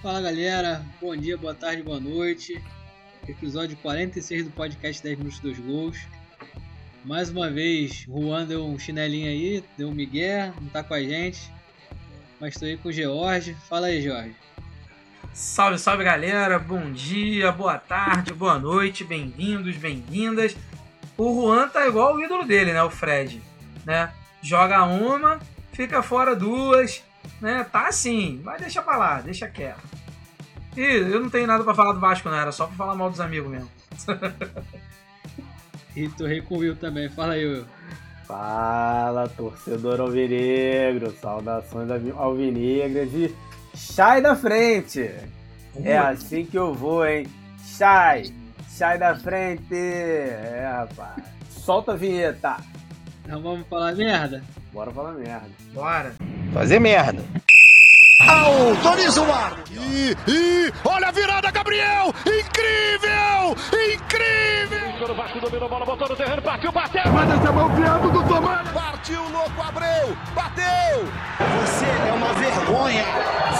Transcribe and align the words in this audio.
Fala 0.00 0.20
galera, 0.20 0.86
bom 1.00 1.16
dia, 1.16 1.36
boa 1.36 1.52
tarde, 1.52 1.82
boa 1.82 1.98
noite. 1.98 2.62
Episódio 3.26 3.76
46 3.78 4.44
do 4.44 4.50
podcast 4.52 5.02
10 5.02 5.18
Minutos 5.18 5.40
dos 5.40 5.58
Gols. 5.58 5.98
Mais 7.04 7.30
uma 7.30 7.50
vez, 7.50 8.06
Juan 8.06 8.46
deu 8.46 8.64
um 8.64 8.78
chinelinho 8.78 9.26
aí, 9.26 9.64
deu 9.76 9.88
um 9.88 9.92
migué, 9.92 10.52
não 10.60 10.68
tá 10.68 10.84
com 10.84 10.94
a 10.94 11.00
gente. 11.00 11.52
Mas 12.40 12.54
tô 12.54 12.64
aí 12.64 12.76
com 12.76 12.90
o 12.90 12.92
George. 12.92 13.56
Fala 13.68 13.88
aí, 13.88 14.00
George. 14.00 14.36
Salve, 15.32 15.80
salve 15.80 16.04
galera, 16.04 16.60
bom 16.60 16.92
dia, 16.92 17.50
boa 17.50 17.76
tarde, 17.76 18.32
boa 18.32 18.56
noite, 18.56 19.02
bem-vindos, 19.02 19.76
bem-vindas. 19.78 20.56
O 21.16 21.42
Juan 21.42 21.68
tá 21.68 21.88
igual 21.88 22.14
o 22.14 22.24
ídolo 22.24 22.44
dele, 22.44 22.72
né? 22.72 22.84
O 22.84 22.90
Fred. 22.90 23.42
Né? 23.84 24.12
Joga 24.40 24.84
uma, 24.84 25.40
fica 25.72 26.04
fora 26.04 26.36
duas, 26.36 27.02
né? 27.40 27.64
Tá 27.70 27.88
assim, 27.88 28.40
mas 28.44 28.60
deixa 28.60 28.82
pra 28.82 28.96
lá, 28.96 29.20
deixa 29.20 29.48
quieto. 29.48 29.82
E 30.76 30.80
eu 30.80 31.20
não 31.20 31.30
tenho 31.30 31.46
nada 31.46 31.64
pra 31.64 31.74
falar 31.74 31.92
do 31.92 32.00
Vasco, 32.00 32.28
não, 32.28 32.38
era 32.38 32.52
só 32.52 32.66
pra 32.66 32.76
falar 32.76 32.94
mal 32.94 33.10
dos 33.10 33.20
amigos 33.20 33.50
mesmo. 33.50 33.70
e 35.96 36.08
tô 36.10 36.26
rei 36.26 36.40
com 36.40 36.56
o 36.56 36.58
Will 36.58 36.76
também, 36.76 37.08
fala 37.08 37.32
aí, 37.34 37.46
Will. 37.46 37.64
Fala, 38.26 39.28
torcedor 39.28 40.00
alvinegro, 40.00 41.10
saudações 41.12 41.88
alvinegras 42.14 43.12
e 43.14 43.34
sai 43.74 44.20
da 44.20 44.36
frente! 44.36 45.10
É 45.82 45.96
assim 45.96 46.44
que 46.44 46.58
eu 46.58 46.74
vou, 46.74 47.06
hein? 47.06 47.26
Sai! 47.58 48.24
Sai 48.68 48.98
da 48.98 49.16
frente! 49.16 49.74
É, 49.74 50.68
rapaz. 50.70 51.24
Solta 51.48 51.92
a 51.92 51.96
vinheta! 51.96 52.56
Então 53.24 53.40
vamos 53.40 53.66
falar 53.66 53.94
merda? 53.94 54.42
Bora 54.72 54.90
falar 54.90 55.12
merda. 55.12 55.48
Bora! 55.72 56.14
Fazer 56.52 56.78
merda! 56.78 57.22
Autoriza 58.28 59.22
o 59.22 59.32
ar! 59.32 59.62
E, 59.70 60.16
e 60.26 60.72
olha 60.84 61.08
a 61.08 61.10
virada, 61.10 61.50
Gabriel! 61.50 62.12
Incrível! 62.20 63.56
Incrível! 63.94 65.10
O 65.10 65.14
Vasco 65.14 65.40
dominou 65.40 65.66
a 65.66 65.68
bola, 65.70 65.86
botou 65.86 66.08
no 66.08 66.16
terreno, 66.16 66.42
partiu, 66.42 66.72
bateu! 66.72 67.12
Manda 67.12 67.34
essa 67.34 67.52
mão 67.52 67.74
criado 67.74 68.10
do 68.10 68.28
Tomás! 68.28 68.68
Partiu, 69.08 69.22
louco, 69.30 69.62
Abreu! 69.62 70.16
Bateu! 70.34 71.08
Você 71.62 71.86
é 71.86 72.12
uma 72.12 72.34
vergonha! 72.34 73.04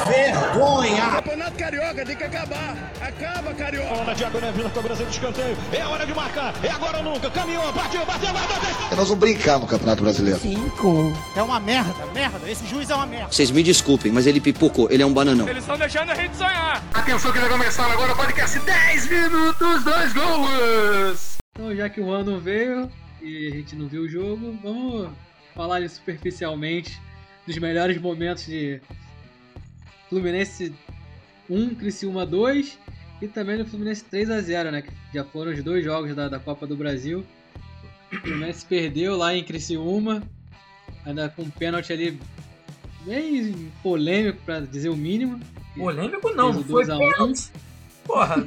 Vergonha! 0.06 1.10
Campeonato 1.10 1.56
Carioca 1.56 2.04
tem 2.04 2.16
que 2.16 2.24
acabar! 2.24 2.76
Acaba, 3.00 3.54
Carioca! 3.54 3.88
Bola 3.88 4.04
na 4.04 4.12
diagonal, 4.12 4.52
vindo 4.52 4.70
cobrança 4.74 5.04
de 5.06 5.10
escanteio. 5.10 5.56
É 5.72 5.86
hora 5.86 6.04
de 6.04 6.12
marcar! 6.12 6.52
É 6.62 6.68
agora 6.68 6.98
ou 6.98 7.04
nunca! 7.04 7.30
Caminhou, 7.30 7.72
partiu, 7.72 8.04
bateu, 8.04 8.30
bateu! 8.30 8.94
Nós 8.94 9.08
vamos 9.08 9.14
brincar 9.14 9.58
no 9.58 9.66
Campeonato 9.66 10.02
Brasileiro. 10.02 10.38
Cinco. 10.38 11.14
É 11.34 11.42
uma 11.42 11.58
merda, 11.58 12.04
merda. 12.12 12.50
Esse 12.50 12.66
juiz 12.66 12.90
é 12.90 12.94
uma 12.94 13.06
merda. 13.06 13.32
Vocês 13.32 13.50
me 13.50 13.62
desculpem, 13.62 14.12
mas 14.12 14.26
ele 14.26 14.42
pipocou. 14.42 14.90
Ele 14.90 15.02
é 15.02 15.06
um 15.06 15.14
bananão. 15.14 15.48
Eles 15.48 15.62
estão 15.62 15.78
deixando 15.78 16.10
a 16.10 16.14
gente 16.14 16.36
sonhar! 16.36 16.84
Atenção 16.92 17.32
que 17.32 17.38
vai 17.38 17.48
começar 17.48 17.90
agora 17.90 18.12
o 18.12 18.16
podcast 18.16 18.58
10 18.58 19.08
minutos, 19.08 19.82
dois 19.82 20.12
gols! 20.12 21.38
Então, 21.56 21.74
já 21.74 21.88
que 21.88 22.02
o 22.02 22.12
ano 22.12 22.38
veio 22.38 22.90
e 23.22 23.48
a 23.48 23.50
gente 23.56 23.74
não 23.74 23.88
viu 23.88 24.02
o 24.02 24.08
jogo, 24.08 24.54
vamos 24.62 25.08
falar 25.58 25.74
ali 25.74 25.88
superficialmente 25.88 27.02
dos 27.44 27.58
melhores 27.58 28.00
momentos 28.00 28.46
de 28.46 28.80
Fluminense 30.08 30.72
1, 31.50 31.74
Criciúma 31.74 32.24
2 32.24 32.78
e 33.20 33.26
também 33.26 33.58
do 33.58 33.66
Fluminense 33.66 34.04
3 34.04 34.30
a 34.30 34.40
0 34.40 34.70
né? 34.70 34.82
Que 34.82 34.92
já 35.12 35.24
foram 35.24 35.50
os 35.50 35.60
dois 35.64 35.84
jogos 35.84 36.14
da, 36.14 36.28
da 36.28 36.38
Copa 36.38 36.64
do 36.64 36.76
Brasil. 36.76 37.26
O 38.12 38.16
Fluminense 38.18 38.64
perdeu 38.66 39.16
lá 39.16 39.34
em 39.34 39.42
Criciúma, 39.42 40.22
ainda 41.04 41.28
com 41.28 41.42
um 41.42 41.50
pênalti 41.50 41.92
ali 41.92 42.20
bem 43.04 43.72
polêmico, 43.82 44.38
para 44.46 44.60
dizer 44.60 44.90
o 44.90 44.96
mínimo. 44.96 45.40
Polêmico 45.76 46.30
não, 46.36 46.62
foi 46.62 46.86
pênalti. 46.86 47.50
Porra, 48.04 48.36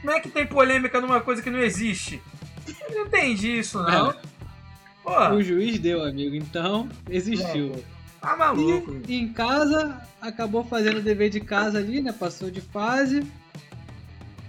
como 0.00 0.10
é 0.10 0.18
que 0.18 0.28
tem 0.28 0.44
polêmica 0.44 1.00
numa 1.00 1.20
coisa 1.20 1.40
que 1.40 1.50
não 1.50 1.60
existe? 1.60 2.20
Eu 2.66 2.96
não 2.96 3.06
entendi 3.06 3.60
isso, 3.60 3.80
não. 3.80 4.10
É. 4.10 4.31
Porra. 5.12 5.34
O 5.34 5.42
juiz 5.42 5.78
deu, 5.78 6.02
amigo, 6.02 6.34
então 6.34 6.88
existiu. 7.10 7.72
Tá 8.20 8.34
maluco. 8.34 8.96
E, 9.06 9.16
em 9.16 9.30
casa, 9.30 10.00
acabou 10.20 10.64
fazendo 10.64 10.98
o 10.98 11.02
dever 11.02 11.28
de 11.28 11.40
casa 11.40 11.78
ali, 11.78 12.00
né? 12.00 12.12
Passou 12.12 12.50
de 12.50 12.62
fase, 12.62 13.22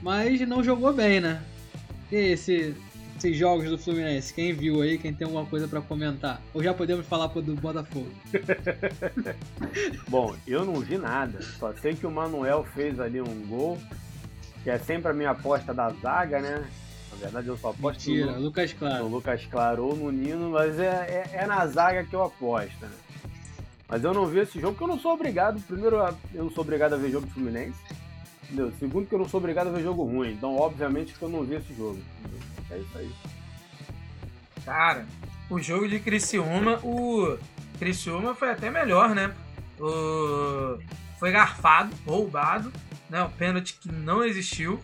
mas 0.01 0.39
não 0.47 0.63
jogou 0.63 0.93
bem, 0.93 1.19
né? 1.19 1.41
E 2.09 2.15
esse, 2.15 2.73
esses 3.17 3.35
jogos 3.35 3.69
do 3.69 3.77
Fluminense, 3.77 4.33
quem 4.33 4.53
viu 4.53 4.81
aí, 4.81 4.97
quem 4.97 5.13
tem 5.13 5.25
alguma 5.25 5.45
coisa 5.45 5.67
para 5.67 5.81
comentar? 5.81 6.41
Ou 6.53 6.63
já 6.63 6.73
podemos 6.73 7.05
falar 7.07 7.27
pro 7.27 7.41
do 7.41 7.55
Botafogo? 7.55 8.11
Bom, 10.07 10.33
eu 10.47 10.63
não 10.63 10.75
vi 10.75 10.97
nada. 10.97 11.41
Só 11.41 11.73
sei 11.73 11.93
que 11.93 12.07
o 12.07 12.11
Manuel 12.11 12.65
fez 12.73 13.01
ali 13.01 13.19
um 13.19 13.47
gol, 13.47 13.77
que 14.63 14.69
é 14.69 14.77
sempre 14.77 15.11
a 15.11 15.13
minha 15.13 15.31
aposta 15.31 15.73
da 15.73 15.89
zaga, 15.89 16.39
né? 16.39 16.63
Na 17.23 17.29
verdade, 17.29 17.47
eu 17.47 17.57
só 17.57 17.69
aposto 17.69 18.09
Mentira, 18.09 18.33
no, 18.33 18.41
Lucas 18.41 18.73
Claro. 18.73 19.03
no 19.03 19.09
Lucas 19.09 19.45
Claro 19.45 19.85
ou 19.85 19.95
no 19.95 20.11
Nino, 20.11 20.49
mas 20.51 20.77
é, 20.77 21.29
é, 21.31 21.37
é 21.37 21.45
na 21.47 21.65
zaga 21.67 22.03
que 22.03 22.13
eu 22.13 22.23
aposto, 22.23 22.81
né? 22.81 22.91
Mas 23.87 24.03
eu 24.03 24.13
não 24.13 24.25
vi 24.25 24.39
esse 24.39 24.59
jogo 24.59 24.73
porque 24.73 24.83
eu 24.83 24.95
não 24.95 24.99
sou 24.99 25.13
obrigado. 25.13 25.61
Primeiro, 25.61 25.97
eu 26.33 26.43
não 26.43 26.51
sou 26.51 26.63
obrigado 26.63 26.93
a 26.93 26.97
ver 26.97 27.11
jogo 27.11 27.25
do 27.27 27.31
Fluminense. 27.33 27.79
Entendeu? 28.43 28.73
Segundo, 28.79 29.07
que 29.07 29.15
eu 29.15 29.19
não 29.19 29.29
sou 29.29 29.39
obrigado 29.39 29.67
a 29.67 29.71
ver 29.71 29.83
jogo 29.83 30.03
ruim. 30.03 30.31
Então, 30.31 30.57
obviamente, 30.57 31.13
que 31.13 31.21
eu 31.21 31.29
não 31.29 31.43
vi 31.43 31.55
esse 31.55 31.73
jogo. 31.75 31.99
Entendeu? 32.19 32.39
É 32.71 32.77
isso 32.79 32.97
aí. 32.97 33.11
Cara, 34.65 35.05
o 35.49 35.59
jogo 35.59 35.87
de 35.87 35.99
Criciúma, 35.99 36.79
o 36.83 37.37
Criciúma 37.79 38.33
foi 38.33 38.51
até 38.51 38.69
melhor, 38.69 39.13
né? 39.13 39.33
O... 39.79 40.77
Foi 41.19 41.31
garfado, 41.31 41.93
roubado, 42.05 42.71
né? 43.09 43.23
O 43.23 43.29
pênalti 43.29 43.75
que 43.79 43.91
não 43.91 44.23
existiu, 44.23 44.79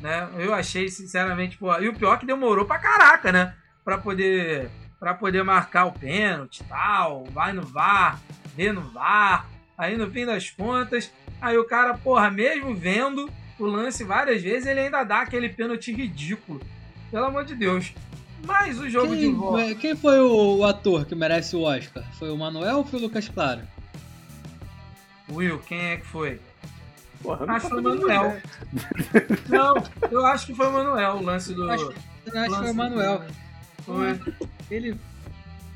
né? 0.00 0.28
Eu 0.38 0.54
achei, 0.54 0.88
sinceramente, 0.88 1.56
pô... 1.56 1.72
E 1.78 1.88
o 1.88 1.94
pior 1.94 2.14
é 2.14 2.16
que 2.18 2.26
demorou 2.26 2.64
pra 2.64 2.78
caraca, 2.78 3.32
né? 3.32 3.54
Pra 3.84 3.98
poder, 3.98 4.70
pra 4.98 5.14
poder 5.14 5.42
marcar 5.42 5.86
o 5.86 5.92
pênalti 5.92 6.60
e 6.60 6.64
tal. 6.64 7.24
Vai 7.32 7.52
no 7.52 7.62
VAR, 7.62 8.20
vê 8.56 8.72
no 8.72 8.82
VAR. 8.82 9.48
Aí 9.76 9.96
no 9.96 10.10
fim 10.10 10.24
das 10.24 10.50
contas, 10.50 11.10
aí 11.40 11.58
o 11.58 11.64
cara, 11.64 11.94
porra, 11.94 12.30
mesmo 12.30 12.74
vendo 12.74 13.28
o 13.58 13.64
lance 13.64 14.04
várias 14.04 14.40
vezes, 14.42 14.66
ele 14.66 14.80
ainda 14.80 15.02
dá 15.02 15.22
aquele 15.22 15.48
pênalti 15.48 15.92
ridículo. 15.92 16.60
Pelo 17.10 17.26
amor 17.26 17.44
de 17.44 17.54
Deus. 17.54 17.92
Mas 18.46 18.78
o 18.78 18.88
jogo 18.88 19.08
quem, 19.08 19.18
de 19.18 19.30
volta. 19.30 19.74
Quem 19.74 19.96
foi 19.96 20.18
o, 20.20 20.58
o, 20.58 20.64
ator 20.64 21.06
que 21.06 21.14
merece 21.14 21.56
o 21.56 21.62
Oscar? 21.62 22.04
Foi 22.18 22.30
o 22.30 22.36
Manuel 22.36 22.78
ou 22.78 22.84
foi 22.84 23.00
o 23.00 23.02
Lucas 23.02 23.28
Claro? 23.28 23.62
Will, 25.30 25.58
quem 25.60 25.92
é 25.92 25.96
que 25.96 26.06
foi? 26.06 26.40
Porra, 27.24 27.46
acho 27.54 27.68
que 27.68 27.70
foi 27.70 27.80
o 27.80 27.82
Manuel. 27.82 28.42
não, 29.48 29.74
eu 30.10 30.26
acho 30.26 30.46
que 30.46 30.54
foi 30.54 30.66
o 30.66 30.72
Manuel, 30.72 31.12
o 31.14 31.22
lance 31.22 31.54
do. 31.54 31.70
Acho, 31.70 31.84
eu 32.26 32.38
acho 32.38 32.50
que 32.50 32.56
foi 32.58 32.70
o 32.70 32.74
Manuel. 32.74 33.24
Foi. 33.78 34.20
Ele, 34.70 34.94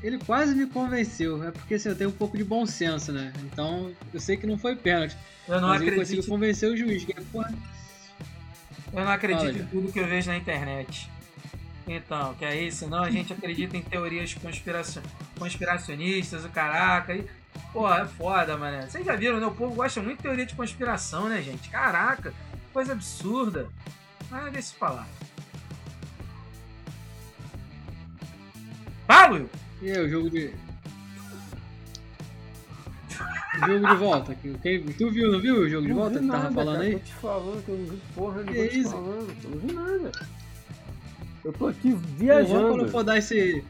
ele 0.03 0.19
quase 0.19 0.53
me 0.53 0.67
convenceu. 0.67 1.43
É 1.43 1.49
porque 1.49 1.73
assim, 1.73 1.89
eu 1.89 1.95
tenho 1.95 2.11
um 2.11 2.13
pouco 2.13 2.37
de 2.37 2.43
bom 2.43 2.67
senso, 2.67 3.11
né? 3.11 3.33
Então 3.45 3.91
eu 4.13 4.19
sei 4.19 4.37
que 4.37 4.45
não 4.45 4.59
foi 4.59 4.75
pênalti. 4.75 5.17
Eu 5.47 5.59
não 5.59 5.69
mas 5.69 5.77
acredito. 5.77 5.93
eu 5.93 6.05
consigo 6.05 6.27
convencer 6.27 6.71
o 6.71 6.77
juiz. 6.77 7.03
Que 7.03 7.13
é, 7.13 7.21
porra... 7.31 7.51
Eu 8.93 9.03
não 9.03 9.11
acredito 9.11 9.57
em 9.57 9.65
tudo 9.65 9.91
que 9.91 9.99
eu 9.99 10.07
vejo 10.07 10.29
na 10.29 10.37
internet. 10.37 11.09
Então, 11.87 12.35
que 12.35 12.45
aí, 12.45 12.71
senão 12.71 13.03
a 13.03 13.09
gente 13.09 13.33
acredita 13.33 13.75
em 13.75 13.81
teorias 13.81 14.35
conspiracion... 14.35 15.01
conspiracionistas, 15.39 16.45
o 16.45 16.49
caraca. 16.49 17.15
E... 17.15 17.25
Pô, 17.71 17.91
é 17.93 18.05
foda, 18.05 18.57
mano. 18.57 18.81
Vocês 18.89 19.05
já 19.05 19.15
viram, 19.15 19.39
né? 19.39 19.45
O 19.45 19.51
povo 19.51 19.75
gosta 19.75 20.01
muito 20.01 20.17
de 20.17 20.23
teoria 20.23 20.45
de 20.45 20.55
conspiração, 20.55 21.29
né, 21.29 21.41
gente? 21.41 21.69
Caraca, 21.69 22.33
coisa 22.73 22.93
absurda. 22.93 23.67
Ah, 24.31 24.49
deixa 24.51 24.73
eu 24.73 24.79
falar. 24.79 25.07
Fala, 29.07 29.33
Will! 29.33 29.49
E 29.81 29.91
aí, 29.91 30.05
o 30.05 30.09
jogo 30.09 30.29
de. 30.29 30.53
O 33.55 33.67
jogo 33.67 33.87
de 33.87 33.95
volta. 33.95 34.35
Quem, 34.35 34.83
tu 34.83 35.11
viu, 35.11 35.31
não 35.31 35.39
viu 35.39 35.55
o 35.61 35.69
jogo 35.69 35.83
de 35.87 35.93
não 35.93 35.99
volta 35.99 36.19
que 36.19 36.25
nada, 36.25 36.41
tava 36.43 36.53
falando 36.53 36.75
cara, 36.75 36.87
aí? 36.87 36.93
Tô 36.93 36.99
te 36.99 37.13
falando 37.13 37.65
que 37.65 37.69
eu 37.71 37.77
não 37.77 37.85
vi 37.85 38.01
porra 38.15 38.43
Que 38.43 38.51
nenhuma 38.51 38.69
te 38.69 38.79
isso? 38.79 38.91
falando. 38.91 39.37
Eu 39.43 39.49
não 39.49 39.57
vi 39.59 39.73
nada. 39.73 40.11
Eu 41.43 41.53
tô 41.53 41.67
aqui 41.67 41.91
viajando. 41.93 42.67
quando 42.69 42.91
for 42.91 43.03
dar 43.03 43.17
esse. 43.17 43.63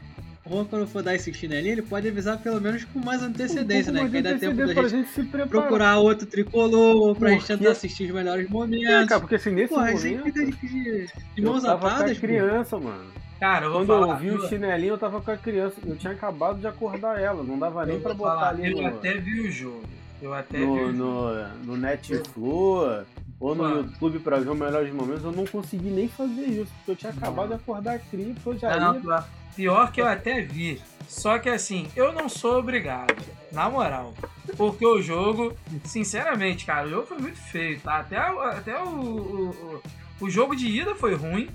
Quando 0.50 0.86
for 0.88 1.02
dar 1.02 1.14
esse 1.14 1.32
chinelinho, 1.32 1.72
ele 1.74 1.82
pode 1.82 2.08
avisar 2.08 2.38
pelo 2.38 2.60
menos 2.60 2.84
com 2.84 2.98
mais 2.98 3.22
antecedência, 3.22 3.90
um 3.92 3.94
né? 3.94 4.00
Que 4.04 4.08
de 4.10 4.22
dá 4.22 4.38
tempo 4.38 4.56
da 4.56 4.66
gente 4.74 4.88
gente 4.90 5.08
se 5.10 5.22
preparar. 5.22 5.48
procurar 5.48 5.98
outro 5.98 6.26
tricolor, 6.26 7.14
pra 7.16 7.30
gente 7.30 7.40
Porque- 7.40 7.56
tentar 7.56 7.70
assistir 7.70 8.04
os 8.04 8.10
melhores 8.10 8.46
É, 8.46 8.48
momentos. 8.50 9.06
cara, 9.08 9.20
porque 9.20 9.36
assim, 9.36 9.50
nesse 9.52 9.74
a 9.74 9.86
gente 9.96 10.16
momento, 10.16 10.24
fica 10.24 10.44
de, 10.44 10.50
de, 10.52 11.06
de 11.06 11.42
eu 11.42 11.44
mãos 11.52 11.62
tava 11.62 11.80
com 11.80 11.86
atadas, 11.86 12.10
a 12.10 12.14
pô. 12.14 12.20
criança, 12.20 12.78
mano. 12.78 13.04
Cara, 13.38 13.66
eu 13.66 13.72
Quando 13.72 13.86
falar. 13.86 14.14
eu 14.14 14.16
vi 14.18 14.30
o 14.32 14.48
chinelinho, 14.48 14.92
eu 14.94 14.98
tava 14.98 15.20
com 15.20 15.30
a 15.30 15.36
criança. 15.36 15.76
Eu 15.86 15.96
tinha 15.96 16.12
acabado 16.12 16.58
de 16.60 16.66
acordar 16.66 17.18
ela. 17.18 17.42
Não 17.42 17.58
dava 17.58 17.86
nem 17.86 17.94
eu 17.96 18.02
pra 18.02 18.12
botar 18.12 18.34
falar, 18.34 18.48
ali 18.50 18.70
eu 18.72 18.82
no, 18.82 18.86
até 18.88 19.14
vi 19.18 19.40
o 19.40 19.50
jogo. 19.50 19.82
Eu 20.20 20.34
até 20.34 20.58
vi 20.58 20.66
no, 20.66 20.72
o 20.74 20.78
jogo. 20.78 20.92
no, 20.92 21.48
no 21.64 21.76
Netflix. 21.78 22.30
ou 22.36 23.04
no 23.40 23.54
Mano. 23.62 23.76
YouTube 23.82 24.18
pra 24.18 24.36
ver 24.38 24.50
os 24.50 24.58
melhores 24.58 24.92
momentos, 24.92 25.24
eu 25.24 25.32
não 25.32 25.46
consegui 25.46 25.88
nem 25.88 26.06
fazer 26.08 26.42
isso, 26.42 26.70
porque 26.78 26.90
eu 26.90 26.96
tinha 26.96 27.12
acabado 27.12 27.48
de 27.48 27.54
acordar 27.54 27.94
aqui, 27.94 28.34
eu 28.44 28.58
já 28.58 28.78
Não, 28.78 28.94
ia... 28.96 29.00
pior- 29.00 29.26
pior 29.54 29.90
que 29.92 30.00
eu 30.00 30.06
até 30.06 30.40
vi. 30.40 30.80
Só 31.08 31.38
que 31.38 31.48
assim, 31.48 31.88
eu 31.96 32.12
não 32.12 32.28
sou 32.28 32.58
obrigado, 32.58 33.16
na 33.52 33.68
moral. 33.68 34.14
Porque 34.56 34.84
o 34.86 35.02
jogo, 35.02 35.56
sinceramente, 35.84 36.64
cara, 36.64 36.86
o 36.86 36.90
jogo 36.90 37.06
foi 37.06 37.18
muito 37.18 37.38
feio, 37.38 37.80
tá? 37.80 37.98
Até, 37.98 38.30
o- 38.30 38.40
até 38.40 38.78
o, 38.82 38.88
o, 38.88 39.82
o, 40.20 40.30
jogo 40.30 40.54
de 40.54 40.66
ida 40.68 40.94
foi 40.94 41.14
ruim, 41.14 41.48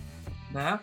né? 0.52 0.80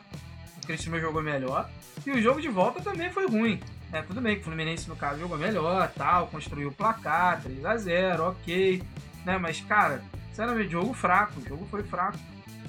O 0.62 0.67
Cristiano 0.67 0.99
jogou 1.00 1.23
melhor. 1.23 1.69
E 2.06 2.11
o 2.11 2.20
jogo 2.20 2.41
de 2.41 2.49
volta 2.49 2.81
também 2.81 3.11
foi 3.11 3.26
ruim. 3.26 3.61
Né? 3.91 4.03
Tudo 4.06 4.20
bem 4.23 4.37
que 4.37 4.41
o 4.41 4.44
Fluminense, 4.44 4.88
no 4.88 4.97
caso, 4.97 5.20
jogou 5.20 5.37
melhor, 5.37 5.91
tal, 5.97 6.26
construiu 6.29 6.69
o 6.69 6.73
placar, 6.73 7.43
3 7.43 7.65
a 7.65 7.76
0 7.76 8.29
ok. 8.31 8.82
Né? 9.25 9.37
Mas, 9.38 9.61
cara, 9.61 10.03
sinceramente, 10.31 10.70
jogo 10.70 10.94
fraco, 10.94 11.38
o 11.41 11.49
jogo 11.49 11.67
foi 11.70 11.82
fraco. 11.82 12.19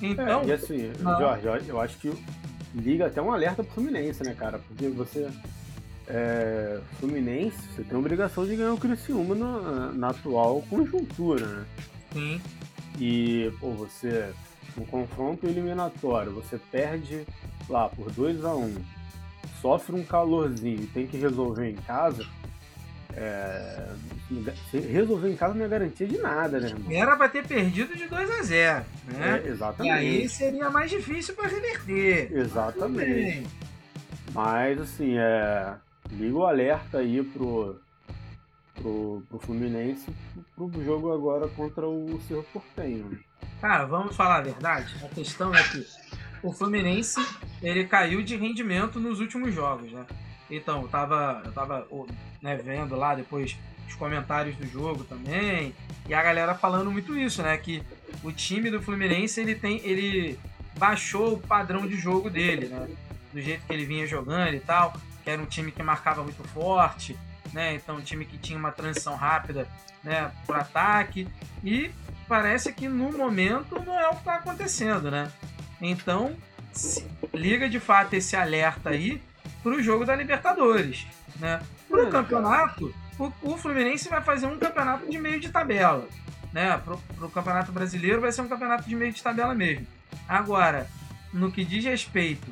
Então, 0.01 0.41
É, 0.41 0.45
e 0.47 0.51
assim, 0.51 0.91
não. 0.99 1.17
Jorge, 1.17 1.45
eu- 1.47 1.55
eu 1.75 1.81
acho 1.81 1.97
que 1.97 2.11
liga 2.73 3.07
até 3.07 3.21
um 3.21 3.31
alerta 3.31 3.63
pro 3.63 3.73
Fluminense, 3.73 4.23
né, 4.23 4.33
cara? 4.33 4.59
Porque 4.59 4.87
você. 4.89 5.29
É, 6.07 6.81
Fluminense, 6.99 7.57
você 7.73 7.83
tem 7.83 7.95
a 7.95 7.99
obrigação 7.99 8.45
de 8.45 8.57
ganhar 8.57 8.73
o 8.73 8.77
Criciúma 8.77 9.35
na, 9.35 9.91
na 9.93 10.09
atual 10.09 10.61
conjuntura, 10.69 11.45
né? 11.45 11.65
sim, 12.11 12.41
E, 12.99 13.53
pô, 13.57 13.71
você, 13.71 14.33
no 14.75 14.85
confronto 14.85 15.47
eliminatório, 15.47 16.33
você 16.33 16.59
perde 16.71 17.25
lá 17.69 17.87
por 17.87 18.11
2 18.11 18.43
a 18.43 18.53
1 18.53 18.65
um, 18.65 18.75
sofre 19.61 19.95
um 19.95 20.03
calorzinho 20.03 20.83
e 20.83 20.87
tem 20.87 21.07
que 21.07 21.15
resolver 21.15 21.69
em 21.69 21.75
casa. 21.75 22.25
É, 23.15 23.87
resolver 24.91 25.29
em 25.31 25.35
casa 25.35 25.53
não 25.53 25.65
é 25.65 25.67
garantia 25.67 26.07
de 26.07 26.17
nada, 26.17 26.59
né, 26.59 26.69
irmão? 26.69 26.91
era 26.91 27.15
pra 27.15 27.29
ter 27.29 27.45
perdido 27.45 27.95
de 27.95 28.07
2 28.07 28.31
a 28.31 28.41
0 28.43 28.85
né? 29.05 29.39
É, 29.43 29.47
E 29.47 29.51
exatamente. 29.51 29.91
aí 29.93 30.29
seria 30.29 30.69
mais 30.69 30.89
difícil 30.89 31.35
pra 31.35 31.47
reverter. 31.47 32.31
Exatamente. 32.31 33.47
Mas 34.33 34.79
assim, 34.81 35.17
é. 35.17 35.75
Liga 36.11 36.35
o 36.37 36.45
alerta 36.45 36.99
aí 36.99 37.23
pro, 37.23 37.79
pro, 38.75 39.23
pro 39.29 39.39
Fluminense 39.39 40.05
pro 40.55 40.69
jogo 40.83 41.11
agora 41.13 41.47
contra 41.47 41.87
o 41.87 42.19
Cerro 42.27 42.45
Portenho. 42.51 43.09
né? 43.09 43.17
Cara, 43.61 43.85
vamos 43.85 44.15
falar 44.15 44.37
a 44.37 44.41
verdade? 44.41 44.93
A 45.03 45.07
questão 45.07 45.53
é 45.55 45.63
que 45.63 45.85
o 46.43 46.51
Fluminense 46.51 47.19
ele 47.61 47.85
caiu 47.85 48.21
de 48.21 48.35
rendimento 48.35 48.99
nos 48.99 49.19
últimos 49.19 49.53
jogos, 49.55 49.91
né? 49.91 50.05
Então, 50.49 50.81
eu 50.81 50.87
tava, 50.87 51.41
eu 51.45 51.51
tava 51.51 51.87
né, 52.41 52.55
vendo 52.55 52.95
lá 52.95 53.15
depois 53.15 53.57
os 53.87 53.95
comentários 53.95 54.55
do 54.55 54.65
jogo 54.67 55.03
também, 55.03 55.73
e 56.07 56.13
a 56.13 56.21
galera 56.21 56.55
falando 56.55 56.91
muito 56.91 57.17
isso, 57.17 57.41
né? 57.41 57.57
Que 57.57 57.83
o 58.23 58.31
time 58.31 58.69
do 58.69 58.81
Fluminense 58.81 59.39
ele 59.39 59.55
tem. 59.55 59.79
ele 59.83 60.39
baixou 60.77 61.33
o 61.33 61.39
padrão 61.39 61.87
de 61.87 61.95
jogo 61.95 62.29
dele, 62.29 62.67
né? 62.67 62.87
Do 63.31 63.41
jeito 63.41 63.65
que 63.65 63.73
ele 63.73 63.85
vinha 63.85 64.05
jogando 64.05 64.55
e 64.55 64.59
tal, 64.59 64.93
que 65.23 65.29
era 65.29 65.41
um 65.41 65.45
time 65.45 65.71
que 65.71 65.81
marcava 65.81 66.23
muito 66.23 66.43
forte, 66.49 67.17
né? 67.51 67.75
Então 67.75 67.97
um 67.97 68.01
time 68.01 68.25
que 68.25 68.37
tinha 68.37 68.57
uma 68.57 68.71
transição 68.71 69.15
rápida 69.15 69.67
né, 70.03 70.31
pro 70.45 70.55
ataque. 70.55 71.27
E 71.63 71.91
parece 72.27 72.73
que 72.73 72.87
no 72.87 73.11
momento 73.11 73.81
não 73.83 73.99
é 73.99 74.07
o 74.07 74.11
que 74.11 74.19
está 74.19 74.35
acontecendo, 74.35 75.09
né? 75.09 75.31
Então, 75.81 76.35
liga 77.33 77.69
de 77.69 77.79
fato 77.79 78.13
esse 78.13 78.35
alerta 78.35 78.89
aí 78.89 79.21
pro 79.63 79.81
jogo 79.81 80.05
da 80.05 80.15
Libertadores, 80.15 81.07
né? 81.39 81.61
Pro 81.87 82.07
É, 82.07 82.11
campeonato, 82.11 82.93
o, 83.17 83.31
o 83.41 83.57
Fluminense 83.57 84.09
vai 84.09 84.21
fazer 84.21 84.45
um 84.45 84.57
campeonato 84.57 85.09
de 85.09 85.17
meio 85.17 85.39
de 85.39 85.49
tabela, 85.49 86.07
né? 86.51 86.77
Pro, 86.77 86.97
pro 87.15 87.29
campeonato 87.29 87.71
brasileiro 87.71 88.21
vai 88.21 88.31
ser 88.31 88.41
um 88.41 88.47
campeonato 88.47 88.87
de 88.87 88.95
meio 88.95 89.13
de 89.13 89.23
tabela 89.23 89.55
mesmo. 89.55 89.87
Agora, 90.27 90.87
no 91.33 91.51
que 91.51 91.63
diz 91.63 91.83
respeito 91.85 92.51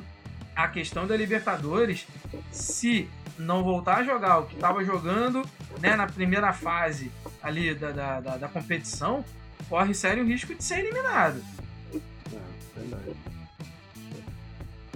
à 0.56 0.66
questão 0.68 1.06
da 1.06 1.16
Libertadores, 1.16 2.06
se 2.50 3.08
não 3.38 3.62
voltar 3.62 3.98
a 3.98 4.04
jogar 4.04 4.38
o 4.38 4.46
que 4.46 4.54
estava 4.54 4.84
jogando 4.84 5.42
né, 5.80 5.96
na 5.96 6.06
primeira 6.06 6.52
fase 6.52 7.10
ali 7.42 7.74
da, 7.74 7.90
da, 7.90 8.20
da, 8.20 8.36
da 8.36 8.48
competição, 8.48 9.24
corre 9.68 9.94
sério 9.94 10.24
risco 10.24 10.54
de 10.54 10.62
ser 10.62 10.80
eliminado. 10.80 11.42
É, 11.94 12.38
verdade. 12.80 13.16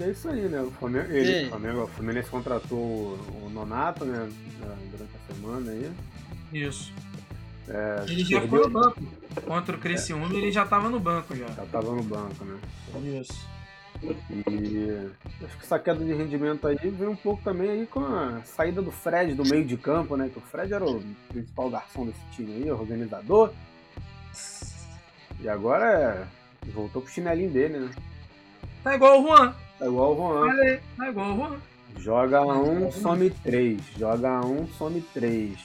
É 0.01 0.11
isso 0.11 0.29
aí, 0.29 0.43
né? 0.49 0.61
O 0.61 0.71
Flamengo, 0.73 1.11
ele, 1.11 1.47
o 1.47 1.49
Flamengo, 1.51 1.83
o 1.85 1.87
Fluminense 1.87 2.29
contratou 2.29 2.79
o, 2.79 3.51
Nonato, 3.51 4.05
né? 4.05 4.29
Durante 4.91 5.11
a 5.17 5.35
semana 5.35 5.71
aí. 5.71 5.91
Isso. 6.53 6.93
É, 7.69 8.05
Ele 8.07 8.25
já 8.25 8.41
perdeu- 8.41 8.61
foi 8.63 8.69
no 8.69 8.81
banco. 8.81 9.01
Contra 9.45 9.77
o 9.77 9.79
Criciúma, 9.79 10.33
ele 10.35 10.53
já 10.53 10.65
estava 10.65 10.89
no 10.89 11.01
banco 11.01 11.35
já. 11.35 11.47
Já 11.49 11.67
tava 11.67 11.93
no 11.93 12.03
banco, 12.03 12.45
né? 12.45 12.59
Isso. 13.21 13.47
E 14.03 15.11
acho 15.45 15.57
que 15.59 15.65
essa 15.65 15.79
queda 15.79 16.05
de 16.05 16.13
rendimento 16.13 16.67
aí 16.67 16.77
veio 16.77 17.11
um 17.11 17.17
pouco 17.17 17.43
também 17.43 17.71
aí 17.71 17.87
com 17.87 18.01
a 18.01 18.43
saída 18.45 18.83
do 18.83 18.93
Fred 18.93 19.35
do 19.35 19.45
meio 19.45 19.65
de 19.65 19.77
campo, 19.77 20.17
né? 20.17 20.29
Que 20.29 20.39
o 20.39 20.43
Fred 20.43 20.73
era 20.73 20.85
o 20.85 21.03
principal 21.29 21.71
garçom 21.71 22.07
desse 22.07 22.21
time 22.33 22.53
aí, 22.55 22.71
organizador. 22.71 23.53
E 25.41 25.49
agora 25.49 26.29
é... 26.65 26.71
voltou 26.71 27.03
pro 27.03 27.11
chinelinho 27.11 27.51
dele, 27.51 27.79
né? 27.79 27.91
Tá 28.83 28.95
igual 28.95 29.23
o 29.23 29.27
Juan. 29.27 29.55
É 29.81 29.87
igual 29.87 30.13
o 30.13 30.17
Juan. 30.17 30.51
Aí. 30.53 30.81
Tá 30.97 31.09
igual 31.11 31.33
o 31.33 31.37
Juan. 31.37 31.57
Joga 31.99 32.43
um, 32.47 32.91
some 32.93 33.31
três. 33.31 33.81
Joga 33.99 34.41
um, 34.45 34.67
some 34.79 35.01
três. 35.15 35.59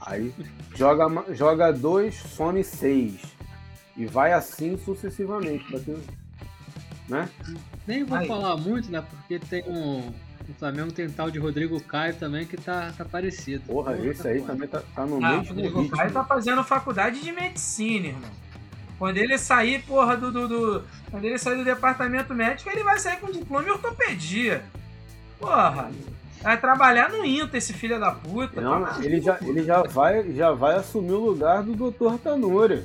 Aí 0.00 0.32
joga, 0.74 1.34
joga 1.34 1.72
dois, 1.72 2.14
some 2.16 2.62
seis. 2.64 3.20
E 3.96 4.06
vai 4.06 4.32
assim 4.32 4.78
sucessivamente. 4.78 5.64
ter- 5.80 5.98
Né? 7.08 7.28
Nem 7.86 8.04
vou 8.04 8.16
Aí. 8.18 8.26
falar 8.28 8.56
muito, 8.56 8.90
né? 8.90 9.02
Porque 9.08 9.38
tem 9.38 9.62
um. 9.68 10.12
O 10.48 10.54
Flamengo 10.58 10.90
tem 10.90 11.08
tal 11.08 11.30
de 11.30 11.38
Rodrigo 11.38 11.80
Caio 11.82 12.14
também 12.16 12.44
que 12.44 12.56
tá, 12.56 12.92
tá 12.96 13.04
parecido. 13.04 13.62
Porra, 13.66 13.96
esse 13.98 14.26
aí 14.26 14.40
tá 14.40 14.46
também 14.48 14.68
tá, 14.68 14.82
tá 14.94 15.06
no 15.06 15.16
Ah, 15.24 15.34
o 15.34 15.38
mesmo 15.38 15.54
Rodrigo 15.54 15.80
ritmo. 15.82 15.96
Caio 15.96 16.12
tá 16.12 16.24
fazendo 16.24 16.64
faculdade 16.64 17.20
de 17.20 17.30
medicina, 17.32 18.06
irmão. 18.08 18.30
Quando 19.00 19.16
ele 19.16 19.38
sair, 19.38 19.82
porra, 19.82 20.14
do, 20.14 20.30
do, 20.30 20.46
do- 20.46 20.84
Quando 21.10 21.24
ele 21.24 21.38
sair 21.38 21.56
do 21.56 21.64
departamento 21.64 22.34
médico, 22.34 22.68
ele 22.68 22.84
vai 22.84 22.98
sair 22.98 23.16
com 23.18 23.32
diploma 23.32 23.66
em 23.66 23.70
ortopedia. 23.70 24.62
Porra. 25.38 25.90
Vai 26.42 26.60
trabalhar 26.60 27.08
no 27.10 27.24
INTA, 27.24 27.56
esse 27.56 27.72
filho 27.72 27.98
da 27.98 28.12
puta. 28.12 28.60
Não, 28.60 28.84
tá 28.84 28.98
ele 29.02 29.18
já, 29.22 29.38
ele 29.40 29.64
já 29.64 29.82
vai, 29.82 30.30
já 30.34 30.52
vai 30.52 30.76
assumir 30.76 31.12
o 31.12 31.24
lugar 31.30 31.62
do 31.62 31.90
Dr. 31.90 32.18
Tanuri. 32.22 32.84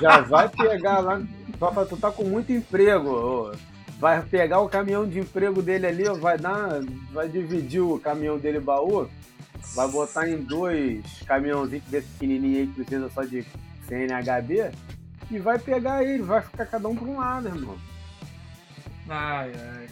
Já 0.00 0.20
vai 0.20 0.48
pegar 0.48 0.98
lá. 0.98 1.22
Papai, 1.60 1.86
tu 1.86 1.96
tá 1.96 2.10
com 2.10 2.24
muito 2.24 2.50
emprego. 2.52 3.52
Vai 4.00 4.20
pegar 4.20 4.58
o 4.60 4.68
caminhão 4.68 5.08
de 5.08 5.20
emprego 5.20 5.62
dele 5.62 5.86
ali, 5.86 6.04
vai 6.18 6.36
dar. 6.36 6.80
Vai 7.12 7.28
dividir 7.28 7.80
o 7.80 8.00
caminhão 8.00 8.36
dele 8.36 8.58
baú. 8.58 9.08
Vai 9.76 9.88
botar 9.88 10.28
em 10.28 10.38
dois 10.38 11.04
caminhãozinhos 11.24 11.84
desse 11.84 12.08
pequenininho 12.08 12.58
aí 12.58 12.66
que 12.66 12.74
precisa 12.84 13.08
só 13.14 13.22
de 13.22 13.44
CNHD. 13.88 14.70
E 15.30 15.38
vai 15.38 15.58
pegar 15.58 16.02
ele, 16.04 16.22
vai 16.22 16.42
ficar 16.42 16.66
cada 16.66 16.88
um 16.88 16.94
pra 16.94 17.04
um 17.08 17.16
lado, 17.18 17.48
irmão. 17.48 17.76
Ai, 19.08 19.52
ai. 19.54 19.88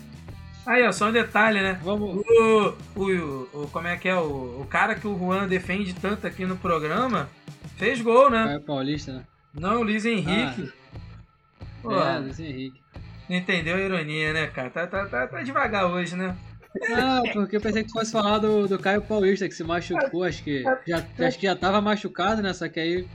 Aí, 0.64 0.86
ó, 0.86 0.92
só 0.92 1.08
um 1.08 1.12
detalhe, 1.12 1.60
né? 1.60 1.78
Vamos. 1.82 2.24
O, 2.24 2.74
o, 2.94 3.48
o- 3.52 3.68
como 3.72 3.88
é 3.88 3.96
que 3.96 4.08
é? 4.08 4.14
O, 4.16 4.60
o 4.60 4.66
cara 4.70 4.94
que 4.94 5.06
o 5.08 5.18
Juan 5.18 5.48
defende 5.48 5.92
tanto 5.94 6.26
aqui 6.26 6.44
no 6.46 6.56
programa 6.56 7.28
fez 7.76 8.00
gol, 8.00 8.30
né? 8.30 8.44
Caio 8.44 8.60
Paulista, 8.60 9.12
né? 9.12 9.24
Não, 9.54 9.80
o 9.80 9.82
Luiz 9.82 10.04
Henrique. 10.06 10.72
Pô, 11.82 11.92
É, 12.00 12.18
Luiz 12.18 12.38
Henrique. 12.38 12.80
não 13.28 13.36
entendeu 13.36 13.74
a 13.76 13.80
ironia, 13.80 14.32
né, 14.32 14.46
cara? 14.46 14.70
Tá, 14.70 14.86
tá, 14.86 15.06
tá, 15.06 15.26
tá 15.26 15.42
devagar 15.42 15.86
hoje, 15.86 16.14
né? 16.14 16.36
Ah, 16.96 17.20
porque 17.34 17.56
eu 17.56 17.60
pensei 17.60 17.82
que 17.84 17.90
fosse 17.92 18.12
falar 18.12 18.38
do, 18.38 18.66
do 18.68 18.78
Caio 18.78 19.02
Paulista, 19.02 19.46
que 19.48 19.54
se 19.54 19.64
machucou, 19.64 20.22
acho 20.24 20.42
que 20.44 20.62
já, 20.86 21.04
acho 21.26 21.38
que 21.38 21.46
já 21.46 21.54
tava 21.56 21.80
machucado, 21.82 22.40
né? 22.40 22.54
Só 22.54 22.66
que 22.68 22.78
aí 22.80 23.06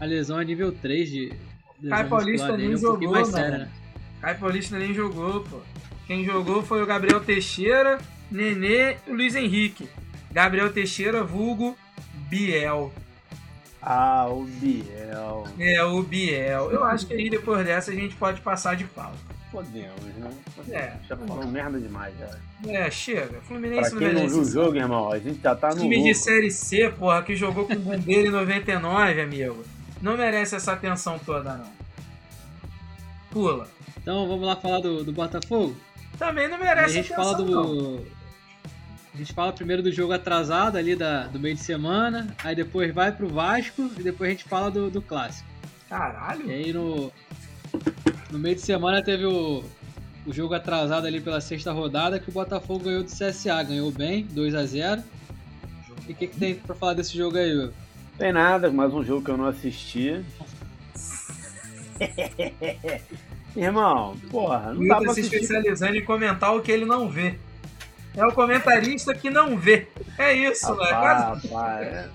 a 0.00 0.04
lesão 0.06 0.40
é 0.40 0.44
nível 0.44 0.72
3 0.72 1.08
de. 1.10 1.32
Caio 1.88 2.08
Paulista 2.08 2.56
nem 2.56 2.74
um 2.74 2.76
jogou, 2.76 3.12
mano. 3.12 3.32
né? 3.32 3.68
Caio 4.20 4.38
Paulista 4.38 4.78
nem 4.78 4.94
jogou, 4.94 5.40
pô. 5.42 5.60
Quem 6.06 6.24
jogou 6.24 6.62
foi 6.62 6.82
o 6.82 6.86
Gabriel 6.86 7.20
Teixeira, 7.20 7.98
Nenê 8.30 8.96
e 9.06 9.10
o 9.10 9.14
Luiz 9.14 9.34
Henrique. 9.34 9.88
Gabriel 10.32 10.72
Teixeira, 10.72 11.22
vulgo 11.22 11.76
Biel. 12.28 12.92
Ah, 13.82 14.26
o 14.28 14.44
Biel. 14.44 15.44
É, 15.58 15.82
o 15.84 16.02
Biel. 16.02 16.70
Eu 16.70 16.84
acho 16.84 17.06
que 17.06 17.14
aí 17.14 17.30
depois 17.30 17.64
dessa 17.64 17.90
a 17.90 17.94
gente 17.94 18.16
pode 18.16 18.40
passar 18.40 18.76
de 18.76 18.84
pau. 18.84 19.12
Podemos, 19.52 20.02
né? 20.16 20.30
É. 20.70 20.92
Já 21.08 21.16
falou 21.16 21.46
merda 21.46 21.78
demais, 21.78 22.12
já. 22.18 22.36
É, 22.68 22.90
chega. 22.90 23.40
Fluminense 23.42 23.90
Pra 23.90 23.98
quem 24.00 24.12
não 24.12 24.28
viu 24.28 24.40
o 24.40 24.44
jogo, 24.44 24.76
irmão, 24.76 25.10
a 25.12 25.18
gente 25.18 25.40
já 25.40 25.54
tá 25.54 25.70
no 25.70 25.82
Time 25.82 26.02
de. 26.02 26.14
Série 26.14 26.50
C, 26.50 26.90
porra, 26.90 27.22
que 27.22 27.36
jogou 27.36 27.66
com 27.66 27.74
o 27.74 27.78
Bombeiro 27.78 28.28
em 28.28 28.30
99, 28.30 29.20
amigo. 29.20 29.64
Não 30.00 30.16
merece 30.16 30.56
essa 30.56 30.72
atenção 30.72 31.18
toda, 31.18 31.54
não. 31.56 31.72
Pula. 33.30 33.68
Então 33.96 34.28
vamos 34.28 34.46
lá 34.46 34.56
falar 34.56 34.80
do, 34.80 35.04
do 35.04 35.12
Botafogo? 35.12 35.76
Também 36.18 36.48
não 36.48 36.56
Aí 36.56 36.62
a 36.62 36.64
merece 36.66 36.94
gente 36.94 37.12
atenção, 37.12 37.32
fala 37.32 37.38
não. 37.38 37.46
do. 37.46 38.06
A 39.14 39.16
gente 39.18 39.32
fala 39.32 39.52
primeiro 39.52 39.82
do 39.82 39.90
jogo 39.90 40.12
atrasado 40.12 40.76
ali 40.76 40.94
da, 40.94 41.26
do 41.26 41.40
meio 41.40 41.54
de 41.54 41.62
semana, 41.62 42.34
aí 42.44 42.54
depois 42.54 42.92
vai 42.92 43.10
pro 43.10 43.28
Vasco 43.28 43.90
e 43.98 44.02
depois 44.02 44.28
a 44.28 44.32
gente 44.32 44.44
fala 44.44 44.70
do, 44.70 44.90
do 44.90 45.00
clássico. 45.00 45.48
Caralho. 45.88 46.46
E 46.46 46.52
aí 46.52 46.72
no, 46.72 47.10
no 48.30 48.38
meio 48.38 48.54
de 48.54 48.60
semana 48.60 49.02
teve 49.02 49.24
o, 49.24 49.64
o 50.26 50.32
jogo 50.32 50.52
atrasado 50.54 51.06
ali 51.06 51.20
pela 51.20 51.40
sexta 51.40 51.72
rodada 51.72 52.20
que 52.20 52.28
o 52.28 52.32
Botafogo 52.32 52.84
ganhou 52.84 53.02
do 53.02 53.10
CSA, 53.10 53.62
ganhou 53.62 53.90
bem, 53.90 54.26
2 54.26 54.54
a 54.54 54.66
0 54.66 55.02
E 56.06 56.12
o 56.12 56.14
que, 56.14 56.26
que 56.26 56.36
tem 56.36 56.54
pra 56.54 56.74
falar 56.74 56.92
desse 56.92 57.16
jogo 57.16 57.38
aí, 57.38 57.56
Will? 57.56 57.72
Tem 58.18 58.32
nada, 58.32 58.70
mais 58.70 58.92
um 58.94 59.04
jogo 59.04 59.24
que 59.24 59.30
eu 59.30 59.36
não 59.36 59.46
assisti. 59.46 60.24
Irmão, 63.54 64.16
porra, 64.30 64.72
não 64.74 64.82
O 64.82 64.88
dá 64.88 64.96
pra 64.96 65.14
se 65.14 65.20
assistir. 65.20 65.36
especializando 65.36 65.96
em 65.96 66.04
comentar 66.04 66.54
o 66.54 66.60
que 66.62 66.70
ele 66.70 66.84
não 66.84 67.08
vê. 67.08 67.38
É 68.14 68.24
o 68.26 68.32
comentarista 68.32 69.14
que 69.14 69.28
não 69.30 69.56
vê. 69.58 69.88
É 70.18 70.32
isso, 70.32 70.74
né? 70.74 70.90
Rapaz, 70.90 71.22
Quase- 71.40 71.48
rapaz, 71.48 71.86
é. 71.86 72.08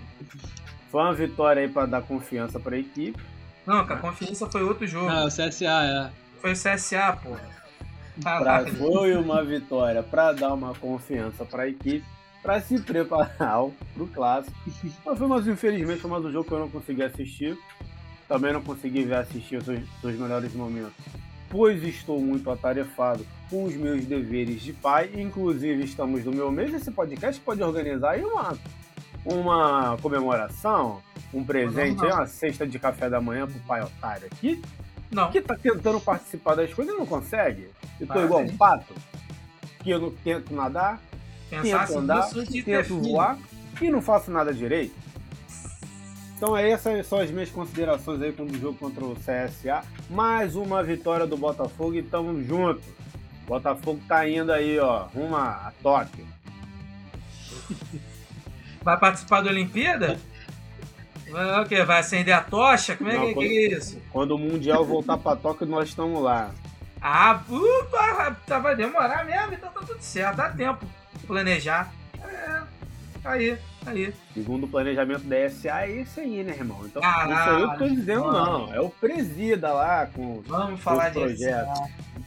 Foi 0.91 1.01
uma 1.01 1.13
vitória 1.13 1.61
aí 1.61 1.69
pra 1.69 1.85
dar 1.85 2.01
confiança 2.01 2.59
pra 2.59 2.77
equipe. 2.77 3.17
Não, 3.65 3.79
a 3.79 3.97
confiança 3.97 4.49
foi 4.49 4.63
outro 4.63 4.85
jogo. 4.87 5.07
Ah, 5.09 5.25
o 5.25 5.27
CSA, 5.29 6.11
Foi 6.41 6.51
o 6.51 6.55
CSA, 6.55 7.17
porra. 7.23 7.51
Pra, 8.21 8.65
foi 8.65 9.15
uma 9.15 9.43
vitória 9.43 10.03
pra 10.03 10.33
dar 10.33 10.53
uma 10.53 10.73
confiança 10.75 11.45
pra 11.45 11.67
equipe, 11.67 12.03
pra 12.41 12.59
se 12.61 12.79
preparar 12.81 13.65
pro 13.93 14.07
clássico. 14.07 14.55
Mas 15.05 15.17
foi 15.17 15.27
mais, 15.27 15.47
infelizmente, 15.47 15.99
foi 16.01 16.09
mais 16.11 16.25
um 16.25 16.31
jogo 16.31 16.47
que 16.47 16.53
eu 16.53 16.59
não 16.59 16.69
consegui 16.69 17.03
assistir. 17.03 17.57
Também 18.27 18.53
não 18.53 18.61
consegui 18.61 19.03
ver 19.03 19.15
assistir 19.15 19.57
os 19.57 19.65
seus, 19.65 20.15
melhores 20.17 20.53
momentos, 20.53 20.93
pois 21.49 21.83
estou 21.83 22.19
muito 22.21 22.49
atarefado 22.49 23.25
com 23.49 23.65
os 23.65 23.75
meus 23.75 24.05
deveres 24.05 24.61
de 24.61 24.71
pai. 24.71 25.11
Inclusive, 25.15 25.83
estamos 25.83 26.23
no 26.23 26.31
meu 26.31 26.49
mês. 26.51 26.73
Esse 26.73 26.89
podcast 26.91 27.41
pode 27.41 27.61
organizar 27.61 28.11
aí 28.11 28.23
uma, 28.23 28.57
uma 29.25 29.97
comemoração, 30.01 31.01
um 31.33 31.43
presente, 31.43 31.97
Não, 32.01 32.07
não. 32.09 32.15
uma 32.17 32.25
cesta 32.25 32.65
de 32.65 32.79
café 32.79 33.09
da 33.09 33.19
manhã 33.19 33.45
pro 33.47 33.59
pai 33.61 33.81
otário 33.81 34.27
aqui, 34.31 34.61
Não, 35.11 35.29
que 35.29 35.41
tá 35.41 35.55
tentando 35.55 35.99
participar 35.99 36.55
das 36.55 36.73
coisas 36.73 36.95
e 36.95 36.97
não 36.97 37.05
consegue. 37.05 37.67
Eu 37.99 38.07
tô 38.07 38.13
Ah, 38.13 38.23
igual 38.23 38.41
um 38.41 38.55
pato, 38.57 38.93
que 39.83 39.89
eu 39.89 39.99
não 39.99 40.11
tento 40.11 40.53
nadar, 40.55 41.01
pensasse 41.51 41.93
tento 41.93 41.99
andar, 41.99 42.29
de 42.33 42.63
tento 42.63 42.99
voar 42.99 43.37
e 43.81 43.89
não 43.89 44.01
faço 44.01 44.31
nada 44.31 44.53
direito. 44.53 44.95
Então 46.37 46.57
é 46.57 46.71
essas 46.71 47.05
são 47.05 47.19
as 47.19 47.29
minhas 47.29 47.49
considerações 47.51 48.19
aí 48.21 48.31
com 48.33 48.43
o 48.43 48.59
jogo 48.59 48.77
contra 48.77 49.05
o 49.05 49.15
CSA. 49.15 49.83
Mais 50.09 50.55
uma 50.55 50.81
vitória 50.83 51.27
do 51.27 51.37
Botafogo 51.37 51.93
e 51.93 52.01
tamo 52.01 52.43
junto. 52.43 52.81
Botafogo 53.45 54.01
tá 54.07 54.27
indo 54.27 54.51
aí, 54.51 54.79
ó, 54.79 55.03
rumo 55.13 55.35
a 55.35 55.71
Tóquio. 55.83 56.25
Vai 58.81 58.97
participar 58.97 59.41
da 59.41 59.51
Olimpíada? 59.51 60.19
Vai, 61.29 61.61
o 61.61 61.65
quê? 61.67 61.83
Vai 61.83 61.99
acender 61.99 62.33
a 62.33 62.41
tocha? 62.41 62.95
Como 62.95 63.09
é 63.09 63.17
Não, 63.17 63.27
que, 63.27 63.33
quando- 63.35 63.47
que 63.47 63.57
é 63.57 63.77
isso? 63.77 64.01
Quando 64.11 64.31
o 64.31 64.37
Mundial 64.39 64.83
voltar 64.83 65.17
pra 65.17 65.35
Tóquio, 65.35 65.67
nós 65.67 65.89
estamos 65.89 66.21
lá. 66.23 66.51
Ah, 66.99 67.39
tá, 68.47 68.59
vai 68.59 68.75
demorar 68.75 69.25
mesmo, 69.25 69.53
então 69.53 69.71
tá 69.71 69.81
tudo 69.81 70.01
certo, 70.01 70.37
dá 70.37 70.49
tempo 70.49 70.85
planejar. 71.27 71.93
É, 72.23 72.61
aí, 73.23 73.57
aí. 73.85 74.13
Segundo 74.33 74.65
o 74.65 74.67
planejamento 74.67 75.23
da 75.23 75.49
SA, 75.49 75.85
é 75.85 76.01
esse 76.01 76.19
aí, 76.19 76.43
né, 76.43 76.53
irmão? 76.53 76.81
Então 76.85 77.01
Caralho, 77.01 77.31
não 77.31 77.43
sou 77.45 77.59
eu 77.59 77.71
que 77.71 77.77
tô 77.77 77.95
dizendo, 77.95 78.23
mano. 78.25 78.45
não. 78.45 78.73
É 78.73 78.79
o 78.81 78.89
presida 78.89 79.73
lá 79.73 80.05
com 80.07 80.41
Vamos 80.41 80.79
falar 80.81 81.15
Os 81.15 81.37
disso. 81.37 81.49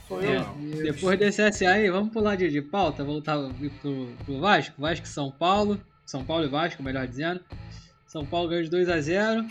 sou 0.08 0.22
eu, 0.22 0.40
não. 0.40 0.56
Depois 0.82 1.18
desse 1.18 1.48
CSA 1.48 1.70
aí, 1.70 1.90
vamos 1.90 2.12
pular 2.12 2.36
de, 2.36 2.48
de 2.50 2.62
pauta, 2.62 3.04
voltar 3.04 3.36
pro, 3.80 4.06
pro 4.24 4.40
Vasco. 4.40 4.80
Vasco 4.80 5.06
e 5.06 5.08
São 5.08 5.30
Paulo. 5.30 5.80
São 6.04 6.24
Paulo 6.24 6.44
e 6.44 6.48
Vasco, 6.48 6.82
melhor 6.82 7.06
dizendo. 7.06 7.40
São 8.06 8.24
Paulo 8.24 8.48
ganhou 8.48 8.64
de 8.64 8.70
2 8.70 8.88
a 8.88 9.00
0 9.00 9.46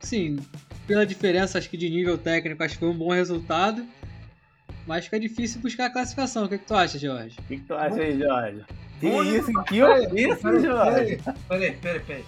Sim, 0.00 0.38
pela 0.86 1.04
diferença 1.06 1.58
acho 1.58 1.68
que 1.68 1.76
de 1.76 1.88
nível 1.90 2.16
técnico, 2.16 2.62
acho 2.62 2.74
que 2.74 2.80
foi 2.80 2.88
um 2.88 2.96
bom 2.96 3.12
resultado. 3.12 3.86
Mas 4.90 5.04
fica 5.04 5.20
difícil 5.20 5.60
buscar 5.60 5.86
a 5.86 5.90
classificação. 5.90 6.46
O 6.46 6.48
que, 6.48 6.58
que 6.58 6.64
tu 6.64 6.74
acha, 6.74 6.98
Jorge? 6.98 7.38
O 7.38 7.42
que, 7.44 7.58
que 7.58 7.62
tu 7.62 7.74
acha 7.74 7.94
aí, 7.94 8.18
Jorge? 8.18 8.64
Que 8.98 9.08
Bom 9.08 9.22
isso? 9.22 9.62
Que 9.62 9.76
isso, 9.76 10.36
peraí, 10.42 10.62
Jorge? 10.64 11.20
Peraí, 11.48 11.72
peraí, 11.76 12.00
peraí. 12.00 12.24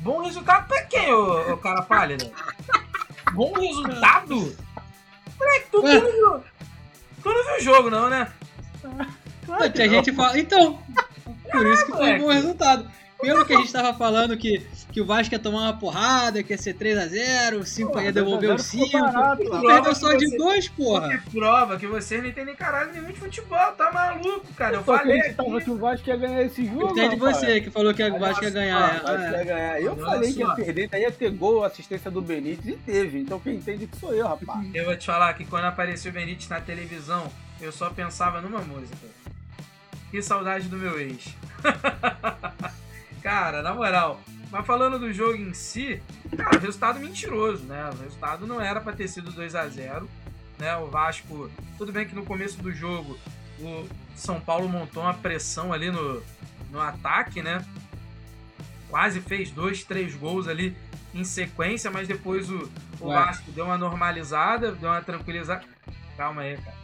Bom 0.00 0.22
resultado 0.22 0.68
pra 0.68 0.82
quem, 0.82 1.10
ô, 1.10 1.54
ô 1.54 1.56
cara 1.56 1.80
pálido? 1.80 2.30
Bom 3.32 3.54
resultado? 3.54 4.54
Peraí, 5.38 5.62
tu, 5.70 5.80
tu, 5.80 5.82
não 5.82 6.00
viu, 6.02 6.44
tu 7.22 7.28
não 7.30 7.44
viu 7.44 7.56
o 7.56 7.60
jogo, 7.60 7.88
não, 7.88 8.10
né? 8.10 8.30
Pô, 9.46 9.70
tinha 9.70 9.88
gente 9.88 10.12
fala. 10.12 10.38
Então, 10.38 10.82
por 11.50 11.66
isso 11.66 11.86
que 11.86 11.92
foi 11.92 12.12
um 12.12 12.18
bom 12.18 12.28
resultado. 12.28 12.90
Pelo 13.22 13.46
que 13.46 13.54
a 13.54 13.56
gente 13.56 13.72
tava 13.72 13.94
falando 13.94 14.36
que, 14.36 14.58
que 14.92 15.00
o 15.00 15.06
Vasco 15.06 15.34
ia 15.34 15.38
tomar 15.38 15.62
uma 15.62 15.72
porrada, 15.78 16.42
que 16.42 16.52
ia 16.52 16.58
ser 16.58 16.74
3x0, 16.74 17.60
o 17.60 17.64
5 17.64 18.00
ia 18.00 18.12
devolver 18.12 18.54
os 18.54 18.62
5. 18.64 18.90
barato, 18.92 19.42
Prova 19.44 19.66
Perdeu 19.66 19.94
só 19.94 20.10
que 20.10 20.18
de 20.18 20.26
você- 20.28 20.36
2, 20.36 20.68
porra. 20.68 21.18
Que 21.18 21.30
prova 21.30 21.78
que 21.78 21.86
vocês 21.86 22.22
não 22.22 22.28
entendem 22.28 22.54
caralho 22.54 22.92
nenhum 22.92 23.06
de 23.06 23.18
futebol, 23.18 23.72
tá 23.72 23.90
maluco, 23.90 24.46
cara? 24.54 24.76
Eu 24.76 24.84
só 24.84 24.98
falei 24.98 25.18
aqui. 25.20 25.64
que 25.64 25.70
o 25.70 25.78
Vasco 25.78 26.08
ia 26.08 26.16
ganhar 26.16 26.42
esse 26.42 26.66
jogo. 26.66 26.90
Entende 26.90 27.16
rapaz. 27.16 27.36
você 27.38 27.60
que 27.62 27.70
falou 27.70 27.94
que 27.94 28.02
o 28.02 28.18
Vasco 28.18 28.44
ia 28.44 28.50
ganhar. 28.50 29.00
O 29.02 29.06
Vasco 29.06 29.10
é. 29.10 29.38
ia 29.38 29.44
ganhar. 29.44 29.80
Eu 29.82 29.92
Olha 29.92 30.04
falei 30.04 30.32
que 30.32 30.38
ia 30.40 30.54
perder, 30.54 30.88
daí 30.88 31.02
ia 31.02 31.12
ter 31.12 31.30
gol, 31.30 31.64
assistência 31.64 32.10
do 32.10 32.20
Benítez 32.20 32.66
e 32.66 32.76
teve. 32.76 33.20
Então 33.20 33.40
quem 33.40 33.54
entende 33.56 33.86
que 33.86 33.96
sou 33.96 34.12
eu, 34.14 34.26
rapaz. 34.28 34.66
Eu 34.74 34.84
vou 34.84 34.96
te 34.96 35.06
falar 35.06 35.32
que 35.34 35.44
quando 35.46 35.64
apareceu 35.64 36.10
o 36.10 36.14
Benítez 36.14 36.48
na 36.48 36.60
televisão, 36.60 37.26
eu 37.60 37.72
só 37.72 37.88
pensava 37.90 38.40
numa 38.40 38.60
música. 38.60 38.96
Que 40.10 40.20
saudade 40.20 40.68
do 40.68 40.76
meu 40.76 41.00
ex. 41.00 41.34
cara, 43.22 43.62
na 43.62 43.72
moral. 43.74 44.20
Mas 44.52 44.66
falando 44.66 44.98
do 44.98 45.10
jogo 45.10 45.34
em 45.34 45.54
si, 45.54 46.02
cara, 46.36 46.58
resultado 46.58 47.00
mentiroso, 47.00 47.64
né? 47.64 47.88
O 47.88 48.02
resultado 48.02 48.46
não 48.46 48.60
era 48.60 48.82
pra 48.82 48.92
ter 48.92 49.08
sido 49.08 49.32
2 49.32 49.54
a 49.54 49.66
0 49.66 50.06
né? 50.58 50.76
O 50.76 50.88
Vasco, 50.88 51.50
tudo 51.78 51.90
bem 51.90 52.06
que 52.06 52.14
no 52.14 52.22
começo 52.22 52.62
do 52.62 52.70
jogo 52.70 53.18
o 53.58 53.88
São 54.14 54.38
Paulo 54.38 54.68
montou 54.68 55.04
uma 55.04 55.14
pressão 55.14 55.72
ali 55.72 55.90
no, 55.90 56.22
no 56.70 56.78
ataque, 56.78 57.42
né? 57.42 57.64
Quase 58.90 59.22
fez 59.22 59.50
dois, 59.50 59.84
três 59.84 60.14
gols 60.14 60.46
ali 60.46 60.76
em 61.14 61.24
sequência, 61.24 61.90
mas 61.90 62.06
depois 62.06 62.50
o, 62.50 62.70
o 63.00 63.08
Ué. 63.08 63.14
Vasco 63.14 63.50
deu 63.52 63.64
uma 63.64 63.78
normalizada, 63.78 64.72
deu 64.72 64.90
uma 64.90 65.00
tranquilizada. 65.00 65.64
Calma 66.14 66.42
aí, 66.42 66.58
cara. 66.58 66.76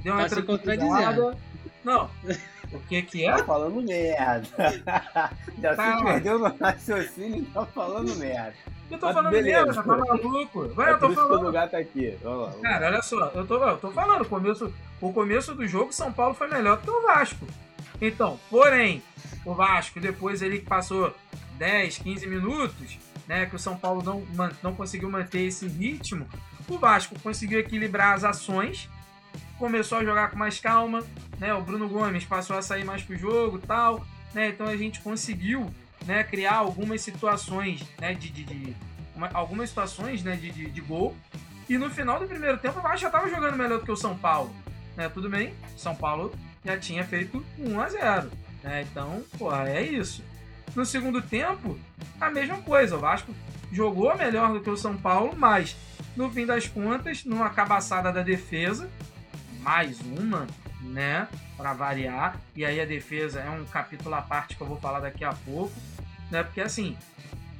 Deu 0.00 0.14
uma 0.14 0.28
Tá 0.28 0.36
tranquilizada. 0.36 1.36
Não. 1.82 2.08
O 2.76 2.80
que 2.88 3.02
que 3.02 3.24
é? 3.26 3.32
Tá 3.36 3.44
falando 3.44 3.82
merda. 3.82 4.46
Já 5.60 5.74
Tá. 5.76 5.98
se 5.98 6.04
perdeu 6.04 6.38
no 6.38 6.56
raciocínio 6.60 7.38
e 7.42 7.44
tá 7.46 7.66
falando 7.66 8.14
merda. 8.16 8.54
Eu 8.90 8.98
tô 8.98 9.06
Mas 9.06 9.14
falando 9.16 9.32
beleza. 9.32 9.64
merda, 9.64 9.74
tá 9.82 9.82
maluco? 9.96 10.68
Vai, 10.68 10.90
é 10.90 10.92
eu 10.92 10.98
tô 11.00 11.06
que 11.08 11.12
o 11.12 11.16
falando. 11.16 11.42
lugar 11.42 11.68
tá 11.68 11.78
aqui. 11.78 12.16
Vamos 12.22 12.38
lá. 12.40 12.46
vamos 12.50 12.62
lá. 12.62 12.68
Cara, 12.70 12.86
olha 12.86 13.02
só, 13.02 13.32
eu 13.34 13.46
tô, 13.46 13.64
eu 13.64 13.78
tô 13.78 13.90
falando, 13.90 14.22
o 14.22 14.28
começo, 14.28 14.72
o 15.00 15.12
começo 15.12 15.54
do 15.54 15.66
jogo, 15.66 15.92
São 15.92 16.12
Paulo 16.12 16.34
foi 16.34 16.46
melhor 16.48 16.80
que 16.80 16.88
o 16.90 17.02
Vasco. 17.02 17.46
Então, 18.00 18.38
porém, 18.50 19.02
o 19.44 19.54
Vasco, 19.54 19.98
depois 19.98 20.40
ele 20.42 20.60
que 20.60 20.66
passou 20.66 21.12
10, 21.54 21.98
15 21.98 22.26
minutos, 22.28 22.98
né, 23.26 23.46
que 23.46 23.56
o 23.56 23.58
São 23.58 23.76
Paulo 23.76 24.02
não, 24.04 24.22
não 24.62 24.74
conseguiu 24.74 25.10
manter 25.10 25.40
esse 25.46 25.66
ritmo, 25.66 26.26
o 26.68 26.78
Vasco 26.78 27.18
conseguiu 27.20 27.58
equilibrar 27.58 28.14
as 28.14 28.22
ações, 28.22 28.88
começou 29.58 29.98
a 29.98 30.04
jogar 30.04 30.30
com 30.30 30.36
mais 30.38 30.58
calma, 30.60 31.02
né, 31.38 31.52
o 31.54 31.62
Bruno 31.62 31.88
Gomes 31.88 32.24
passou 32.24 32.56
a 32.56 32.62
sair 32.62 32.84
mais 32.84 33.02
pro 33.02 33.16
jogo 33.16 33.58
tal, 33.58 34.04
né, 34.34 34.48
então 34.48 34.66
a 34.66 34.76
gente 34.76 35.00
conseguiu, 35.00 35.70
né, 36.04 36.22
criar 36.24 36.56
algumas 36.56 37.00
situações, 37.00 37.82
né, 38.00 38.14
de, 38.14 38.28
de, 38.30 38.44
de- 38.44 38.76
uma- 39.14 39.30
algumas 39.32 39.68
situações, 39.70 40.22
né, 40.22 40.36
de, 40.36 40.50
de, 40.50 40.70
de 40.70 40.80
gol, 40.80 41.16
e 41.68 41.76
no 41.78 41.90
final 41.90 42.18
do 42.20 42.26
primeiro 42.26 42.58
tempo 42.58 42.78
o 42.78 42.82
Vasco 42.82 42.98
já 42.98 43.06
estava 43.08 43.28
jogando 43.28 43.56
melhor 43.56 43.78
do 43.78 43.84
que 43.84 43.90
o 43.90 43.96
São 43.96 44.16
Paulo. 44.16 44.54
Né? 44.96 45.08
Tudo 45.08 45.28
bem, 45.28 45.52
São 45.76 45.94
Paulo 45.94 46.32
já 46.64 46.78
tinha 46.78 47.04
feito 47.04 47.44
1 47.58 47.80
a 47.80 47.88
0 47.88 48.30
né? 48.62 48.82
Então, 48.90 49.22
é 49.66 49.82
isso. 49.82 50.24
No 50.74 50.84
segundo 50.86 51.20
tempo, 51.22 51.78
a 52.20 52.30
mesma 52.30 52.58
coisa. 52.62 52.96
O 52.96 53.00
Vasco 53.00 53.32
jogou 53.72 54.16
melhor 54.16 54.52
do 54.52 54.60
que 54.60 54.70
o 54.70 54.76
São 54.76 54.96
Paulo, 54.96 55.34
mas 55.36 55.76
no 56.16 56.30
fim 56.30 56.46
das 56.46 56.66
contas, 56.66 57.24
numa 57.24 57.50
cabaçada 57.50 58.10
da 58.12 58.22
defesa, 58.22 58.88
mais 59.66 60.00
uma, 60.00 60.46
né? 60.80 61.26
Para 61.56 61.72
variar. 61.72 62.40
E 62.54 62.64
aí 62.64 62.80
a 62.80 62.84
defesa 62.84 63.40
é 63.40 63.50
um 63.50 63.64
capítulo 63.64 64.14
à 64.14 64.22
parte 64.22 64.54
que 64.54 64.62
eu 64.62 64.66
vou 64.66 64.76
falar 64.76 65.00
daqui 65.00 65.24
a 65.24 65.32
pouco, 65.32 65.74
né? 66.30 66.44
Porque 66.44 66.60
assim, 66.60 66.96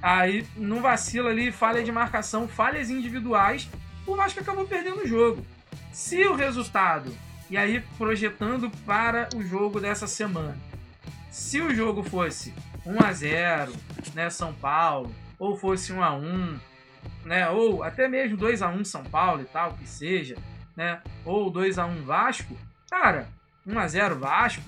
Aí, 0.01 0.47
num 0.55 0.81
vacilo 0.81 1.27
ali, 1.27 1.51
falha 1.51 1.83
de 1.83 1.91
marcação, 1.91 2.47
falhas 2.47 2.91
individuais, 2.91 3.69
o 4.07 4.15
Vasco 4.15 4.39
acabou 4.39 4.65
perdendo 4.65 5.03
o 5.03 5.07
jogo. 5.07 5.45
Se 5.91 6.23
o 6.27 6.37
resultado, 6.37 7.13
e 7.51 7.57
aí 7.57 7.83
projetando 7.97 8.71
para 8.85 9.29
o 9.35 9.43
jogo 9.43 9.81
dessa 9.81 10.07
semana, 10.07 10.57
se 11.29 11.61
o 11.61 11.75
jogo 11.75 12.05
fosse 12.05 12.55
1 12.85 13.05
a 13.05 13.13
0 13.13 13.73
né, 14.15 14.31
São 14.31 14.53
Paulo, 14.53 15.13
ou 15.39 15.57
fosse 15.57 15.93
1 15.93 16.05
a 16.05 16.15
1 16.15 16.59
né, 17.25 17.49
ou 17.49 17.83
até 17.83 18.07
mesmo 18.07 18.37
2 18.37 18.63
a 18.63 18.69
1 18.69 18.85
São 18.85 19.03
Paulo 19.03 19.43
e 19.43 19.47
tal, 19.47 19.73
que 19.73 19.89
seja, 19.89 20.37
né, 20.77 21.01
ou 21.25 21.51
2 21.51 21.79
a 21.79 21.87
1 21.87 22.05
Vasco, 22.05 22.57
cara, 22.91 23.29
1 23.67 23.79
a 23.79 23.89
0 23.89 24.19
Vasco, 24.19 24.63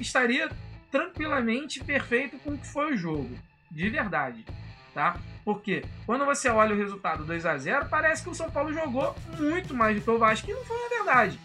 estaria 0.00 0.50
tranquilamente 0.90 1.82
perfeito 1.82 2.38
com 2.38 2.50
o 2.50 2.58
que 2.58 2.66
foi 2.66 2.94
o 2.94 2.96
jogo, 2.96 3.38
de 3.70 3.88
verdade. 3.88 4.44
tá? 4.94 5.16
Porque 5.44 5.84
quando 6.06 6.24
você 6.24 6.48
olha 6.48 6.74
o 6.74 6.78
resultado 6.78 7.24
2 7.24 7.46
a 7.46 7.56
0 7.58 7.86
parece 7.88 8.22
que 8.22 8.30
o 8.30 8.34
São 8.34 8.50
Paulo 8.50 8.72
jogou 8.72 9.14
muito 9.38 9.74
mais 9.74 9.96
do 9.96 10.02
que 10.02 10.10
o 10.10 10.18
Vasco, 10.18 10.50
e 10.50 10.54
não 10.54 10.64
foi 10.64 10.76
na 10.82 10.88
verdade. 10.88 11.40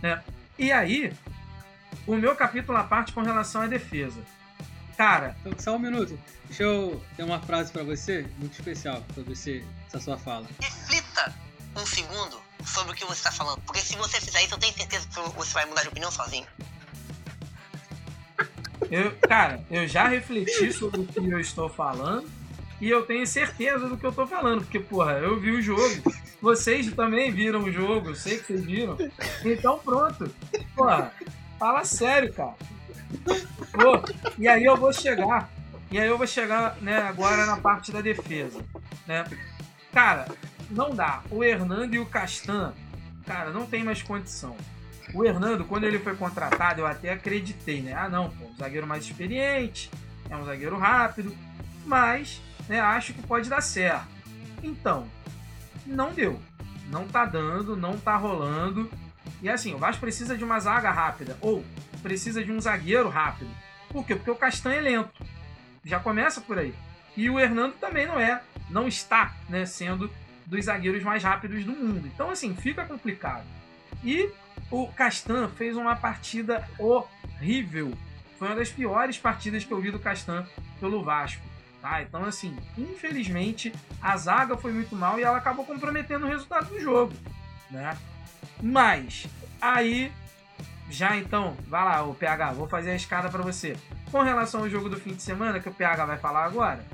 Né? 0.00 0.22
E 0.58 0.72
aí, 0.72 1.12
o 2.06 2.16
meu 2.16 2.34
capítulo 2.34 2.78
à 2.78 2.84
parte 2.84 3.12
com 3.12 3.22
relação 3.22 3.62
à 3.62 3.66
defesa. 3.66 4.20
Cara. 4.96 5.36
Então, 5.40 5.52
só 5.58 5.76
um 5.76 5.78
minuto. 5.78 6.18
Deixa 6.46 6.64
eu 6.64 7.02
ter 7.16 7.24
uma 7.24 7.40
frase 7.40 7.72
para 7.72 7.82
você, 7.82 8.26
muito 8.38 8.52
especial, 8.52 9.02
para 9.14 9.22
você, 9.22 9.64
essa 9.86 9.98
sua 9.98 10.18
fala. 10.18 10.46
Reflita 10.60 11.34
um 11.76 11.86
segundo 11.86 12.40
sobre 12.64 12.92
o 12.92 12.94
que 12.94 13.04
você 13.04 13.14
está 13.14 13.32
falando. 13.32 13.60
Porque 13.62 13.80
se 13.80 13.96
você 13.96 14.20
fizer 14.20 14.42
isso, 14.42 14.54
eu 14.54 14.58
tenho 14.58 14.74
certeza 14.74 15.06
que 15.08 15.20
você 15.36 15.52
vai 15.52 15.66
mudar 15.66 15.82
de 15.82 15.88
opinião 15.88 16.10
sozinho. 16.10 16.46
Eu, 18.90 19.16
cara, 19.20 19.64
eu 19.70 19.86
já 19.86 20.08
refleti 20.08 20.72
sobre 20.72 21.00
o 21.00 21.06
que 21.06 21.18
eu 21.18 21.38
estou 21.38 21.68
falando 21.68 22.28
e 22.80 22.90
eu 22.90 23.06
tenho 23.06 23.26
certeza 23.26 23.88
do 23.88 23.96
que 23.96 24.04
eu 24.04 24.10
estou 24.10 24.26
falando, 24.26 24.62
porque, 24.62 24.80
porra, 24.80 25.12
eu 25.12 25.38
vi 25.38 25.52
o 25.52 25.62
jogo, 25.62 26.12
vocês 26.40 26.92
também 26.92 27.30
viram 27.30 27.62
o 27.62 27.70
jogo, 27.70 28.08
eu 28.08 28.14
sei 28.16 28.38
que 28.38 28.46
vocês 28.46 28.64
viram. 28.64 28.98
Então, 29.44 29.78
pronto. 29.78 30.28
Porra, 30.74 31.12
fala 31.58 31.84
sério, 31.84 32.32
cara. 32.32 32.56
Pô, 33.72 34.02
e 34.36 34.48
aí 34.48 34.64
eu 34.64 34.76
vou 34.76 34.92
chegar, 34.92 35.48
e 35.90 35.98
aí 36.00 36.08
eu 36.08 36.18
vou 36.18 36.26
chegar, 36.26 36.76
né, 36.80 36.98
agora 36.98 37.46
na 37.46 37.56
parte 37.56 37.92
da 37.92 38.00
defesa, 38.00 38.60
né? 39.06 39.24
Cara, 39.92 40.26
não 40.72 40.94
dá. 40.94 41.22
O 41.30 41.44
Hernando 41.44 41.94
e 41.94 41.98
o 41.98 42.06
Castan, 42.06 42.72
cara, 43.26 43.50
não 43.50 43.66
tem 43.66 43.84
mais 43.84 44.02
condição. 44.02 44.56
O 45.14 45.24
Hernando, 45.24 45.64
quando 45.64 45.84
ele 45.84 45.98
foi 45.98 46.16
contratado, 46.16 46.80
eu 46.80 46.86
até 46.86 47.12
acreditei, 47.12 47.82
né? 47.82 47.92
Ah, 47.92 48.08
não, 48.08 48.30
pô, 48.30 48.46
um 48.46 48.56
zagueiro 48.56 48.86
mais 48.86 49.04
experiente, 49.04 49.90
é 50.30 50.36
um 50.36 50.44
zagueiro 50.44 50.78
rápido, 50.78 51.36
mas 51.84 52.40
né, 52.68 52.80
acho 52.80 53.12
que 53.12 53.22
pode 53.22 53.48
dar 53.48 53.60
certo. 53.60 54.08
Então, 54.62 55.06
não 55.84 56.12
deu. 56.12 56.40
Não 56.88 57.06
tá 57.06 57.24
dando, 57.24 57.76
não 57.76 57.98
tá 57.98 58.16
rolando. 58.16 58.90
E 59.40 59.48
assim, 59.48 59.74
o 59.74 59.78
Vasco 59.78 60.00
precisa 60.00 60.36
de 60.36 60.44
uma 60.44 60.60
zaga 60.60 60.90
rápida, 60.90 61.36
ou 61.40 61.64
precisa 62.02 62.44
de 62.44 62.52
um 62.52 62.60
zagueiro 62.60 63.08
rápido. 63.08 63.50
Por 63.88 64.06
quê? 64.06 64.14
Porque 64.14 64.30
o 64.30 64.36
Castanho 64.36 64.78
é 64.78 64.80
lento. 64.80 65.26
Já 65.84 65.98
começa 66.00 66.40
por 66.40 66.58
aí. 66.58 66.74
E 67.16 67.28
o 67.28 67.38
Hernando 67.38 67.74
também 67.74 68.06
não 68.06 68.18
é, 68.18 68.40
não 68.70 68.88
está 68.88 69.34
né, 69.48 69.66
sendo 69.66 70.10
dos 70.46 70.64
zagueiros 70.64 71.02
mais 71.02 71.22
rápidos 71.22 71.64
do 71.64 71.72
mundo. 71.72 72.06
Então, 72.06 72.30
assim, 72.30 72.54
fica 72.54 72.84
complicado. 72.84 73.44
E 74.02 74.30
o 74.70 74.88
Castan 74.88 75.48
fez 75.48 75.76
uma 75.76 75.96
partida 75.96 76.68
horrível. 76.78 77.92
Foi 78.38 78.48
uma 78.48 78.56
das 78.56 78.70
piores 78.70 79.18
partidas 79.18 79.64
que 79.64 79.72
eu 79.72 79.80
vi 79.80 79.90
do 79.90 79.98
Castan 79.98 80.46
pelo 80.80 81.02
Vasco. 81.02 81.42
Tá? 81.80 82.00
Então, 82.02 82.24
assim, 82.24 82.56
infelizmente, 82.78 83.72
a 84.00 84.16
zaga 84.16 84.56
foi 84.56 84.72
muito 84.72 84.94
mal 84.94 85.18
e 85.18 85.22
ela 85.22 85.38
acabou 85.38 85.64
comprometendo 85.64 86.24
o 86.24 86.28
resultado 86.28 86.68
do 86.68 86.80
jogo. 86.80 87.12
Né? 87.70 87.96
Mas, 88.62 89.26
aí, 89.60 90.12
já 90.88 91.16
então, 91.16 91.56
vai 91.66 91.84
lá, 91.84 92.02
o 92.04 92.14
PH, 92.14 92.52
vou 92.52 92.68
fazer 92.68 92.90
a 92.92 92.96
escada 92.96 93.28
para 93.28 93.42
você. 93.42 93.76
Com 94.12 94.22
relação 94.22 94.60
ao 94.60 94.68
jogo 94.68 94.88
do 94.88 94.96
fim 95.00 95.14
de 95.14 95.22
semana, 95.22 95.58
que 95.58 95.68
o 95.68 95.74
PH 95.74 96.04
vai 96.04 96.18
falar 96.18 96.44
agora, 96.44 96.84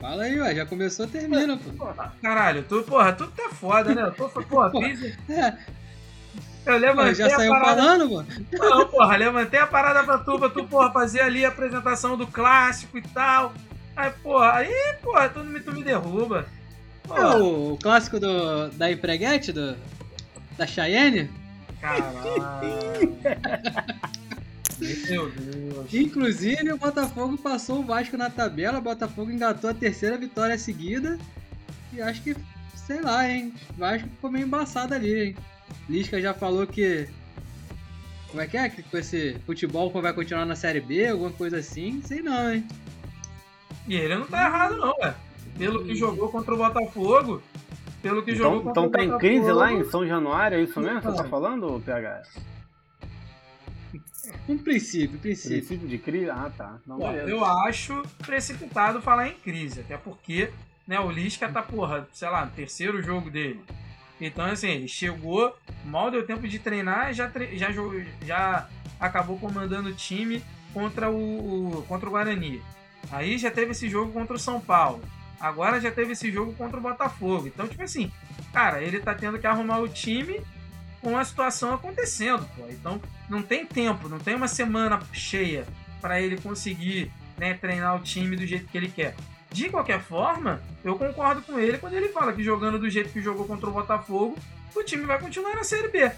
Fala 0.00 0.22
aí, 0.22 0.40
ué, 0.40 0.54
já 0.54 0.64
começou, 0.64 1.06
termina, 1.06 1.58
pô. 1.58 1.86
Caralho, 2.22 2.62
tu, 2.62 2.82
porra, 2.82 3.12
tu 3.12 3.26
tá 3.26 3.50
foda, 3.50 3.94
né? 3.94 4.02
Eu 4.02 4.12
tô, 4.12 4.28
porra, 4.28 4.70
fiz... 4.70 5.18
Eu 6.64 6.78
levantei 6.78 7.14
já 7.14 7.28
saiu 7.30 7.52
parada... 7.52 7.82
falando, 7.82 8.08
pô? 8.08 8.24
Não, 8.58 8.88
porra, 8.88 9.16
levantei 9.16 9.60
a 9.60 9.66
parada 9.66 10.02
pra 10.02 10.18
tu, 10.18 10.38
pra 10.38 10.48
tu, 10.48 10.64
porra, 10.64 10.90
fazer 10.90 11.20
ali 11.20 11.44
a 11.44 11.48
apresentação 11.48 12.16
do 12.16 12.26
clássico 12.26 12.96
e 12.96 13.02
tal. 13.02 13.52
Aí, 13.94 14.10
porra, 14.22 14.52
aí, 14.54 14.96
porra, 15.02 15.28
tu 15.28 15.40
me, 15.44 15.60
tu 15.60 15.72
me 15.72 15.84
derruba. 15.84 16.46
Porra. 17.02 17.36
O, 17.36 17.74
o 17.74 17.78
clássico 17.78 18.18
do, 18.18 18.68
da 18.70 18.90
empreguete, 18.90 19.52
do, 19.52 19.76
da 20.56 20.66
Cheyenne? 20.66 21.30
Caralho. 21.78 22.10
Meu 24.80 25.30
Deus. 25.30 25.94
Inclusive, 25.94 26.72
o 26.72 26.78
Botafogo 26.78 27.36
passou 27.38 27.80
o 27.80 27.84
Vasco 27.84 28.16
na 28.16 28.30
tabela. 28.30 28.78
O 28.78 28.82
Botafogo 28.82 29.30
engatou 29.30 29.70
a 29.70 29.74
terceira 29.74 30.16
vitória 30.16 30.56
seguida. 30.58 31.18
E 31.92 32.00
acho 32.00 32.22
que, 32.22 32.36
sei 32.74 33.00
lá, 33.00 33.28
hein? 33.28 33.52
O 33.70 33.80
Vasco 33.80 34.08
ficou 34.08 34.30
meio 34.30 34.46
embaçado 34.46 34.94
ali, 34.94 35.28
hein? 35.28 35.36
Lisca 35.88 36.20
já 36.20 36.32
falou 36.32 36.66
que. 36.66 37.08
Como 38.28 38.40
é 38.40 38.46
que 38.46 38.56
é? 38.56 38.68
Que 38.68 38.82
com 38.82 38.96
esse 38.96 39.36
futebol 39.44 39.90
vai 39.90 40.12
continuar 40.12 40.46
na 40.46 40.54
Série 40.54 40.80
B, 40.80 41.08
alguma 41.08 41.32
coisa 41.32 41.58
assim? 41.58 42.00
Sei 42.04 42.22
não, 42.22 42.52
hein? 42.52 42.66
E 43.88 43.96
ele 43.96 44.14
não 44.14 44.26
tá 44.26 44.44
errado, 44.44 44.76
não, 44.76 44.94
velho. 44.96 45.14
Pelo 45.58 45.84
que 45.84 45.94
jogou 45.96 46.28
contra 46.28 46.54
o 46.54 46.56
Botafogo. 46.56 47.42
Pelo 48.00 48.22
que 48.22 48.30
então, 48.30 48.44
jogou 48.44 48.62
contra 48.62 48.70
então 48.70 48.84
o 48.84 48.88
Botafogo. 48.88 49.10
Então 49.10 49.18
tá 49.20 49.26
em 49.26 49.32
crise 49.40 49.52
lá 49.52 49.72
em 49.72 49.84
São 49.90 50.06
Januário, 50.06 50.58
é 50.58 50.62
isso 50.62 50.78
mesmo 50.80 51.00
que 51.00 51.06
você 51.06 51.22
tá 51.22 51.24
falando, 51.24 51.82
PH? 51.84 52.22
Um 54.48 54.58
princípio, 54.58 55.18
princípio. 55.18 55.58
Princípio 55.58 55.88
de 55.88 55.98
crise? 55.98 56.30
Ah, 56.30 56.50
tá. 56.56 56.78
Não, 56.86 56.98
Bom, 56.98 57.12
eu 57.12 57.44
acho 57.44 58.02
precipitado 58.18 59.00
falar 59.00 59.28
em 59.28 59.34
crise, 59.34 59.80
até 59.80 59.96
porque 59.96 60.50
né, 60.86 60.98
o 61.00 61.10
Lisca 61.10 61.48
tá, 61.48 61.62
porra, 61.62 62.08
sei 62.12 62.28
lá, 62.28 62.44
no 62.44 62.50
terceiro 62.50 63.02
jogo 63.02 63.30
dele. 63.30 63.60
Então, 64.20 64.44
assim, 64.44 64.68
ele 64.68 64.88
chegou, 64.88 65.56
mal 65.84 66.10
deu 66.10 66.26
tempo 66.26 66.46
de 66.46 66.58
treinar, 66.58 67.14
já, 67.14 67.30
já, 67.54 67.68
já 68.24 68.68
acabou 68.98 69.38
comandando 69.38 69.88
o 69.88 69.94
time 69.94 70.42
contra 70.74 71.10
o, 71.10 71.78
o, 71.78 71.82
contra 71.84 72.08
o 72.08 72.12
Guarani. 72.12 72.62
Aí 73.10 73.38
já 73.38 73.50
teve 73.50 73.70
esse 73.72 73.88
jogo 73.88 74.12
contra 74.12 74.36
o 74.36 74.38
São 74.38 74.60
Paulo. 74.60 75.02
Agora 75.40 75.80
já 75.80 75.90
teve 75.90 76.12
esse 76.12 76.30
jogo 76.30 76.52
contra 76.52 76.78
o 76.78 76.82
Botafogo. 76.82 77.46
Então, 77.46 77.66
tipo 77.66 77.82
assim, 77.82 78.12
cara, 78.52 78.82
ele 78.82 79.00
tá 79.00 79.14
tendo 79.14 79.38
que 79.38 79.46
arrumar 79.46 79.78
o 79.78 79.88
time 79.88 80.40
com 81.00 81.16
a 81.16 81.24
situação 81.24 81.72
acontecendo, 81.72 82.46
pô. 82.56 82.66
Então, 82.68 83.00
não 83.28 83.42
tem 83.42 83.64
tempo, 83.64 84.08
não 84.08 84.18
tem 84.18 84.34
uma 84.34 84.48
semana 84.48 85.00
cheia 85.12 85.66
para 86.00 86.20
ele 86.20 86.40
conseguir 86.40 87.10
né, 87.38 87.54
treinar 87.54 87.96
o 87.96 88.00
time 88.00 88.36
do 88.36 88.46
jeito 88.46 88.66
que 88.66 88.76
ele 88.76 88.88
quer. 88.88 89.14
De 89.50 89.68
qualquer 89.68 90.00
forma, 90.00 90.62
eu 90.84 90.96
concordo 90.96 91.42
com 91.42 91.58
ele 91.58 91.78
quando 91.78 91.94
ele 91.94 92.08
fala 92.10 92.32
que 92.32 92.42
jogando 92.42 92.78
do 92.78 92.88
jeito 92.88 93.10
que 93.10 93.20
jogou 93.20 93.46
contra 93.46 93.68
o 93.68 93.72
Botafogo, 93.72 94.38
o 94.74 94.82
time 94.84 95.04
vai 95.04 95.18
continuar 95.18 95.56
na 95.56 95.64
Série 95.64 95.88
B. 95.88 96.10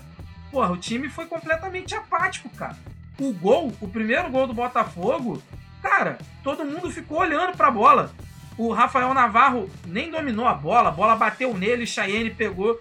Porra, 0.51 0.71
o 0.73 0.77
time 0.77 1.09
foi 1.09 1.27
completamente 1.27 1.95
apático, 1.95 2.51
cara. 2.51 2.77
O 3.19 3.33
gol, 3.33 3.73
o 3.81 3.89
primeiro 3.89 4.31
gol 4.31 4.47
do 4.47 4.53
Botafogo, 4.53 5.43
cara, 5.81 6.19
todo 6.45 6.65
mundo 6.65 6.91
ficou 6.91 7.21
olhando 7.21 7.57
pra 7.57 7.71
bola. 7.71 8.13
O 8.59 8.71
Rafael 8.71 9.15
Navarro 9.15 9.71
nem 9.87 10.11
dominou 10.11 10.47
a 10.47 10.53
bola, 10.53 10.91
a 10.91 10.93
bola 10.93 11.17
bateu 11.17 11.57
nele, 11.57 11.87
Cheyenne 11.87 12.31
pegou, 12.31 12.79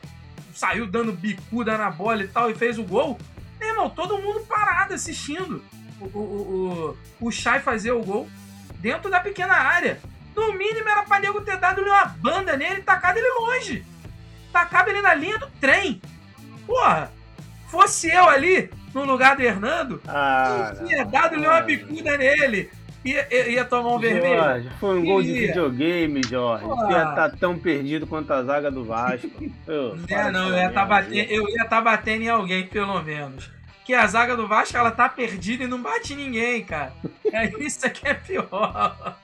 saiu 0.53 0.87
dando 0.87 1.13
bicuda 1.13 1.77
na 1.77 1.89
bola 1.89 2.23
e 2.23 2.27
tal 2.27 2.49
e 2.49 2.55
fez 2.55 2.77
o 2.77 2.83
gol. 2.83 3.17
Meu 3.59 3.69
irmão, 3.69 3.89
todo 3.89 4.17
mundo 4.17 4.41
parado 4.41 4.93
assistindo 4.93 5.63
o, 5.99 6.05
o, 6.05 6.97
o, 7.21 7.27
o 7.27 7.31
Chay 7.31 7.59
fazer 7.59 7.91
o 7.91 8.03
gol 8.03 8.27
dentro 8.79 9.09
da 9.09 9.19
pequena 9.19 9.53
área. 9.53 9.99
No 10.35 10.53
mínimo 10.53 10.87
era 10.87 11.03
pra 11.03 11.19
nego 11.19 11.41
ter 11.41 11.57
dado 11.57 11.81
uma 11.81 12.05
banda 12.05 12.55
nele 12.55 12.79
e 12.79 12.83
tacado 12.83 13.19
ele 13.19 13.29
longe. 13.39 13.85
Tacava 14.51 14.89
ele 14.89 15.01
na 15.01 15.13
linha 15.13 15.37
do 15.37 15.47
trem. 15.59 16.01
Porra, 16.65 17.11
fosse 17.69 18.09
eu 18.09 18.27
ali, 18.27 18.69
no 18.93 19.05
lugar 19.05 19.35
do 19.35 19.41
Hernando, 19.41 20.01
ah, 20.07 20.73
tinha 20.85 21.05
dado 21.05 21.35
ah, 21.35 21.39
uma 21.39 21.61
bicuda 21.61 22.17
nele. 22.17 22.69
Ia, 23.03 23.27
ia, 23.31 23.49
ia, 23.49 23.65
tomar 23.65 23.95
um 23.95 23.99
vermelho. 23.99 24.37
Jorge, 24.37 24.69
foi 24.79 24.99
um 24.99 25.05
gol 25.05 25.23
de 25.23 25.33
videogame, 25.33 26.21
Jorge. 26.23 26.65
Você 26.65 26.91
ia 26.91 27.09
estar 27.09 27.29
tá 27.29 27.35
tão 27.35 27.57
perdido 27.57 28.05
quanto 28.05 28.31
a 28.31 28.43
zaga 28.43 28.69
do 28.69 28.83
Vasco. 28.83 29.27
Eu, 29.65 29.97
é, 30.07 30.31
não, 30.31 30.49
eu 30.49 30.55
ia 30.55 30.67
estar 30.67 30.81
tá 30.81 30.85
batendo, 30.85 31.31
eu 31.31 31.49
ia 31.49 31.65
tá 31.65 31.81
batendo 31.81 32.23
em 32.23 32.29
alguém, 32.29 32.67
pelo 32.67 33.01
menos. 33.01 33.49
Que 33.85 33.93
a 33.93 34.05
zaga 34.05 34.35
do 34.35 34.47
Vasco, 34.47 34.77
ela 34.77 34.91
tá 34.91 35.09
perdida 35.09 35.63
e 35.63 35.67
não 35.67 35.81
bate 35.81 36.13
ninguém, 36.13 36.63
cara. 36.63 36.93
É 37.31 37.47
isso 37.57 37.89
que 37.89 38.07
é 38.07 38.13
pior. 38.13 39.17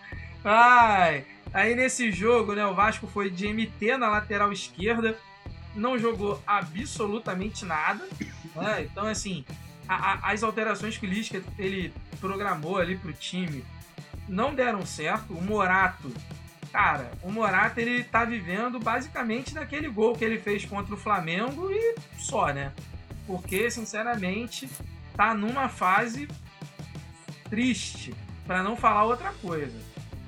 Ai, 0.44 1.26
aí 1.54 1.76
nesse 1.76 2.12
jogo, 2.12 2.54
né, 2.54 2.66
o 2.66 2.74
Vasco 2.74 3.06
foi 3.08 3.30
de 3.30 3.48
MT 3.48 3.98
na 3.98 4.10
lateral 4.10 4.52
esquerda, 4.52 5.16
não 5.76 6.00
jogou 6.00 6.42
absolutamente 6.48 7.66
nada, 7.66 8.04
né? 8.56 8.88
Então, 8.90 9.06
assim, 9.06 9.46
a, 9.88 9.96
a, 9.96 10.32
as 10.32 10.44
alterações 10.44 10.98
que 10.98 11.06
o 11.06 11.10
Lisca 11.10 11.42
ele 11.58 11.94
programou 12.20 12.78
ali 12.78 12.98
pro 12.98 13.14
time 13.14 13.64
não 14.28 14.54
deram 14.54 14.86
certo. 14.86 15.34
O 15.34 15.42
Morato, 15.42 16.12
cara, 16.72 17.12
o 17.22 17.32
Morato 17.32 17.80
ele 17.80 18.04
tá 18.04 18.26
vivendo 18.26 18.80
basicamente 18.80 19.54
daquele 19.54 19.90
gol 19.90 20.16
que 20.16 20.26
ele 20.26 20.38
fez 20.38 20.66
contra 20.66 20.94
o 20.94 20.98
Flamengo 20.98 21.70
e 21.72 21.96
só, 22.18 22.54
né? 22.54 22.72
Porque, 23.26 23.70
sinceramente, 23.70 24.70
tá 25.16 25.34
numa 25.34 25.68
fase 25.68 26.28
triste, 27.50 28.14
para 28.46 28.64
não 28.64 28.76
falar 28.76 29.06
outra 29.06 29.34
coisa. 29.42 29.78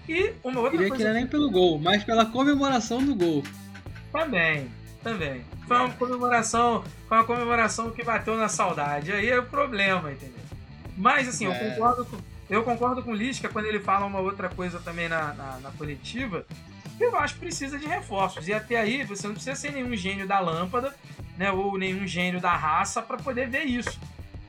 E 0.07 0.33
uma 0.43 0.59
outra 0.59 0.71
Queria 0.71 0.89
coisa. 0.89 1.03
que 1.03 1.09
não 1.09 1.15
é 1.15 1.19
nem 1.19 1.27
pelo 1.27 1.51
gol, 1.51 1.79
mas 1.79 2.03
pela 2.03 2.25
comemoração 2.25 3.03
do 3.03 3.15
gol. 3.15 3.43
Também, 4.11 4.69
também. 5.03 5.45
Foi 5.69 5.77
uma 5.77 5.89
comemoração, 5.91 6.83
foi 7.07 7.17
uma 7.19 7.23
comemoração 7.23 7.91
que 7.91 8.03
bateu 8.03 8.35
na 8.35 8.49
saudade. 8.49 9.11
Aí 9.11 9.29
é 9.29 9.37
o 9.37 9.45
problema, 9.45 10.11
entendeu? 10.11 10.43
Mas 10.97 11.27
assim, 11.29 11.45
é. 11.45 11.47
eu 11.47 11.69
concordo 11.69 12.05
com, 12.05 12.17
eu 12.49 12.63
concordo 12.63 13.03
com 13.03 13.11
o 13.11 13.15
Lisca 13.15 13.47
quando 13.47 13.65
ele 13.65 13.79
fala 13.79 14.07
uma 14.07 14.19
outra 14.19 14.49
coisa 14.49 14.79
também 14.79 15.07
na, 15.07 15.31
na, 15.35 15.59
na 15.59 15.71
coletiva, 15.71 16.43
que 16.97 17.05
o 17.05 17.11
Vasco 17.11 17.37
precisa 17.37 17.77
de 17.77 17.85
reforços. 17.85 18.47
E 18.47 18.53
até 18.53 18.77
aí 18.77 19.03
você 19.03 19.27
não 19.27 19.35
precisa 19.35 19.55
ser 19.55 19.71
nenhum 19.71 19.95
gênio 19.95 20.27
da 20.27 20.39
lâmpada, 20.39 20.91
né? 21.37 21.51
Ou 21.51 21.77
nenhum 21.77 22.07
gênio 22.07 22.41
da 22.41 22.55
raça 22.55 22.99
para 22.99 23.17
poder 23.17 23.47
ver 23.47 23.65
isso. 23.65 23.99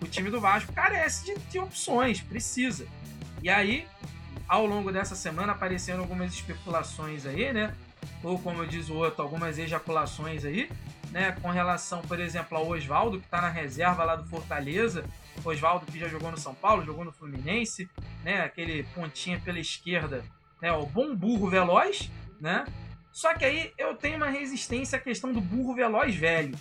O 0.01 0.07
time 0.07 0.31
do 0.31 0.41
Vasco 0.41 0.73
carece 0.73 1.27
de, 1.27 1.39
de 1.39 1.59
opções, 1.59 2.23
precisa. 2.23 2.87
E 3.43 3.51
aí, 3.51 3.87
ao 4.49 4.65
longo 4.65 4.91
dessa 4.91 5.15
semana, 5.15 5.53
apareceram 5.53 6.01
algumas 6.01 6.33
especulações 6.33 7.27
aí, 7.27 7.53
né? 7.53 7.75
Ou 8.23 8.39
como 8.39 8.67
diz 8.67 8.89
o 8.89 8.95
outro, 8.95 9.23
algumas 9.23 9.59
ejaculações 9.59 10.47
aí, 10.47 10.71
né? 11.11 11.37
Com 11.41 11.49
relação, 11.51 12.03
por 12.03 12.19
exemplo, 12.21 12.57
ao 12.57 12.69
Oswaldo, 12.69 13.19
que 13.19 13.25
está 13.25 13.41
na 13.41 13.49
reserva 13.49 14.05
lá 14.05 14.17
do 14.17 14.29
Fortaleza. 14.29 15.05
Oswaldo 15.45 15.87
que 15.87 15.99
já 15.99 16.09
jogou 16.09 16.31
no 16.31 16.39
São 16.39 16.55
Paulo, 16.55 16.85
jogou 16.85 17.05
no 17.05 17.13
Fluminense, 17.13 17.89
né? 18.23 18.43
Aquele 18.43 18.83
pontinha 18.95 19.41
pela 19.41 19.59
esquerda, 19.59 20.25
né? 20.61 20.73
O 20.73 20.87
bom 20.87 21.15
burro 21.15 21.49
veloz, 21.49 22.11
né? 22.41 22.65
Só 23.13 23.35
que 23.35 23.45
aí 23.45 23.73
eu 23.77 23.95
tenho 23.95 24.17
uma 24.17 24.29
resistência 24.29 24.99
à 24.99 25.01
questão 25.01 25.33
do 25.33 25.41
burro 25.41 25.75
veloz 25.75 26.15
velho. 26.15 26.57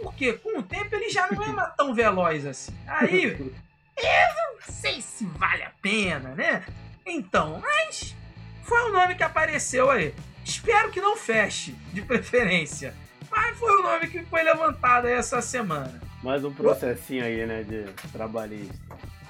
Porque 0.00 0.34
com 0.34 0.58
o 0.58 0.62
tempo 0.62 0.94
ele 0.94 1.10
já 1.10 1.28
não 1.30 1.60
é 1.60 1.74
tão 1.76 1.94
veloz 1.94 2.46
assim. 2.46 2.72
Aí 2.86 3.24
eu 3.24 4.34
não 4.36 4.60
sei 4.60 5.00
se 5.00 5.24
vale 5.26 5.62
a 5.62 5.72
pena, 5.82 6.34
né? 6.34 6.64
Então, 7.04 7.60
mas 7.60 8.14
foi 8.62 8.90
o 8.90 8.92
nome 8.92 9.14
que 9.14 9.22
apareceu 9.22 9.90
aí. 9.90 10.14
Espero 10.44 10.90
que 10.90 11.00
não 11.00 11.16
feche, 11.16 11.72
de 11.92 12.02
preferência. 12.02 12.94
Mas 13.36 13.58
foi 13.58 13.70
o 13.76 13.82
nome 13.82 14.06
que 14.08 14.22
foi 14.24 14.42
levantado 14.42 15.06
aí 15.06 15.12
essa 15.12 15.42
semana. 15.42 16.00
Mais 16.22 16.42
um 16.42 16.52
processinho 16.52 17.22
aí, 17.22 17.44
né, 17.44 17.62
de 17.62 17.84
trabalhista. 18.10 18.74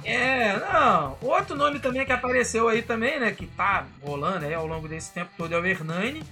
É, 0.05 0.57
não. 0.61 1.19
Outro 1.21 1.57
nome 1.57 1.81
também 1.81 2.07
que 2.07 2.13
apareceu 2.13 2.69
aí 2.69 2.83
também, 2.83 3.19
né, 3.19 3.33
que 3.33 3.49
tá 3.49 3.85
rolando 4.01 4.47
aí 4.47 4.55
ao 4.55 4.65
longo 4.65 4.87
desse 4.87 5.13
tempo 5.13 5.31
todo 5.37 5.53
é 5.53 5.59
o 5.59 5.67
Hernani. 5.67 6.23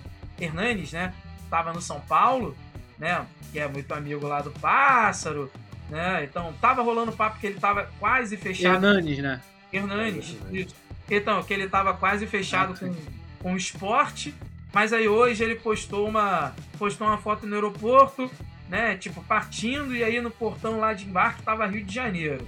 Hernanes, 0.41 0.93
né? 0.93 1.13
Tava 1.51 1.73
no 1.73 1.83
São 1.83 2.01
Paulo, 2.01 2.57
né? 2.97 3.27
Que 3.53 3.59
é 3.59 3.67
muito 3.67 3.93
amigo 3.93 4.27
lá 4.27 4.41
do 4.41 4.51
Pássaro, 4.53 5.51
né? 5.91 6.25
Então 6.25 6.53
tava 6.61 6.83
rolando 6.83 7.13
papo 7.13 7.41
que 7.41 7.47
ele 7.49 7.59
tava 7.59 7.91
quase 7.99 8.37
fechado. 8.37 8.87
Hernanes, 8.87 9.19
né? 9.19 9.41
Hernanes, 9.73 10.37
isso. 10.53 10.75
Então, 11.11 11.43
que 11.43 11.53
ele 11.53 11.69
tava 11.69 11.93
quase 11.95 12.27
fechado 12.27 12.79
com, 12.79 12.95
com 13.41 13.55
o 13.55 13.57
esporte, 13.57 14.35
mas 14.75 14.93
aí 14.93 15.09
hoje 15.09 15.43
ele 15.45 15.55
postou 15.55 16.07
uma, 16.09 16.53
postou 16.79 17.07
uma 17.07 17.17
foto 17.19 17.47
no 17.47 17.55
aeroporto, 17.55 18.31
né? 18.69 18.97
Tipo, 18.97 19.23
partindo, 19.25 19.95
e 19.95 20.03
aí 20.03 20.21
no 20.21 20.31
portão 20.31 20.79
lá 20.81 20.93
de 20.93 21.05
embarque 21.07 21.43
tava 21.43 21.65
Rio 21.67 21.85
de 21.85 21.95
Janeiro. 21.95 22.47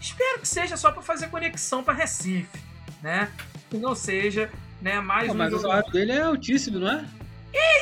Espero 0.00 0.40
que 0.40 0.48
seja 0.48 0.76
só 0.76 0.90
para 0.90 1.02
fazer 1.02 1.28
conexão 1.28 1.82
para 1.84 1.94
Recife, 1.94 2.58
né? 3.02 3.30
Que 3.70 3.76
não 3.78 3.94
seja, 3.94 4.50
né, 4.82 5.00
mais 5.00 5.28
Pô, 5.28 5.34
um 5.34 5.36
mas 5.36 5.48
o 5.48 5.56
jogo- 5.56 5.62
salário 5.68 5.92
dele 5.92 6.12
é 6.12 6.20
altíssimo, 6.22 6.78
não 6.80 6.90
é? 6.90 7.04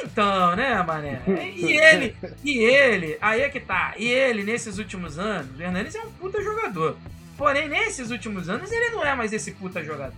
Então, 0.04 0.54
né, 0.54 0.82
mané? 0.82 1.22
E 1.56 1.76
ele, 1.78 2.16
e 2.44 2.58
ele, 2.58 3.16
aí 3.22 3.40
é 3.40 3.48
que 3.48 3.58
tá. 3.60 3.94
E 3.96 4.06
ele, 4.06 4.44
nesses 4.44 4.78
últimos 4.78 5.18
anos, 5.18 5.58
o 5.58 5.62
Hernandes 5.62 5.94
é 5.94 6.00
um 6.02 6.10
puta 6.12 6.42
jogador. 6.42 6.96
Porém, 7.38 7.68
nesses 7.68 8.10
últimos 8.10 8.48
anos, 8.50 8.70
ele 8.70 8.90
não 8.90 9.02
é 9.04 9.14
mais 9.14 9.32
esse 9.32 9.52
puta 9.52 9.82
jogador. 9.82 10.14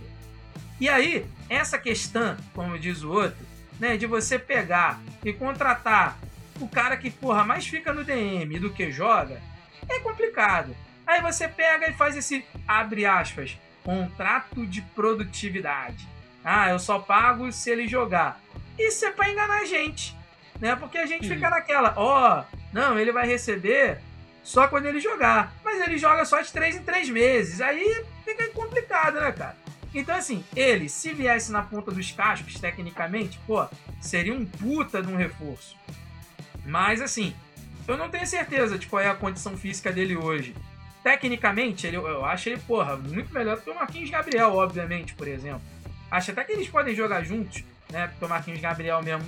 E 0.79 0.89
aí, 0.89 1.25
essa 1.49 1.77
questão, 1.77 2.35
como 2.53 2.77
diz 2.77 3.03
o 3.03 3.11
outro, 3.11 3.45
né, 3.79 3.97
de 3.97 4.05
você 4.05 4.37
pegar 4.37 4.99
e 5.23 5.31
contratar 5.33 6.17
o 6.59 6.67
cara 6.67 6.95
que, 6.97 7.09
porra, 7.09 7.43
mais 7.43 7.67
fica 7.67 7.93
no 7.93 8.03
DM 8.03 8.59
do 8.59 8.71
que 8.73 8.91
joga, 8.91 9.41
é 9.89 9.99
complicado. 9.99 10.75
Aí 11.05 11.21
você 11.21 11.47
pega 11.47 11.87
e 11.89 11.93
faz 11.93 12.15
esse, 12.15 12.45
abre 12.67 13.05
aspas, 13.05 13.57
contrato 13.83 14.65
de 14.65 14.81
produtividade. 14.81 16.07
Ah, 16.43 16.69
eu 16.69 16.79
só 16.79 16.99
pago 16.99 17.51
se 17.51 17.69
ele 17.69 17.87
jogar. 17.87 18.39
Isso 18.77 19.05
é 19.05 19.11
pra 19.11 19.29
enganar 19.29 19.59
a 19.61 19.65
gente, 19.65 20.15
né? 20.59 20.75
Porque 20.75 20.97
a 20.97 21.05
gente 21.05 21.25
Hum. 21.27 21.33
fica 21.35 21.49
naquela, 21.49 21.93
ó, 21.97 22.43
não, 22.73 22.99
ele 22.99 23.11
vai 23.11 23.25
receber 23.27 23.99
só 24.43 24.67
quando 24.67 24.85
ele 24.85 24.99
jogar. 24.99 25.53
Mas 25.63 25.81
ele 25.81 25.97
joga 25.97 26.25
só 26.25 26.41
de 26.41 26.51
três 26.51 26.75
em 26.75 26.83
três 26.83 27.09
meses. 27.09 27.61
Aí 27.61 28.03
fica 28.23 28.47
complicado, 28.49 29.19
né, 29.19 29.31
cara? 29.31 29.55
Então, 29.95 30.13
assim, 30.13 30.43
ele, 30.53 30.89
se 30.89 31.13
viesse 31.13 31.53
na 31.53 31.61
ponta 31.61 31.89
dos 31.89 32.11
cascos, 32.11 32.59
tecnicamente, 32.59 33.39
pô, 33.47 33.65
seria 34.01 34.33
um 34.33 34.45
puta 34.45 35.01
de 35.01 35.07
um 35.07 35.15
reforço. 35.15 35.77
Mas, 36.65 37.01
assim, 37.01 37.33
eu 37.87 37.95
não 37.95 38.09
tenho 38.09 38.27
certeza 38.27 38.77
de 38.77 38.87
qual 38.87 39.01
é 39.01 39.07
a 39.07 39.15
condição 39.15 39.57
física 39.57 39.93
dele 39.93 40.17
hoje. 40.17 40.53
Tecnicamente, 41.01 41.87
ele, 41.87 41.95
eu 41.95 42.25
acho 42.25 42.49
ele, 42.49 42.59
porra, 42.59 42.97
muito 42.97 43.33
melhor 43.33 43.55
do 43.55 43.61
que 43.61 43.69
o 43.69 43.75
Marquinhos 43.75 44.09
Gabriel, 44.09 44.53
obviamente, 44.53 45.15
por 45.15 45.29
exemplo. 45.29 45.61
Acho 46.11 46.31
até 46.31 46.43
que 46.43 46.51
eles 46.51 46.67
podem 46.67 46.93
jogar 46.93 47.23
juntos, 47.23 47.63
né? 47.89 48.07
Porque 48.07 48.25
o 48.25 48.29
Marquinhos 48.29 48.59
Gabriel 48.59 49.01
mesmo 49.01 49.25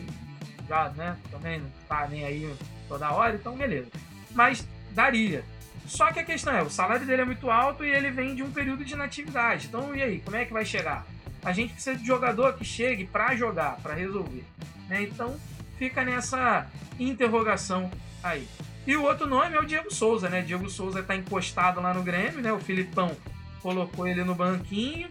já, 0.68 0.90
né? 0.90 1.16
Também 1.32 1.60
não 1.60 1.72
tá 1.88 2.08
nem 2.08 2.26
aí 2.26 2.54
toda 2.90 3.12
hora, 3.12 3.36
então 3.36 3.56
beleza. 3.56 3.88
Mas 4.32 4.68
daria. 4.92 5.46
Só 5.88 6.12
que 6.12 6.20
a 6.20 6.24
questão 6.24 6.54
é, 6.54 6.62
o 6.62 6.70
salário 6.70 7.06
dele 7.06 7.22
é 7.22 7.26
muito 7.26 7.50
alto 7.50 7.84
e 7.84 7.90
ele 7.90 8.12
vem 8.12 8.36
de 8.36 8.44
um 8.44 8.52
período 8.52 8.84
de 8.84 8.94
inatividade. 8.94 9.68
Então, 9.68 9.96
e 9.96 10.04
aí, 10.04 10.20
como 10.20 10.36
é 10.36 10.46
que 10.46 10.52
vai 10.52 10.66
chegar? 10.66 11.08
A 11.44 11.54
gente 11.54 11.74
precisa 11.74 11.96
de 11.96 12.06
jogador 12.06 12.54
que 12.54 12.66
chegue 12.66 13.06
pra 13.06 13.36
jogar, 13.36 13.78
pra 13.78 13.94
resolver. 13.94 14.44
Né? 14.90 15.04
Então, 15.04 15.40
fica 15.78 16.04
nessa 16.04 16.68
interrogação 17.00 17.90
aí. 18.22 18.48
E 18.86 18.96
o 18.98 19.04
outro 19.04 19.28
nome 19.28 19.56
é 19.56 19.60
o 19.60 19.66
Diego 19.66 19.94
Souza, 19.94 20.30
né? 20.30 20.42
Diego 20.42 20.70
Souza 20.70 21.02
tá 21.04 21.16
encostado 21.16 21.80
lá 21.82 21.94
no 21.94 22.04
Grêmio, 22.04 22.42
né? 22.42 22.52
O 22.52 22.60
Filipão 22.60 23.16
colocou 23.62 24.08
ele 24.08 24.24
no 24.24 24.36
banquinho. 24.36 25.10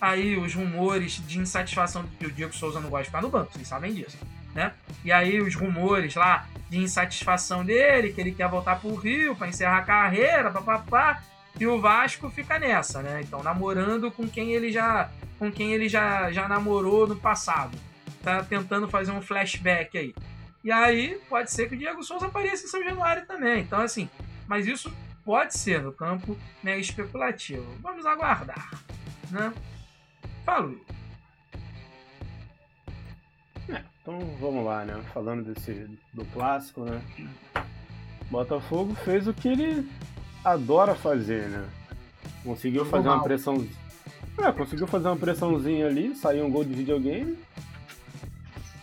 Aí 0.00 0.36
os 0.36 0.54
rumores 0.54 1.22
de 1.26 1.38
insatisfação 1.38 2.04
que 2.18 2.26
o 2.26 2.32
Diego 2.32 2.54
Souza 2.54 2.80
não 2.80 2.90
gosta 2.90 3.04
de 3.04 3.08
ficar 3.08 3.22
no 3.22 3.30
banco, 3.30 3.52
vocês 3.52 3.66
sabem 3.66 3.94
disso, 3.94 4.18
né? 4.54 4.72
E 5.02 5.10
aí 5.10 5.40
os 5.40 5.54
rumores 5.54 6.14
lá 6.14 6.46
de 6.68 6.78
insatisfação 6.78 7.64
dele, 7.64 8.12
que 8.12 8.20
ele 8.20 8.32
quer 8.32 8.48
voltar 8.48 8.80
pro 8.80 8.94
Rio 8.94 9.36
para 9.36 9.48
encerrar 9.48 9.78
a 9.78 9.82
carreira, 9.82 10.50
papapá. 10.50 11.22
E 11.58 11.66
o 11.66 11.80
Vasco 11.80 12.28
fica 12.28 12.58
nessa, 12.58 13.02
né? 13.02 13.22
Então 13.22 13.42
namorando 13.42 14.10
com 14.10 14.28
quem 14.28 14.52
ele 14.52 14.70
já 14.70 15.10
com 15.38 15.50
quem 15.52 15.72
ele 15.72 15.88
já, 15.88 16.30
já 16.30 16.48
namorou 16.48 17.06
no 17.06 17.16
passado. 17.16 17.78
Tá 18.22 18.42
tentando 18.42 18.88
fazer 18.88 19.12
um 19.12 19.22
flashback 19.22 19.96
aí. 19.96 20.14
E 20.64 20.72
aí 20.72 21.20
pode 21.28 21.50
ser 21.50 21.68
que 21.68 21.74
o 21.74 21.78
Diego 21.78 22.02
Souza 22.02 22.26
apareça 22.26 22.64
em 22.64 22.68
São 22.68 22.82
Januário 22.82 23.26
também. 23.26 23.62
Então 23.62 23.80
assim, 23.80 24.08
mas 24.46 24.66
isso 24.66 24.92
pode 25.24 25.56
ser 25.56 25.82
no 25.82 25.92
campo 25.92 26.36
né, 26.62 26.78
especulativo. 26.78 27.66
Vamos 27.80 28.04
aguardar, 28.04 28.70
né? 29.30 29.52
Will. 30.48 30.80
Então 34.06 34.20
vamos 34.40 34.64
lá, 34.64 34.84
né? 34.84 35.02
Falando 35.12 35.52
desse 35.52 35.90
do 36.14 36.24
clássico, 36.26 36.84
né? 36.84 37.02
Botafogo 38.30 38.94
fez 38.94 39.26
o 39.26 39.34
que 39.34 39.48
ele 39.48 39.90
adora 40.44 40.94
fazer, 40.94 41.48
né? 41.48 41.68
Conseguiu 42.44 42.84
Jogou 42.84 42.92
fazer 42.92 43.08
uma 43.08 43.16
mal. 43.16 43.24
pressão. 43.24 43.66
É, 44.38 44.52
conseguiu 44.52 44.86
fazer 44.86 45.08
uma 45.08 45.16
pressãozinha 45.16 45.88
ali, 45.88 46.14
saiu 46.14 46.46
um 46.46 46.50
gol 46.52 46.62
de 46.62 46.72
videogame. 46.72 47.36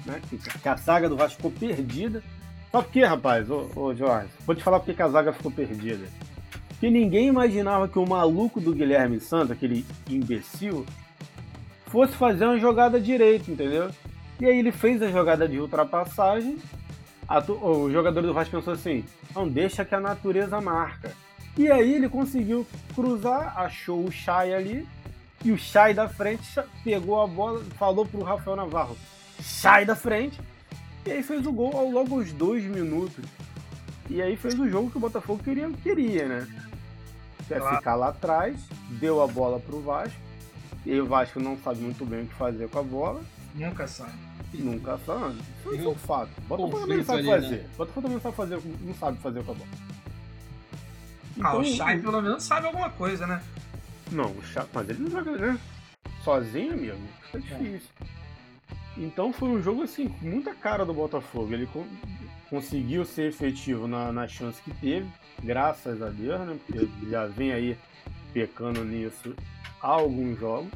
Né? 0.06 0.20
Que, 0.30 0.38
que 0.38 0.68
a 0.68 0.76
saga 0.76 1.08
do 1.08 1.16
Vasco 1.16 1.38
ficou 1.38 1.52
perdida. 1.52 2.22
Só 2.70 2.82
porque, 2.82 3.06
rapaz, 3.06 3.50
ô, 3.50 3.70
ô 3.78 3.96
Jorge, 3.96 4.28
vou 4.46 4.54
te 4.54 4.62
falar 4.62 4.80
porque 4.82 4.94
que 4.94 5.02
a 5.04 5.08
zaga 5.08 5.32
ficou 5.32 5.52
perdida. 5.54 6.06
Que 6.82 6.90
ninguém 6.90 7.28
imaginava 7.28 7.88
que 7.88 7.98
o 7.98 8.06
maluco 8.06 8.60
do 8.60 8.74
Guilherme 8.74 9.22
Santos, 9.22 9.52
aquele 9.52 9.86
imbecil, 10.10 10.86
fosse 11.86 12.12
fazer 12.12 12.44
uma 12.44 12.60
jogada 12.60 13.00
direita, 13.00 13.50
entendeu? 13.50 13.90
E 14.44 14.46
aí 14.46 14.60
ele 14.60 14.74
fez 14.74 15.02
a 15.02 15.08
jogada 15.10 15.48
de 15.48 15.58
ultrapassagem. 15.58 16.58
o 17.62 17.90
jogador 17.90 18.22
do 18.22 18.34
Vasco 18.34 18.58
pensou 18.58 18.74
assim: 18.74 19.06
não 19.34 19.48
deixa 19.48 19.86
que 19.86 19.96
a 19.96 20.02
natureza 20.02 20.60
marca. 20.60 21.14
E 21.58 21.72
aí 21.72 21.94
ele 21.94 22.10
conseguiu 22.10 22.68
cruzar, 22.94 23.58
achou 23.58 24.04
o 24.04 24.12
Chay 24.12 24.54
ali. 24.54 24.86
E 25.46 25.52
o 25.54 25.58
Chay 25.58 25.94
da 25.94 26.10
frente 26.10 26.44
pegou 26.84 27.22
a 27.22 27.26
bola, 27.26 27.64
falou 27.80 28.06
pro 28.06 28.22
Rafael 28.22 28.58
Navarro: 28.58 28.98
Chay 29.42 29.86
da 29.86 29.96
frente. 29.96 30.38
E 31.06 31.12
aí 31.14 31.24
fez 31.24 31.48
o 31.48 31.52
gol 31.54 31.72
ao 31.78 31.90
logo 31.90 32.16
aos 32.16 32.34
dois 32.34 32.66
minutos. 32.66 33.24
E 34.10 34.22
aí 34.22 34.36
fez 34.36 34.60
o 34.60 34.68
jogo 34.68 34.92
que 34.92 34.98
o 34.98 35.00
Botafogo 35.00 35.42
queria, 35.42 35.70
queria 35.82 36.28
né? 36.28 36.48
Quer 37.48 37.62
Claro. 37.62 37.78
ficar 37.78 37.96
lá 37.96 38.10
atrás, 38.10 38.58
deu 38.90 39.22
a 39.22 39.28
bola 39.28 39.58
pro 39.58 39.80
Vasco. 39.80 40.20
E 40.86 40.92
aí 40.92 41.00
o 41.00 41.06
Vasco 41.06 41.40
não 41.40 41.58
sabe 41.60 41.80
muito 41.80 42.04
bem 42.06 42.24
o 42.24 42.28
que 42.28 42.34
fazer 42.34 42.68
com 42.68 42.80
a 42.80 42.84
bola. 42.84 43.22
Nunca 43.56 43.88
sabe. 43.88 44.33
Nunca 44.54 44.98
sabe. 45.06 45.40
Isso 45.74 45.86
é 45.86 45.88
um 45.88 45.96
fato. 45.96 46.30
Botafogo 46.42 46.80
também 46.80 46.98
não 46.98 47.04
Conflito 47.04 47.06
sabe 47.06 47.20
ali, 47.32 47.42
fazer. 47.44 47.56
né? 47.64 47.70
Botafogo 47.78 48.02
também 48.02 48.14
não 48.16 48.22
sabe 48.22 48.36
fazer, 48.36 48.62
não 48.82 48.94
sabe 48.96 49.18
fazer 49.20 49.44
com 49.44 49.52
a 49.52 49.56
bola. 49.56 49.70
Ah, 51.42 51.58
o 51.58 51.64
Então, 51.64 51.76
Chay 51.76 52.00
pelo 52.00 52.22
menos 52.22 52.44
sabe 52.44 52.68
alguma 52.68 52.90
coisa, 52.92 53.26
né? 53.26 53.42
Não, 54.12 54.32
o 54.32 54.44
Cha- 54.44 54.68
mas 54.74 54.90
ele 54.90 55.00
não 55.04 55.10
joga, 55.10 55.32
né? 55.32 55.60
Sozinho, 56.24 56.74
amigo, 56.74 56.98
fica 57.32 57.40
difícil. 57.40 57.90
Então 58.96 59.34
foi 59.34 59.50
um 59.50 59.62
jogo 59.62 59.82
assim, 59.82 60.08
com 60.08 60.26
muita 60.28 60.54
cara 60.54 60.86
do 60.86 60.94
Botafogo. 60.94 61.52
Ele 61.54 61.66
con- 61.66 61.88
conseguiu 62.50 63.04
ser 63.06 63.30
efetivo 63.30 63.88
na, 63.88 64.12
na 64.12 64.28
chance 64.28 64.62
que 64.62 64.72
teve, 64.76 65.10
graças 65.42 66.02
a 66.02 66.10
Deus, 66.10 66.40
né? 66.42 66.58
Porque 66.66 66.78
ele 66.84 67.10
já 67.10 67.26
vem 67.26 67.52
aí 67.52 67.78
pecando 68.32 68.84
nisso 68.86 69.34
há 69.82 69.88
alguns 69.88 70.40
jogos. 70.40 70.70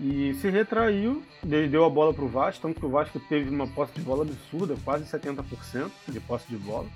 E 0.00 0.32
se 0.40 0.48
retraiu, 0.48 1.22
de- 1.42 1.66
deu 1.68 1.84
a 1.84 1.90
bola 1.90 2.14
pro 2.14 2.28
Vasco, 2.28 2.62
tanto 2.62 2.78
que 2.78 2.86
o 2.86 2.90
Vasco 2.90 3.18
teve 3.18 3.50
uma 3.50 3.66
posse 3.66 3.92
de 3.94 4.00
bola 4.00 4.22
absurda, 4.22 4.76
quase 4.84 5.04
70% 5.06 5.90
de 6.06 6.20
posse 6.20 6.46
de 6.48 6.56
bola. 6.56 6.86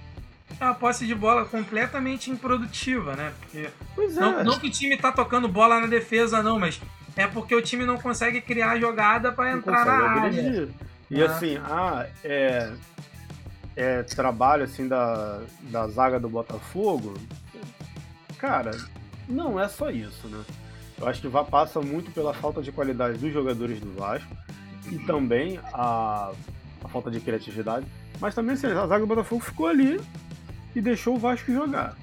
É 0.60 0.64
uma 0.64 0.74
posse 0.74 1.06
de 1.06 1.14
bola 1.14 1.44
completamente 1.44 2.30
improdutiva, 2.30 3.16
né? 3.16 3.32
Porque 3.40 3.68
Pois 3.94 4.16
é. 4.16 4.20
não, 4.20 4.44
não 4.44 4.58
que 4.58 4.68
o 4.68 4.70
time 4.70 4.96
tá 4.96 5.10
tocando 5.10 5.48
bola 5.48 5.80
na 5.80 5.86
defesa, 5.86 6.42
não, 6.42 6.58
mas 6.60 6.80
é 7.16 7.26
porque 7.26 7.54
o 7.54 7.62
time 7.62 7.84
não 7.84 7.98
consegue 7.98 8.40
criar 8.40 8.78
jogada 8.78 9.32
pra 9.32 9.50
não 9.50 9.58
entrar 9.58 9.84
na 9.84 9.92
área. 9.92 10.26
agredir. 10.28 10.68
E 11.10 11.22
Ah. 11.22 11.26
assim, 11.26 11.56
ah, 11.64 12.06
é, 12.22 12.72
é 13.74 14.02
trabalho 14.04 14.62
assim 14.64 14.86
da, 14.86 15.40
da 15.62 15.88
zaga 15.88 16.20
do 16.20 16.28
Botafogo. 16.28 17.14
Cara, 18.38 18.70
não 19.28 19.58
é 19.58 19.68
só 19.68 19.90
isso, 19.90 20.28
né? 20.28 20.44
Eu 21.02 21.08
acho 21.08 21.20
que 21.20 21.28
vai, 21.28 21.44
passa 21.44 21.80
muito 21.80 22.10
pela 22.12 22.32
falta 22.32 22.62
de 22.62 22.72
qualidade 22.72 23.18
dos 23.18 23.30
jogadores 23.30 23.78
do 23.80 23.92
Vasco 23.92 24.34
e 24.90 24.98
também 25.00 25.58
a, 25.74 26.32
a 26.82 26.88
falta 26.88 27.10
de 27.10 27.20
criatividade. 27.20 27.84
Mas 28.18 28.34
também 28.34 28.54
assim, 28.54 28.68
a 28.68 28.86
zaga 28.86 29.00
do 29.00 29.06
Botafogo 29.06 29.42
ficou 29.42 29.66
ali 29.66 30.00
e 30.74 30.80
deixou 30.80 31.16
o 31.16 31.18
Vasco 31.18 31.52
jogar. 31.52 31.94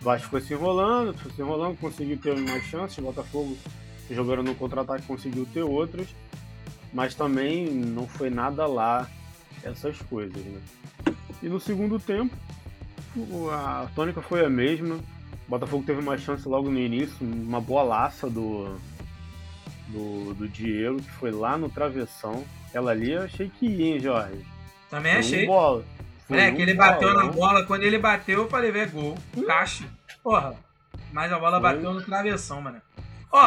O 0.00 0.04
Vasco 0.04 0.28
foi 0.28 0.40
se 0.40 0.54
enrolando, 0.54 1.18
foi 1.18 1.32
se 1.32 1.42
enrolando, 1.42 1.76
conseguiu 1.78 2.16
ter 2.18 2.38
mais 2.38 2.62
chances. 2.64 2.96
O 2.98 3.02
Botafogo 3.02 3.58
jogando 4.08 4.44
no 4.44 4.54
contra-ataque 4.54 5.02
conseguiu 5.06 5.44
ter 5.52 5.62
outras 5.62 6.08
mas 6.92 7.14
também 7.14 7.68
não 7.70 8.06
foi 8.06 8.30
nada 8.30 8.66
lá 8.66 9.08
essas 9.62 10.00
coisas, 10.02 10.42
né? 10.44 10.60
E 11.42 11.48
no 11.48 11.60
segundo 11.60 11.98
tempo, 11.98 12.34
a 13.52 13.88
tônica 13.94 14.20
foi 14.20 14.44
a 14.44 14.50
mesma. 14.50 14.98
O 15.50 15.58
Botafogo 15.58 15.82
teve 15.84 15.98
uma 15.98 16.16
chance 16.16 16.46
logo 16.46 16.70
no 16.70 16.78
início, 16.78 17.16
uma 17.26 17.60
boa 17.60 17.82
laça 17.82 18.30
do, 18.30 18.72
do, 19.88 20.32
do 20.32 20.48
Diego, 20.48 21.02
que 21.02 21.10
foi 21.10 21.32
lá 21.32 21.58
no 21.58 21.68
travessão. 21.68 22.44
Ela 22.72 22.92
ali 22.92 23.10
eu 23.10 23.22
achei 23.24 23.50
que 23.50 23.66
ia, 23.66 23.94
hein, 23.94 23.98
Jorge? 23.98 24.46
Também 24.88 25.14
Foi 25.14 25.20
achei. 25.20 25.44
Um 25.44 25.48
bola. 25.48 25.84
Foi 26.28 26.38
É, 26.38 26.52
um 26.52 26.54
que 26.54 26.62
ele 26.62 26.74
bateu 26.74 27.12
na 27.12 27.26
bola. 27.26 27.66
Quando 27.66 27.82
ele 27.82 27.98
bateu, 27.98 28.42
eu 28.42 28.48
falei, 28.48 28.70
velho, 28.70 28.92
gol. 28.92 29.18
Caixa. 29.44 29.86
Porra. 30.22 30.54
Mas 31.12 31.32
a 31.32 31.38
bola 31.40 31.60
Foi. 31.60 31.72
bateu 31.72 31.94
no 31.94 32.00
travessão, 32.04 32.62
mano. 32.62 32.80
Ó, 33.32 33.40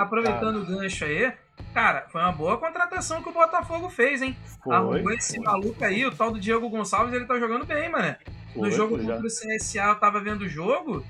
aproveitando 0.00 0.56
o 0.62 0.66
gancho 0.66 1.04
aí, 1.04 1.32
cara, 1.72 2.06
foi 2.10 2.22
uma 2.22 2.32
boa 2.32 2.58
contratação 2.58 3.22
que 3.22 3.28
o 3.28 3.32
Botafogo 3.32 3.88
fez, 3.88 4.20
hein? 4.20 4.36
Foi, 4.64 4.74
Arrumou 4.74 5.12
esse 5.12 5.36
foi. 5.36 5.44
maluco 5.44 5.84
aí, 5.84 6.04
o 6.04 6.10
tal 6.10 6.32
do 6.32 6.40
Diego 6.40 6.68
Gonçalves, 6.68 7.14
ele 7.14 7.24
tá 7.24 7.38
jogando 7.38 7.64
bem, 7.64 7.88
mano. 7.88 8.16
No 8.56 8.68
jogo 8.68 8.98
contra 8.98 9.20
o 9.20 9.26
CSA, 9.28 9.84
eu 9.84 9.94
tava 9.94 10.18
vendo 10.20 10.42
o 10.42 10.48
jogo. 10.48 11.04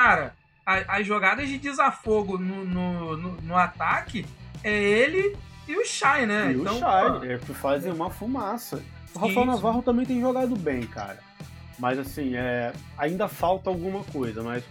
Cara, 0.00 0.32
a- 0.64 0.96
as 0.96 1.06
jogadas 1.06 1.46
de 1.46 1.58
desafogo 1.58 2.38
no, 2.38 2.64
no, 2.64 3.16
no, 3.18 3.32
no 3.42 3.54
ataque 3.54 4.24
é 4.64 4.72
ele 4.72 5.36
e 5.68 5.76
o 5.76 5.84
Shai, 5.84 6.24
né? 6.24 6.52
E 6.52 6.56
o 6.56 6.62
então, 6.62 6.78
Chay, 6.78 7.10
pô, 7.10 7.24
é 7.26 7.36
que 7.36 7.52
fazem 7.52 7.92
uma 7.92 8.08
fumaça. 8.08 8.82
O 9.14 9.18
Rafael 9.18 9.42
sim. 9.42 9.46
Navarro 9.46 9.82
também 9.82 10.06
tem 10.06 10.18
jogado 10.18 10.56
bem, 10.56 10.86
cara. 10.86 11.18
Mas 11.78 11.98
assim, 11.98 12.34
é, 12.34 12.72
ainda 12.96 13.28
falta 13.28 13.68
alguma 13.68 14.02
coisa, 14.04 14.42
mas 14.42 14.64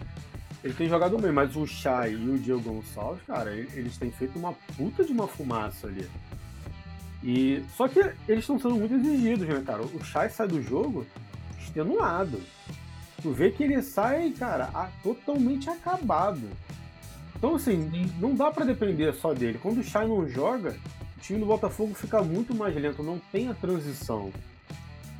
ele 0.64 0.74
tem 0.74 0.90
jogado 0.90 1.16
bem. 1.20 1.32
Mas 1.32 1.56
o 1.56 1.68
Chay 1.68 2.14
e 2.14 2.30
o 2.32 2.40
Diego 2.40 2.62
Gonçalves, 2.62 3.22
cara, 3.28 3.52
eles 3.54 3.98
têm 3.98 4.10
feito 4.10 4.40
uma 4.40 4.54
puta 4.76 5.04
de 5.04 5.12
uma 5.12 5.28
fumaça 5.28 5.86
ali. 5.86 6.10
E 7.24 7.64
só 7.78 7.88
que 7.88 8.00
eles 8.28 8.40
estão 8.40 8.58
sendo 8.58 8.74
muito 8.78 8.96
exigidos, 8.96 9.48
né, 9.48 9.62
cara? 9.64 9.84
O 9.84 10.04
Chay 10.04 10.28
sai 10.32 10.48
do 10.48 10.60
jogo 10.60 11.06
extenuado. 11.60 12.42
Tu 13.22 13.32
vê 13.32 13.52
que 13.52 13.64
ele 13.64 13.82
sai, 13.82 14.32
cara, 14.32 14.70
a- 14.74 14.90
totalmente 15.04 15.70
acabado. 15.70 16.42
Então, 17.36 17.56
assim, 17.56 17.90
Sim. 17.90 18.12
não 18.20 18.34
dá 18.36 18.52
pra 18.52 18.66
depender 18.66 19.14
só 19.14 19.34
dele. 19.34 19.60
Quando 19.62 19.80
o 19.80 19.84
Chay 19.84 20.08
não 20.08 20.28
joga, 20.28 20.76
o 21.18 21.22
time 21.22 21.40
do 21.40 21.46
Botafogo 21.46 21.94
fica 21.94 22.22
muito 22.22 22.54
mais 22.56 22.76
lento, 22.76 23.02
não 23.04 23.20
tem 23.32 23.48
a 23.50 23.54
transição. 23.54 24.32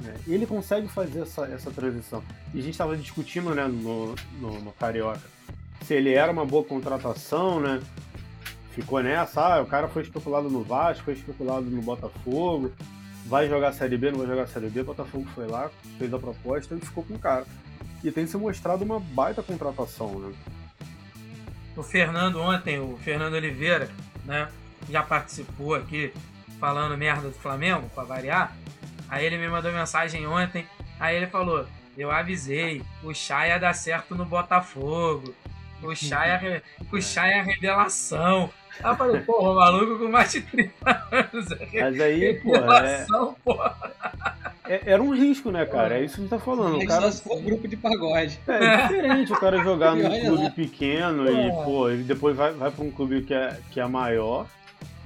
né? 0.02 0.16
Ele 0.28 0.46
consegue 0.46 0.88
fazer 0.88 1.22
essa, 1.24 1.46
essa 1.46 1.72
transição. 1.72 2.24
E 2.54 2.60
a 2.60 2.62
gente 2.62 2.72
estava 2.74 2.96
discutindo 2.96 3.54
né, 3.54 3.68
no, 3.68 4.16
no, 4.40 4.62
no 4.62 4.72
Carioca 4.74 5.22
se 5.86 5.94
ele 5.94 6.14
era 6.14 6.32
uma 6.32 6.46
boa 6.46 6.64
contratação, 6.64 7.60
né? 7.60 7.82
Ficou 8.72 9.02
nessa, 9.02 9.56
ah, 9.56 9.62
o 9.62 9.66
cara 9.66 9.88
foi 9.88 10.04
especulado 10.04 10.50
no 10.50 10.62
Vasco, 10.64 11.04
foi 11.06 11.14
especulado 11.16 11.66
no 11.66 11.82
Botafogo, 11.82 12.72
vai 13.26 13.50
jogar 13.50 13.70
a 13.70 13.74
Série 13.74 13.98
B, 13.98 14.12
não 14.12 14.20
vai 14.20 14.28
jogar 14.28 14.44
a 14.44 14.48
Série 14.48 14.70
B, 14.70 14.82
o 14.82 14.86
Botafogo 14.86 15.26
foi 15.34 15.48
lá, 15.48 15.70
fez 15.98 16.14
a 16.14 16.20
proposta 16.20 16.76
e 16.76 16.80
ficou 16.80 17.04
com 17.04 17.16
o 17.16 17.20
cara. 17.20 17.46
E 18.04 18.12
tem 18.12 18.26
se 18.26 18.38
mostrado 18.38 18.84
uma 18.84 19.00
baita 19.00 19.44
contratação, 19.44 20.20
né? 20.20 20.34
o 21.80 21.84
Fernando 21.84 22.42
ontem, 22.42 22.80
o 22.80 22.98
Fernando 22.98 23.34
Oliveira, 23.36 23.90
né? 24.26 24.50
Já 24.90 25.02
participou 25.02 25.76
aqui 25.76 26.14
falando 26.60 26.98
merda 26.98 27.30
do 27.30 27.34
Flamengo, 27.34 27.90
pra 27.96 28.04
variar. 28.04 28.56
Aí 29.08 29.26
ele 29.26 29.38
me 29.38 29.48
mandou 29.48 29.72
mensagem 29.72 30.28
ontem. 30.28 30.68
Aí 31.00 31.16
ele 31.16 31.28
falou: 31.28 31.66
Eu 31.98 32.12
avisei, 32.12 32.84
o 33.02 33.14
Chay 33.14 33.50
ia 33.50 33.58
dar 33.58 33.74
certo 33.74 34.14
no 34.14 34.26
Botafogo. 34.26 35.34
O 35.82 35.96
Chay 35.96 36.30
é, 36.30 36.62
o 36.92 37.02
Chay 37.02 37.32
é 37.32 37.40
a 37.40 37.44
revelação. 37.44 38.52
Aí 38.84 38.92
eu 38.92 38.98
falei, 38.98 39.22
porra, 39.22 39.50
o 39.50 39.56
maluco 39.56 40.00
com 40.00 40.12
mais 40.12 40.32
de 40.32 40.42
30 40.42 41.08
anos. 41.12 41.52
É 41.52 41.82
Mas 41.82 42.02
aí, 42.02 42.26
é, 42.26 42.32
revelação, 42.32 43.36
porra. 43.44 43.94
É- 44.70 44.82
era 44.86 45.02
um 45.04 45.14
risco, 45.14 45.52
né, 45.52 45.66
cara? 45.66 45.98
É 46.00 46.04
isso 46.06 46.16
que 46.16 46.22
a 46.22 46.24
gente 46.24 46.30
tá 46.30 46.40
falando. 46.40 46.78
O 46.78 46.86
cara 46.86 47.04
só 47.04 47.12
se 47.12 47.24
for 47.24 47.42
grupo 47.42 47.68
de 47.68 47.76
pagode. 47.76 48.40
É, 48.48 48.54
é 48.64 48.78
diferente 48.88 49.34
o 49.34 49.40
cara 49.40 49.64
jogar 49.64 49.96
num 49.98 50.10
clube 50.22 50.44
lá. 50.44 50.50
pequeno 50.52 51.26
e, 51.30 51.52
pô, 51.64 51.90
ele 51.90 52.04
depois 52.04 52.36
vai, 52.36 52.54
vai 52.54 52.72
pra 52.72 52.84
um 52.86 52.92
clube 52.92 53.22
que 53.24 53.34
é, 53.34 53.60
que 53.72 53.80
é 53.80 53.88
maior 53.88 54.46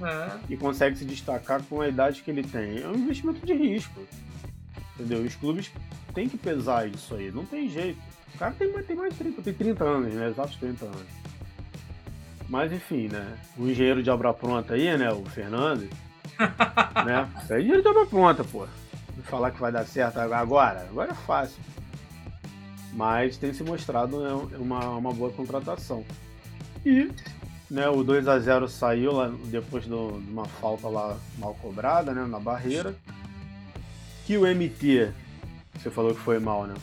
É. 0.02 0.30
e 0.48 0.56
consegue 0.56 0.96
se 0.96 1.04
destacar 1.04 1.62
com 1.62 1.80
a 1.80 1.88
idade 1.88 2.22
que 2.22 2.30
ele 2.30 2.42
tem. 2.42 2.80
É 2.82 2.86
um 2.88 2.94
investimento 2.94 3.44
de 3.44 3.54
risco. 3.54 4.00
Entendeu? 4.94 5.22
Os 5.22 5.34
clubes 5.34 5.70
têm 6.14 6.28
que 6.28 6.36
pesar 6.36 6.86
isso 6.88 7.14
aí, 7.14 7.30
não 7.32 7.44
tem 7.44 7.68
jeito. 7.68 7.98
O 8.34 8.38
cara 8.38 8.52
tem, 8.58 8.70
mais- 8.72 8.86
tem 8.86 8.94
mais 8.96 9.12
de 9.12 9.18
30, 9.18 9.42
tem 9.42 9.52
30 9.54 9.84
anos, 9.84 10.14
né? 10.14 10.28
Exatos 10.28 10.56
30 10.56 10.84
anos. 10.84 11.24
Mas 12.48 12.72
enfim, 12.72 13.08
né? 13.08 13.26
O 13.56 13.66
engenheiro 13.66 14.02
de 14.02 14.10
obra 14.10 14.32
pronta 14.34 14.74
aí, 14.74 14.96
né? 14.98 15.10
O 15.10 15.24
Fernando. 15.24 15.88
né? 17.06 17.28
Isso 17.42 17.52
é 17.52 17.58
engenheiro 17.58 17.82
de 17.82 17.88
obra 17.88 18.06
pronta, 18.06 18.44
pô. 18.44 18.66
Falar 19.22 19.50
que 19.52 19.60
vai 19.60 19.72
dar 19.72 19.84
certo 19.86 20.18
agora, 20.18 20.80
agora 20.82 21.10
é 21.12 21.14
fácil. 21.14 21.56
Mas 22.92 23.36
tem 23.36 23.52
se 23.52 23.62
mostrado 23.64 24.20
né, 24.20 24.56
uma, 24.58 24.88
uma 24.90 25.12
boa 25.12 25.32
contratação. 25.32 26.04
E 26.84 27.10
né, 27.70 27.88
o 27.88 28.04
2 28.04 28.28
a 28.28 28.38
0 28.38 28.68
saiu 28.68 29.12
lá 29.12 29.32
depois 29.46 29.86
do- 29.86 30.20
de 30.20 30.30
uma 30.30 30.44
falta 30.44 30.88
lá 30.88 31.16
mal 31.38 31.54
cobrada 31.54 32.12
né, 32.12 32.24
na 32.24 32.38
barreira. 32.38 32.94
Que 34.26 34.36
o 34.38 34.46
MT, 34.46 35.10
você 35.78 35.90
falou 35.90 36.14
que 36.14 36.20
foi 36.20 36.38
mal, 36.38 36.66
né? 36.66 36.74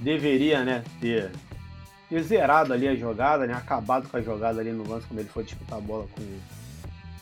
Deveria 0.00 0.64
né, 0.64 0.82
ter, 1.00 1.30
ter 2.08 2.22
zerado 2.22 2.72
ali 2.72 2.88
a 2.88 2.94
jogada, 2.94 3.46
né? 3.46 3.54
Acabado 3.54 4.08
com 4.08 4.16
a 4.16 4.22
jogada 4.22 4.60
ali 4.60 4.72
no 4.72 4.88
lance 4.88 5.06
quando 5.06 5.20
ele 5.20 5.28
foi 5.28 5.44
disputar 5.44 5.78
a 5.78 5.80
bola 5.80 6.06
com. 6.12 6.22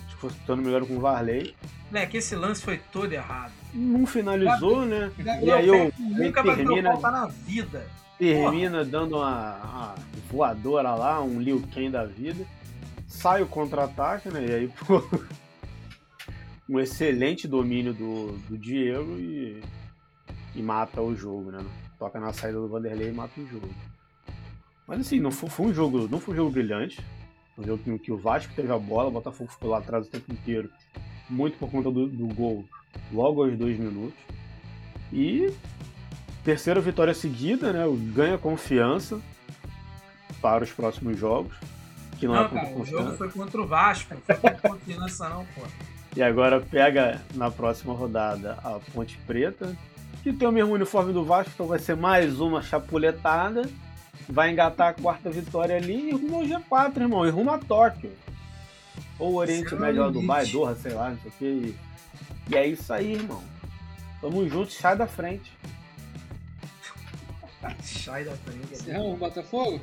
Acho 0.06 0.14
que 0.14 0.20
foi 0.20 0.30
disputando 0.30 0.62
melhor 0.64 0.86
com 0.86 0.96
o 0.96 1.00
Varley. 1.00 1.54
Moleque, 1.90 2.16
esse 2.18 2.34
lance 2.36 2.62
foi 2.62 2.78
todo 2.78 3.12
errado. 3.12 3.52
Não 3.74 4.06
finalizou, 4.06 4.86
né? 4.86 5.10
E 5.42 5.50
aí 5.50 5.68
o 5.68 5.90
Peck 5.90 6.00
nunca 6.00 6.42
bateu 6.42 6.66
termina, 6.66 6.96
na 6.96 7.26
vida. 7.26 7.84
termina 8.16 8.84
dando 8.84 9.16
uma, 9.16 9.56
uma 9.56 9.94
voadora 10.30 10.94
lá, 10.94 11.20
um 11.20 11.40
Liu 11.40 11.60
Kang 11.74 11.90
da 11.90 12.04
vida. 12.04 12.46
Sai 13.08 13.42
o 13.42 13.46
contra-ataque, 13.46 14.28
né? 14.28 14.46
E 14.46 14.52
aí, 14.52 14.68
pô, 14.86 15.02
um 16.68 16.78
excelente 16.78 17.48
domínio 17.48 17.92
do, 17.92 18.32
do 18.48 18.56
Diego 18.56 19.18
e, 19.18 19.60
e 20.54 20.62
mata 20.62 21.02
o 21.02 21.14
jogo, 21.16 21.50
né? 21.50 21.58
Toca 21.98 22.20
na 22.20 22.32
saída 22.32 22.60
do 22.60 22.68
Vanderlei 22.68 23.08
e 23.08 23.12
mata 23.12 23.40
o 23.40 23.46
jogo. 23.46 23.68
Mas 24.86 25.00
assim, 25.00 25.18
não 25.18 25.32
foi, 25.32 25.48
foi 25.48 25.66
um 25.66 25.74
jogo, 25.74 26.08
não 26.08 26.20
foi 26.20 26.34
um 26.34 26.36
jogo 26.36 26.50
brilhante. 26.50 27.04
Foi 27.56 27.64
um 27.64 27.66
jogo 27.66 27.82
que, 27.82 27.98
que 27.98 28.12
o 28.12 28.16
Vasco 28.16 28.52
teve 28.54 28.72
a 28.72 28.78
bola, 28.78 29.08
o 29.08 29.12
Botafogo 29.12 29.50
ficou 29.50 29.70
lá 29.70 29.78
atrás 29.78 30.06
o 30.06 30.10
tempo 30.10 30.32
inteiro. 30.32 30.70
Muito 31.28 31.58
por 31.58 31.70
conta 31.70 31.90
do, 31.90 32.06
do 32.06 32.26
gol 32.34 32.64
logo 33.12 33.42
aos 33.42 33.56
dois 33.56 33.78
minutos. 33.78 34.18
E 35.12 35.52
terceira 36.44 36.80
vitória 36.80 37.14
seguida, 37.14 37.72
né? 37.72 37.84
Ganha 38.12 38.38
confiança 38.38 39.20
para 40.40 40.64
os 40.64 40.70
próximos 40.70 41.18
jogos. 41.18 41.54
Que 42.18 42.26
não, 42.26 42.34
Não, 42.34 42.44
é 42.44 42.48
cara, 42.48 42.76
o 42.76 42.84
jogo 42.84 43.16
foi 43.16 43.30
contra 43.30 43.60
o 43.60 43.66
Vasco, 43.66 44.14
não 44.14 44.36
foi 44.36 44.50
confiança, 44.50 45.28
não, 45.28 45.44
pô. 45.46 45.62
E 46.16 46.22
agora 46.22 46.60
pega 46.60 47.20
na 47.34 47.50
próxima 47.50 47.92
rodada 47.92 48.58
a 48.62 48.78
Ponte 48.92 49.18
Preta, 49.26 49.76
que 50.22 50.32
tem 50.32 50.46
o 50.46 50.52
mesmo 50.52 50.72
uniforme 50.72 51.12
do 51.12 51.24
Vasco, 51.24 51.50
então 51.54 51.66
vai 51.66 51.78
ser 51.78 51.96
mais 51.96 52.40
uma 52.40 52.62
chapuletada. 52.62 53.68
Vai 54.28 54.50
engatar 54.50 54.88
a 54.88 54.94
quarta 54.94 55.28
vitória 55.28 55.76
ali 55.76 56.10
e 56.10 56.12
rumo 56.12 56.36
ao 56.36 56.42
G4, 56.42 57.00
irmão, 57.00 57.26
e 57.26 57.30
rumo 57.30 57.50
a 57.50 57.58
Tóquio. 57.58 58.12
Ou 59.18 59.32
o 59.32 59.36
Oriente 59.36 59.74
Médio. 59.74 60.10
Dubai, 60.10 60.46
Doha, 60.46 60.74
sei 60.74 60.92
lá, 60.92 61.10
não 61.10 61.18
sei 61.18 61.30
o 61.30 61.34
que. 61.38 61.76
E, 62.50 62.56
é 62.56 62.66
isso 62.66 62.92
aí, 62.92 63.14
irmão. 63.14 63.42
Tamo 64.20 64.48
juntos, 64.48 64.74
sai 64.74 64.96
da 64.96 65.06
frente. 65.06 65.52
Sai 67.82 68.24
da 68.24 68.32
frente. 68.32 68.72
Encerramos 68.72 69.14
o 69.14 69.16
Botafogo? 69.16 69.80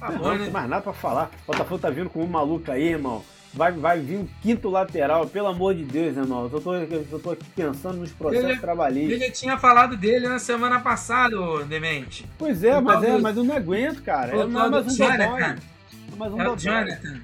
Tá 0.00 0.10
não, 0.10 0.18
bom, 0.18 0.24
não 0.24 0.34
né? 0.38 0.44
tem 0.44 0.50
mais 0.52 0.68
nada 0.68 0.82
pra 0.82 0.92
falar. 0.92 1.30
O 1.46 1.52
Botafogo 1.52 1.80
tá 1.80 1.90
vindo 1.90 2.10
com 2.10 2.22
um 2.22 2.26
maluco 2.26 2.70
aí, 2.70 2.88
irmão. 2.88 3.22
Vai, 3.52 3.70
vai 3.72 4.00
vir 4.00 4.18
um 4.18 4.26
quinto 4.42 4.68
lateral, 4.68 5.26
pelo 5.28 5.46
amor 5.48 5.74
de 5.74 5.84
Deus, 5.84 6.16
irmão. 6.16 6.50
Eu 6.52 6.60
tô, 6.60 6.74
eu 6.74 7.18
tô 7.20 7.30
aqui 7.30 7.44
pensando 7.54 7.98
nos 7.98 8.10
processos 8.10 8.50
Ele- 8.50 8.60
trabalhistas. 8.60 9.20
Ele 9.20 9.30
tinha 9.30 9.56
falado 9.58 9.96
dele 9.96 10.26
na 10.26 10.38
semana 10.38 10.80
passada, 10.80 11.38
ô 11.40 11.62
Demente. 11.62 12.26
Pois 12.38 12.64
é, 12.64 12.76
o 12.78 12.82
mas, 12.82 13.02
é, 13.04 13.18
mas 13.18 13.36
eu 13.36 13.44
não 13.44 13.54
aguento, 13.54 14.02
cara. 14.02 14.36
o 14.36 14.40
É 14.40 14.52
tal 14.52 14.70
mais 14.70 14.86
um 14.86 14.90
Jonathan. 14.90 15.26
dodói. 15.26 15.42
É 15.42 16.16
mais 16.16 16.32
um 16.32 16.36
o. 16.52 16.56
Jonathan. 16.58 17.20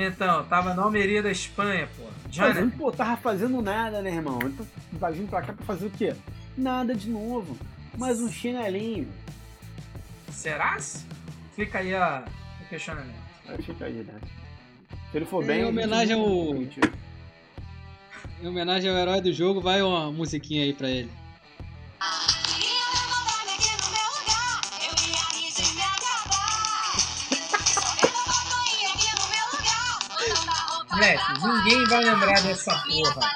Então, 0.00 0.44
tava 0.44 0.74
na 0.74 0.82
Almeria 0.82 1.20
da 1.22 1.30
Espanha, 1.30 1.88
pô. 1.96 2.04
Fazendo, 2.04 2.30
Jonathan. 2.30 2.70
pô, 2.78 2.92
tava 2.92 3.16
fazendo 3.16 3.60
nada, 3.60 4.00
né, 4.00 4.12
irmão? 4.14 4.38
Então, 4.44 4.64
vai 4.92 5.12
vir 5.12 5.26
pra 5.26 5.42
cá 5.42 5.52
pra 5.52 5.64
fazer 5.66 5.86
o 5.86 5.90
quê? 5.90 6.14
Nada 6.56 6.94
de 6.94 7.10
novo. 7.10 7.56
Mais 7.96 8.20
um 8.20 8.30
chinelinho. 8.30 9.08
Será? 10.30 10.78
Fica 11.56 11.78
aí 11.80 11.94
a, 11.94 12.22
o 12.62 12.68
questionamento. 12.68 13.16
Aí 13.48 13.60
Fica 13.62 13.86
aí, 13.86 13.94
né? 14.04 14.14
Se 15.10 15.16
ele 15.16 15.24
for 15.26 15.42
Em 15.42 15.46
bem. 15.48 15.64
homenagem 15.64 16.14
a 16.14 16.56
gente- 16.56 16.80
ao- 16.80 16.94
Em 18.42 18.46
homenagem 18.46 18.88
ao 18.90 18.96
herói 18.96 19.20
do 19.20 19.32
jogo, 19.32 19.60
vai 19.60 19.82
uma 19.82 20.12
musiquinha 20.12 20.62
aí 20.62 20.72
pra 20.72 20.88
ele. 20.88 21.10
Moleque, 30.98 31.46
ninguém 31.46 31.84
vai 31.84 32.00
lembrar 32.04 32.42
dessa 32.42 32.72
porra. 32.74 33.30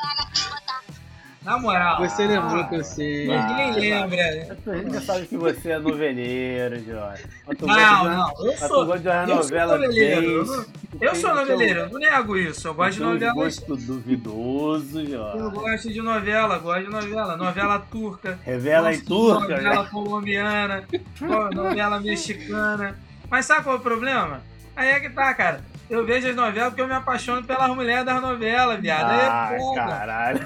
Na 1.42 1.58
moral. 1.58 1.98
Você 1.98 2.24
lembrou 2.26 2.64
que 2.68 2.74
eu 2.76 2.84
sei. 2.84 3.26
Ninguém 3.26 3.72
lembra. 3.72 4.56
A 4.66 4.76
gente 4.76 5.04
sabe 5.04 5.26
que 5.26 5.36
você 5.36 5.70
é 5.72 5.78
noveleiro, 5.78 6.84
Jorge. 6.84 7.24
Não, 7.48 7.54
de- 7.54 8.08
não, 8.08 8.28
eu 8.46 8.52
tu 8.52 8.58
sou- 8.68 8.86
gosta 8.86 9.00
de 9.00 9.08
eu 9.08 9.26
sou 9.26 9.36
novela 9.36 9.78
noveleiro, 9.78 10.20
bem- 10.20 10.64
eu 11.00 11.08
Eu 11.08 11.14
sou 11.16 11.34
noveleiro, 11.34 11.80
eu 11.80 11.88
não 11.90 11.98
nego 11.98 12.36
isso. 12.36 12.68
Eu 12.68 12.74
gosto 12.74 12.92
de 12.92 12.98
Tem 12.98 13.06
novelas. 13.08 13.34
gosto 13.34 13.76
duvidoso, 13.76 15.00
Eu 15.00 15.08
Jorge. 15.10 15.50
gosto 15.56 15.92
de 15.92 16.00
novela, 16.02 16.58
gosto 16.58 16.84
de 16.84 16.90
novela. 16.90 17.36
Novela 17.36 17.78
turca. 17.90 18.38
Revela 18.44 18.92
em 18.92 18.96
gosto 18.98 19.02
de 19.02 19.08
turca, 19.08 19.48
Novela 19.56 19.82
né? 19.82 19.88
colombiana. 19.90 20.84
no- 21.20 21.50
novela 21.50 21.98
mexicana. 22.00 22.96
Mas 23.28 23.46
sabe 23.46 23.64
qual 23.64 23.76
é 23.76 23.78
o 23.78 23.82
problema? 23.82 24.42
Aí 24.76 24.90
é 24.90 25.00
que 25.00 25.10
tá, 25.10 25.34
cara. 25.34 25.60
Eu 25.92 26.06
vejo 26.06 26.26
as 26.26 26.34
novelas 26.34 26.70
porque 26.70 26.80
eu 26.80 26.88
me 26.88 26.94
apaixono 26.94 27.44
pelas 27.44 27.68
mulheres 27.68 28.06
das 28.06 28.18
novelas, 28.22 28.80
viado. 28.80 29.10
Aí 29.10 29.20
Ah, 29.20 29.50
é 29.52 29.58
foda. 29.58 29.80
caralho. 29.82 30.40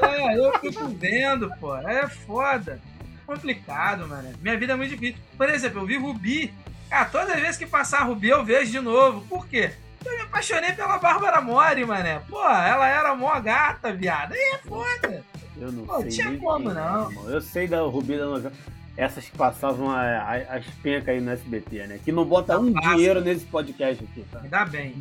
É, 0.00 0.38
eu 0.38 0.58
fico 0.60 0.86
vendo, 0.86 1.52
pô. 1.58 1.74
É 1.76 2.06
foda. 2.06 2.80
Complicado, 3.26 4.06
mano. 4.06 4.32
Minha 4.40 4.56
vida 4.56 4.74
é 4.74 4.76
muito 4.76 4.90
difícil. 4.90 5.20
Por 5.36 5.48
exemplo, 5.48 5.80
eu 5.80 5.86
vi 5.86 5.98
Rubi. 5.98 6.54
Cara, 6.88 7.06
todas 7.06 7.30
as 7.30 7.40
vezes 7.40 7.56
que 7.56 7.66
passar 7.66 8.04
Rubi 8.04 8.28
eu 8.28 8.44
vejo 8.44 8.70
de 8.70 8.78
novo. 8.78 9.22
Por 9.22 9.44
quê? 9.48 9.72
Eu 10.04 10.12
me 10.14 10.20
apaixonei 10.22 10.72
pela 10.72 10.98
Bárbara 10.98 11.40
Mori, 11.40 11.84
mané. 11.84 12.20
Pô, 12.28 12.40
ela 12.48 12.86
era 12.86 13.12
mó 13.16 13.40
gata, 13.40 13.92
viado. 13.92 14.34
Aí 14.34 14.52
é 14.54 14.58
foda. 14.58 15.24
Eu 15.56 15.72
não 15.72 15.84
Pô, 15.84 16.00
sei. 16.02 16.10
tinha 16.10 16.30
nem 16.30 16.38
como, 16.38 16.70
é, 16.70 16.74
não. 16.74 17.28
Eu 17.28 17.40
sei 17.40 17.66
da 17.66 17.80
Rubi 17.80 18.16
da 18.18 18.26
novela. 18.26 18.54
Essas 18.96 19.24
que 19.24 19.36
passavam 19.36 19.90
a- 19.90 20.00
a- 20.02 20.56
as 20.56 20.66
pencas 20.82 21.08
aí 21.08 21.20
no 21.20 21.30
SBT, 21.30 21.86
né? 21.86 21.98
Que 22.04 22.12
não 22.12 22.24
bota 22.24 22.58
um 22.58 22.72
passa. 22.72 22.90
dinheiro 22.94 23.20
nesse 23.22 23.46
podcast 23.46 24.04
aqui, 24.04 24.24
tá? 24.30 24.40
Ainda 24.42 24.64
bem. 24.66 24.94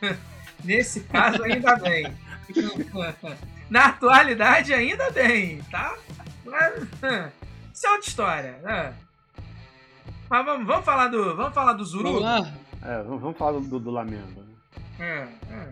Nesse 0.64 1.00
caso, 1.00 1.42
ainda 1.42 1.76
bem. 1.76 2.12
Na 3.70 3.86
atualidade, 3.86 4.74
ainda 4.74 5.10
bem, 5.10 5.62
tá? 5.70 5.96
Mas, 6.44 6.82
Isso 7.72 7.86
é 7.86 7.90
outra 7.92 8.08
história, 8.08 8.58
né? 8.62 8.94
Mas 10.28 10.44
vamos, 10.44 10.66
vamos 10.66 10.84
falar 10.84 11.08
do. 11.08 11.34
Vamos 11.36 11.54
falar 11.54 11.72
do 11.72 11.84
Zuru? 11.84 12.04
Vamos 12.04 12.22
lá? 12.22 12.52
É, 12.82 13.02
vamos 13.02 13.36
falar 13.38 13.58
do, 13.58 13.78
do 13.78 13.90
Lamento. 13.90 14.40
né? 14.40 14.54
É, 14.98 15.54
é. 15.54 15.68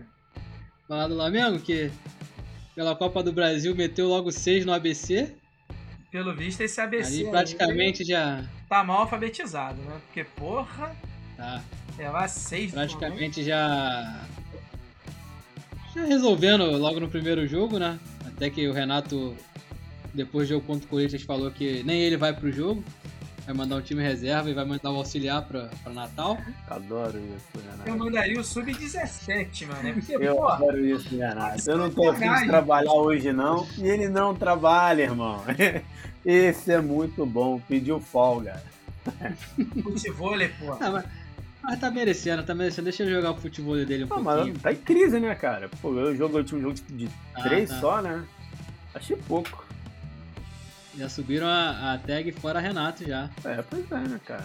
Falar 0.87 1.07
do 1.07 1.15
Flamengo, 1.15 1.59
que 1.59 1.91
pela 2.75 2.95
Copa 2.95 3.21
do 3.21 3.31
Brasil 3.31 3.75
meteu 3.75 4.07
logo 4.07 4.31
6 4.31 4.65
no 4.65 4.73
ABC. 4.73 5.35
Pelo 6.11 6.33
visto, 6.35 6.61
esse 6.61 6.79
ABC 6.81 7.21
Ali 7.21 7.29
praticamente 7.29 8.03
já. 8.03 8.43
tá 8.67 8.83
mal 8.83 9.01
alfabetizado, 9.01 9.79
né? 9.81 9.99
Porque, 10.07 10.23
porra, 10.23 10.95
Tá. 11.37 11.61
levar 11.97 12.27
seis 12.27 12.71
Praticamente 12.71 13.43
já. 13.43 14.19
Já 15.95 16.05
resolvendo 16.05 16.63
logo 16.77 16.99
no 16.99 17.07
primeiro 17.09 17.47
jogo, 17.47 17.77
né? 17.79 17.99
Até 18.25 18.49
que 18.49 18.67
o 18.67 18.73
Renato, 18.73 19.35
depois 20.13 20.47
do 20.47 20.55
jogo 20.55 20.65
contra 20.65 20.85
o 20.85 20.89
Corinthians, 20.89 21.21
falou 21.23 21.51
que 21.51 21.83
nem 21.83 22.01
ele 22.01 22.17
vai 22.17 22.33
pro 22.33 22.51
jogo. 22.51 22.83
Vai 23.49 23.57
mandar 23.57 23.77
um 23.77 23.81
time 23.81 24.03
reserva 24.03 24.47
e 24.47 24.53
vai 24.53 24.63
mandar 24.63 24.91
o 24.91 24.97
auxiliar 24.97 25.41
pra, 25.41 25.69
pra 25.83 25.91
Natal. 25.91 26.37
Adoro 26.69 27.17
isso, 27.17 27.47
Renato. 27.67 27.89
Eu 27.89 27.97
mandaria 27.97 28.39
o 28.39 28.43
sub-17, 28.43 29.65
mano. 29.65 29.93
Porque, 29.95 30.13
Eu 30.23 30.35
porra, 30.35 30.53
adoro 30.53 30.85
isso, 30.85 31.09
Renato. 31.17 31.67
Eu 31.67 31.77
não 31.79 31.89
tô 31.89 32.11
afim 32.11 32.31
de 32.31 32.45
trabalhar 32.45 32.93
hoje, 32.93 33.33
não. 33.33 33.65
E 33.79 33.87
ele 33.87 34.07
não 34.07 34.35
trabalha, 34.35 35.01
irmão. 35.01 35.43
Esse 36.23 36.73
é 36.73 36.79
muito 36.79 37.25
bom. 37.25 37.59
Pediu 37.67 37.99
folga. 37.99 38.61
futevôlei, 39.81 40.49
porra. 40.49 40.77
Ah, 40.79 40.91
mas, 40.91 41.05
mas 41.63 41.79
tá 41.79 41.89
merecendo, 41.89 42.43
tá 42.43 42.53
merecendo. 42.53 42.83
Deixa 42.83 43.01
ele 43.01 43.11
jogar 43.15 43.31
o 43.31 43.37
futebol 43.41 43.73
dele 43.83 44.03
um 44.03 44.07
Não, 44.09 44.23
pouquinho. 44.23 44.53
mas 44.53 44.61
tá 44.61 44.71
em 44.71 44.75
crise, 44.75 45.19
né, 45.19 45.33
cara? 45.33 45.71
Pô, 45.81 45.91
eu 45.97 46.15
jogo, 46.15 46.37
eu 46.37 46.43
tinha 46.43 46.59
um 46.59 46.61
jogo 46.61 46.75
de 46.87 47.09
Ah, 47.33 47.41
três 47.41 47.67
tá. 47.71 47.79
só, 47.79 47.99
né? 47.99 48.23
Achei 48.93 49.17
pouco. 49.27 49.65
Já 50.97 51.07
subiram 51.09 51.47
a, 51.47 51.93
a 51.93 51.97
tag 51.99 52.31
fora 52.33 52.59
Renato 52.59 53.05
já. 53.07 53.29
É, 53.45 53.61
pois 53.69 53.89
é, 53.91 53.95
né, 54.07 54.19
cara? 54.25 54.43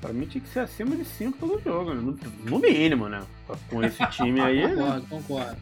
Pra 0.00 0.12
mim 0.12 0.26
tinha 0.26 0.42
que 0.42 0.48
ser 0.48 0.60
acima 0.60 0.96
de 0.96 1.04
5 1.04 1.38
todo 1.38 1.62
jogo, 1.62 1.94
né? 1.94 2.00
no, 2.00 2.18
no 2.50 2.58
mínimo, 2.58 3.08
né? 3.08 3.22
Com 3.70 3.82
esse 3.82 4.04
time 4.08 4.40
aí. 4.40 4.66
né? 4.66 4.74
Concordo, 4.74 5.06
concordo. 5.08 5.56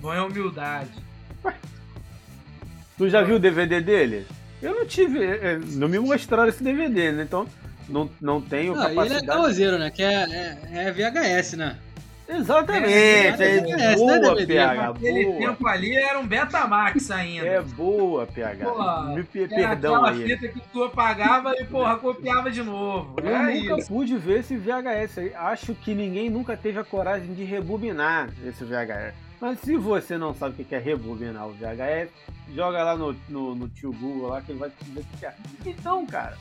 Bom 0.00 0.12
é 0.14 0.22
humildade. 0.22 0.90
Tu 2.96 3.08
já 3.08 3.22
viu 3.22 3.36
o 3.36 3.38
DVD 3.40 3.80
dele? 3.80 4.26
Eu 4.62 4.74
não 4.74 4.86
tive. 4.86 5.22
é, 5.24 5.58
Não 5.58 5.88
me 5.88 5.98
mostraram 5.98 6.48
esse 6.48 6.62
DVD, 6.62 7.10
né? 7.12 7.22
Então 7.24 7.46
não, 7.88 8.08
não 8.20 8.40
tenho 8.40 8.74
Ah, 8.78 8.84
e 8.84 8.92
ele 8.92 8.92
é 8.92 8.94
capacidade. 8.94 9.26
caoseiro, 9.26 9.78
né? 9.78 9.90
Que 9.90 10.02
é, 10.02 10.14
é, 10.14 10.58
é 10.88 10.92
VHS, 10.92 11.54
né? 11.56 11.76
Exatamente, 12.26 12.92
É, 12.92 13.26
é, 13.28 13.56
é, 13.58 13.96
boa, 13.96 14.14
é 14.14 14.20
DVD, 14.20 14.46
PH, 14.54 14.74
Naquele 14.86 15.24
boa. 15.26 15.38
tempo 15.38 15.68
ali 15.68 15.94
era 15.94 16.18
um 16.18 16.26
Betamax 16.26 17.10
ainda. 17.10 17.46
É 17.46 17.60
boa, 17.60 18.26
PH. 18.26 18.64
Pô, 18.64 19.02
Me 19.14 19.22
perdão 19.24 19.96
aquela 20.04 20.10
aí. 20.10 20.24
fita 20.26 20.48
que 20.48 20.60
tu 20.72 20.84
apagava 20.84 21.54
e, 21.60 21.64
porra, 21.64 21.96
copiava 22.00 22.50
de 22.50 22.62
novo. 22.62 23.16
Eu 23.22 23.28
É 23.36 23.54
nunca 23.54 23.78
isso. 23.80 23.88
pude 23.88 24.16
ver 24.16 24.40
esse 24.40 24.56
VHS 24.56 25.18
aí. 25.18 25.34
Acho 25.34 25.74
que 25.74 25.94
ninguém 25.94 26.30
nunca 26.30 26.56
teve 26.56 26.78
a 26.78 26.84
coragem 26.84 27.34
de 27.34 27.44
rebobinar 27.44 28.30
esse 28.44 28.64
VHS. 28.64 29.14
Mas 29.40 29.60
se 29.60 29.76
você 29.76 30.16
não 30.16 30.32
sabe 30.34 30.62
o 30.62 30.64
que 30.64 30.74
é 30.74 30.78
rebobinar 30.78 31.46
o 31.46 31.52
VHS, 31.52 32.08
joga 32.54 32.82
lá 32.82 32.96
no, 32.96 33.14
no, 33.28 33.54
no 33.54 33.68
tio 33.68 33.92
Google 33.92 34.28
lá 34.30 34.40
que 34.40 34.52
ele 34.52 34.58
vai 34.58 34.70
te 34.70 34.82
dizer 34.84 35.00
o 35.00 35.18
que 35.18 35.26
é. 35.26 35.34
Então, 35.66 36.06
cara, 36.06 36.38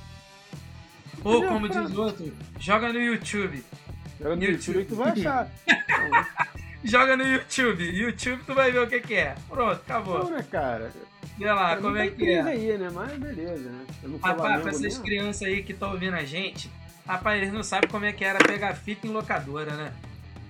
Ou 1.25 1.45
como 1.45 1.67
diz 1.67 1.91
o 1.93 2.01
outro, 2.01 2.33
joga 2.57 2.93
no 2.93 3.01
YouTube. 3.01 3.61
Joga 4.23 4.35
no 4.35 4.43
YouTube. 4.43 4.77
YouTube 4.77 4.83
que 4.83 4.89
tu 4.89 4.95
vai 4.95 5.11
achar. 5.11 5.47
Joga 6.85 7.15
no 7.15 7.23
YouTube. 7.25 7.83
YouTube 7.97 8.43
tu 8.45 8.53
vai 8.53 8.69
ver 8.71 8.79
o 8.79 8.87
que, 8.87 8.99
que 8.99 9.13
é. 9.15 9.35
Pronto, 9.47 9.79
acabou. 9.85 10.29
né, 10.29 10.43
cara? 10.51 10.91
Vê 11.37 11.49
lá 11.51 11.77
como 11.77 11.95
é 11.97 12.09
que 12.09 12.29
é. 12.29 12.41
aí, 12.41 12.77
né? 12.77 12.89
Mas 12.93 13.13
beleza, 13.13 13.69
né? 13.69 13.85
Não 14.03 14.17
Rapaz, 14.19 14.61
pra 14.61 14.69
essas 14.69 14.81
mesmo. 14.81 15.03
crianças 15.03 15.43
aí 15.47 15.63
que 15.63 15.71
estão 15.71 15.91
ouvindo 15.91 16.15
a 16.15 16.25
gente, 16.25 16.69
rapaz, 17.07 17.41
eles 17.41 17.53
não 17.53 17.63
sabem 17.63 17.89
como 17.89 18.03
é 18.05 18.11
que 18.11 18.25
era 18.25 18.37
pegar 18.39 18.73
fita 18.75 19.07
em 19.07 19.11
locadora, 19.11 19.71
né? 19.77 19.93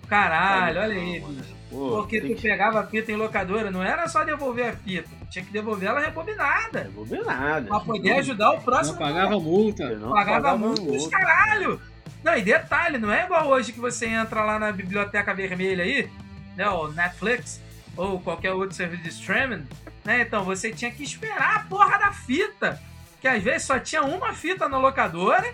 Caralho, 0.07 0.81
olha 0.81 0.93
aí, 0.95 1.19
Não, 1.19 1.29
bicho. 1.29 1.55
Pô, 1.69 1.89
Porque 1.97 2.19
tu 2.19 2.27
que 2.27 2.35
pegava 2.41 2.81
a 2.81 2.87
fita 2.87 3.11
em 3.11 3.15
locadora, 3.15 3.69
não 3.71 3.83
era 3.83 4.07
só 4.07 4.23
devolver 4.23 4.69
a 4.69 4.73
fita, 4.73 5.07
tinha 5.29 5.45
que 5.45 5.51
devolver 5.51 5.89
ela 5.89 5.99
rebobinada. 5.99 6.81
rebobinada. 6.81 7.67
Pra 7.67 7.79
poder 7.79 8.11
ajudar 8.13 8.51
o 8.51 8.55
Não 8.55 8.61
próximo. 8.63 8.97
pagava 8.97 9.39
multa. 9.39 9.89
Não 9.97 10.11
pagava 10.11 10.57
muito 10.57 10.81
os 10.81 10.87
multa. 11.03 11.09
caralho. 11.17 11.79
Não, 12.23 12.35
e 12.37 12.41
detalhe, 12.41 12.97
não 12.97 13.11
é 13.11 13.25
igual 13.25 13.47
hoje 13.47 13.73
que 13.73 13.79
você 13.79 14.05
entra 14.07 14.43
lá 14.43 14.57
na 14.57 14.71
biblioteca 14.71 15.33
vermelha 15.33 15.83
aí, 15.83 16.09
né, 16.55 16.69
ou 16.69 16.91
Netflix, 16.91 17.59
ou 17.97 18.19
qualquer 18.19 18.53
outro 18.53 18.75
serviço 18.75 19.03
de 19.03 19.09
streaming, 19.09 19.67
né? 20.05 20.21
Então 20.21 20.43
você 20.43 20.71
tinha 20.71 20.89
que 20.91 21.03
esperar 21.03 21.55
a 21.57 21.59
porra 21.61 21.97
da 21.99 22.11
fita, 22.13 22.81
que 23.19 23.27
às 23.27 23.43
vezes 23.43 23.63
só 23.67 23.77
tinha 23.79 24.01
uma 24.03 24.33
fita 24.33 24.69
na 24.69 24.77
locadora, 24.77 25.53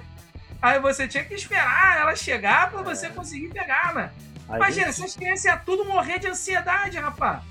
aí 0.62 0.80
você 0.80 1.08
tinha 1.08 1.24
que 1.24 1.34
esperar 1.34 1.98
ela 2.02 2.16
chegar 2.16 2.70
pra 2.70 2.82
você 2.82 3.10
conseguir 3.10 3.50
pegar, 3.50 3.94
né? 3.96 4.12
Às 4.48 4.56
Imagina, 4.58 4.86
vezes- 4.88 5.02
essas 5.02 5.16
crianças 5.16 5.46
iam 5.46 5.60
tudo 5.66 5.86
morrer 5.86 6.20
de 6.20 6.28
ansiedade, 6.28 6.98
rapaz. 6.98 7.42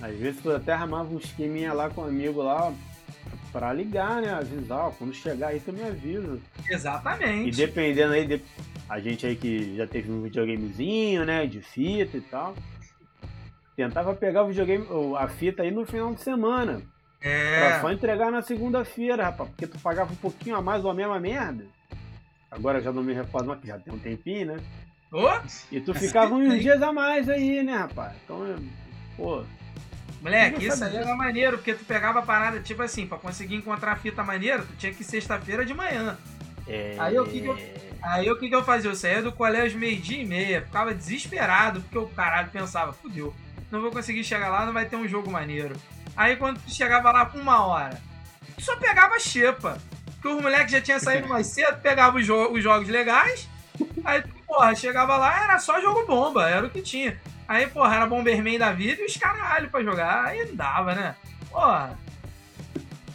Às 0.00 0.14
vezes 0.18 0.40
tu 0.42 0.50
até 0.54 0.72
armava 0.72 1.08
um 1.14 1.18
esqueminha 1.18 1.72
lá 1.72 1.88
com 1.88 2.02
um 2.02 2.06
amigo 2.06 2.42
lá 2.42 2.72
pra 3.52 3.72
ligar, 3.72 4.20
né? 4.22 4.32
Avisar, 4.32 4.86
ó, 4.86 4.90
quando 4.90 5.12
chegar 5.14 5.48
aí 5.48 5.60
tu 5.60 5.72
me 5.72 5.82
avisa. 5.82 6.38
E 6.68 6.72
Exatamente. 6.72 7.56
dependendo 7.56 8.12
aí, 8.12 8.26
de- 8.26 8.42
a 8.88 9.00
gente 9.00 9.26
aí 9.26 9.34
que 9.36 9.76
já 9.76 9.86
teve 9.86 10.10
um 10.10 10.22
videogamezinho, 10.22 11.24
né? 11.24 11.46
De 11.46 11.60
fita 11.60 12.16
e 12.16 12.20
tal. 12.20 12.54
Tentava 13.76 14.14
pegar 14.14 14.44
o 14.44 14.48
videogame, 14.48 14.86
ou 14.88 15.16
a 15.16 15.28
fita 15.28 15.62
aí 15.62 15.70
no 15.70 15.84
final 15.84 16.14
de 16.14 16.20
semana. 16.22 16.80
Pra 17.20 17.30
É. 17.30 17.80
só 17.80 17.90
entregar 17.92 18.30
na 18.30 18.40
segunda-feira, 18.42 19.24
rapaz. 19.24 19.50
Porque 19.50 19.66
tu 19.66 19.78
pagava 19.78 20.12
um 20.12 20.16
pouquinho 20.16 20.56
a 20.56 20.62
mais 20.62 20.84
ou 20.84 20.90
a 20.90 20.94
mesma 20.94 21.18
merda. 21.18 21.64
agora 22.50 22.80
já 22.80 22.90
não 22.92 23.02
me 23.02 23.12
recordo, 23.12 23.48
mas 23.48 23.58
já 23.64 23.78
tem 23.78 23.92
um 23.92 23.98
tempinho, 23.98 24.46
né? 24.46 24.56
Ô, 25.12 25.26
E 25.70 25.78
tu 25.80 25.92
ficava 25.94 26.34
uns 26.34 26.58
dias 26.62 26.80
a 26.80 26.90
mais 26.92 27.28
aí, 27.28 27.62
né, 27.62 27.76
rapaz? 27.76 28.14
Então, 28.24 28.56
pô, 29.16 29.42
moleque, 30.22 30.66
isso 30.66 30.84
aí 30.84 30.96
era 30.96 31.14
maneiro, 31.14 31.56
porque 31.58 31.74
tu 31.74 31.84
pegava 31.84 32.18
a 32.18 32.22
parada, 32.22 32.60
tipo 32.60 32.82
assim, 32.82 33.06
pra 33.06 33.18
conseguir 33.18 33.54
encontrar 33.56 33.96
fita 33.96 34.22
maneira, 34.22 34.62
tu 34.62 34.74
tinha 34.78 34.92
que 34.92 35.02
ir 35.02 35.04
sexta-feira 35.04 35.64
de 35.64 35.74
manhã. 35.74 36.16
é... 36.66 36.96
Aí 36.98 37.18
o 37.18 37.24
que 37.24 37.40
que 37.40 37.46
eu- 37.46 37.86
Aí 38.02 38.30
o 38.30 38.38
que, 38.38 38.48
que 38.48 38.54
eu 38.54 38.62
fazia? 38.62 38.90
Eu 38.90 38.94
saía 38.94 39.22
do 39.22 39.32
colégio 39.32 39.78
meio-dia 39.78 40.22
e 40.22 40.24
meia, 40.26 40.62
ficava 40.62 40.94
desesperado, 40.94 41.80
porque 41.80 41.98
o 41.98 42.06
caralho 42.08 42.48
pensava, 42.50 42.92
fudeu, 42.92 43.34
não 43.70 43.80
vou 43.80 43.90
conseguir 43.90 44.22
chegar 44.22 44.48
lá, 44.48 44.64
não 44.66 44.72
vai 44.72 44.84
ter 44.84 44.96
um 44.96 45.08
jogo 45.08 45.30
maneiro. 45.30 45.74
Aí 46.16 46.36
quando 46.36 46.60
tu 46.60 46.70
chegava 46.72 47.10
lá 47.10 47.26
com 47.26 47.38
uma 47.38 47.66
hora, 47.66 48.00
tu 48.56 48.62
só 48.62 48.76
pegava 48.76 49.18
xepa. 49.18 49.78
Porque 50.12 50.28
os 50.28 50.40
moleques 50.42 50.72
já 50.72 50.80
tinham 50.80 51.00
saído 51.00 51.26
mais 51.28 51.46
cedo, 51.48 51.78
pegava 51.80 52.16
os, 52.18 52.26
jo- 52.26 52.52
os 52.52 52.62
jogos 52.62 52.88
legais, 52.88 53.48
aí, 54.04 54.22
porra, 54.46 54.74
chegava 54.74 55.16
lá, 55.16 55.44
era 55.44 55.58
só 55.58 55.80
jogo 55.80 56.06
bomba, 56.06 56.48
era 56.48 56.66
o 56.66 56.70
que 56.70 56.80
tinha. 56.82 57.18
Aí, 57.48 57.66
porra, 57.68 57.94
era 57.96 58.06
Bomberman 58.06 58.58
da 58.58 58.72
vida 58.72 59.02
e 59.02 59.06
os 59.06 59.16
caralho 59.16 59.70
pra 59.70 59.82
jogar, 59.82 60.24
aí 60.26 60.44
não 60.46 60.56
dava, 60.56 60.94
né? 60.94 61.14
Porra, 61.50 61.96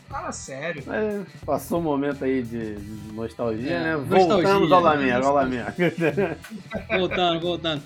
fala 0.10 0.32
sério. 0.32 0.84
É, 0.92 1.22
passou 1.46 1.80
um 1.80 1.84
momento 1.84 2.24
aí 2.24 2.42
de 2.42 2.76
de 2.76 3.14
nostalgia, 3.14 3.72
É, 3.72 3.84
né? 3.84 3.96
nostalgia, 3.98 4.28
Voltamos 4.28 4.72
ao 4.72 4.82
né? 4.82 4.90
Lamento, 4.90 5.28
ao 5.28 5.34
Lamento. 5.34 5.74
Voltando, 6.98 7.40
voltando. 7.42 7.84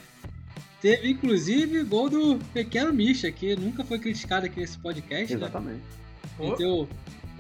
Teve 0.81 1.09
inclusive 1.09 1.83
gol 1.83 2.09
do 2.09 2.37
pequeno 2.53 2.93
Misha, 2.93 3.31
que 3.31 3.55
nunca 3.55 3.83
foi 3.83 3.97
criticado 3.97 4.45
aqui 4.45 4.59
nesse 4.59 4.77
podcast, 4.77 5.33
né? 5.35 5.39
Exatamente. 5.41 5.81
Ele 6.39 6.55
deu 6.57 6.87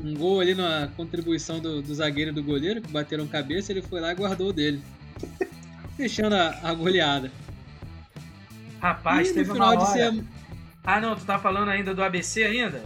um 0.03 0.15
gol 0.15 0.39
ali 0.39 0.55
na 0.55 0.89
contribuição 0.97 1.59
do, 1.59 1.81
do 1.81 1.93
zagueiro 1.93 2.31
e 2.31 2.33
do 2.33 2.41
goleiro, 2.43 2.81
que 2.81 2.91
bateram 2.91 3.27
cabeça, 3.27 3.71
ele 3.71 3.83
foi 3.83 4.01
lá 4.01 4.11
e 4.11 4.15
guardou 4.15 4.49
o 4.49 4.53
dele. 4.53 4.81
Fechando 5.95 6.35
a, 6.35 6.59
a 6.63 6.73
goleada. 6.73 7.31
Rapaz, 8.85 9.29
e 9.29 9.31
no 9.31 9.35
teve 9.37 9.51
final 9.51 9.69
uma 9.69 9.77
de 9.77 9.83
hora... 9.83 9.93
semana. 9.93 10.27
Ah, 10.83 11.01
não, 11.01 11.15
tu 11.15 11.25
tá 11.25 11.39
falando 11.39 11.69
ainda 11.69 11.95
do 11.95 12.03
ABC 12.03 12.43
ainda? 12.43 12.83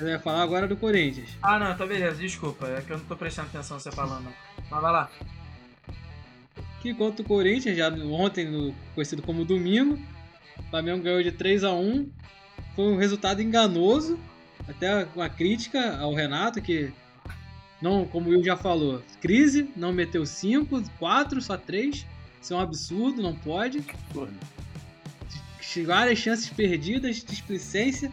Eu 0.00 0.08
ia 0.08 0.18
falar 0.18 0.42
agora 0.42 0.66
do 0.66 0.74
Corinthians. 0.74 1.28
Ah, 1.42 1.58
não, 1.58 1.70
então 1.70 1.86
beleza, 1.86 2.16
desculpa. 2.16 2.66
É 2.66 2.80
que 2.80 2.90
eu 2.90 2.96
não 2.96 3.04
tô 3.04 3.14
prestando 3.14 3.48
atenção 3.48 3.78
você 3.78 3.92
falando, 3.92 4.24
não. 4.24 4.32
Mas 4.70 4.80
vai 4.80 4.90
lá. 4.90 5.10
Que 6.80 6.94
contra 6.94 7.22
o 7.22 7.28
Corinthians, 7.28 7.76
já 7.76 7.90
ontem, 7.90 8.46
no, 8.46 8.74
conhecido 8.94 9.20
como 9.20 9.44
domingo, 9.44 9.98
o 10.58 10.62
Flamengo 10.70 11.02
ganhou 11.02 11.22
de 11.22 11.32
3 11.32 11.62
a 11.64 11.74
1 11.74 12.08
Foi 12.74 12.86
um 12.86 12.96
resultado 12.96 13.42
enganoso, 13.42 14.18
até 14.66 15.06
uma 15.14 15.28
crítica 15.28 15.98
ao 15.98 16.14
Renato, 16.14 16.62
que, 16.62 16.90
não, 17.82 18.06
como 18.06 18.30
o 18.30 18.32
Will 18.32 18.42
já 18.42 18.56
falou, 18.56 19.02
crise, 19.20 19.68
não 19.76 19.92
meteu 19.92 20.24
5, 20.24 20.84
4, 20.98 21.42
só 21.42 21.58
3. 21.58 22.06
Isso 22.40 22.54
é 22.54 22.56
um 22.56 22.60
absurdo, 22.60 23.20
não 23.20 23.34
pode. 23.34 23.84
Várias 25.84 26.18
chances 26.18 26.48
perdidas, 26.48 27.24
displicência. 27.24 28.10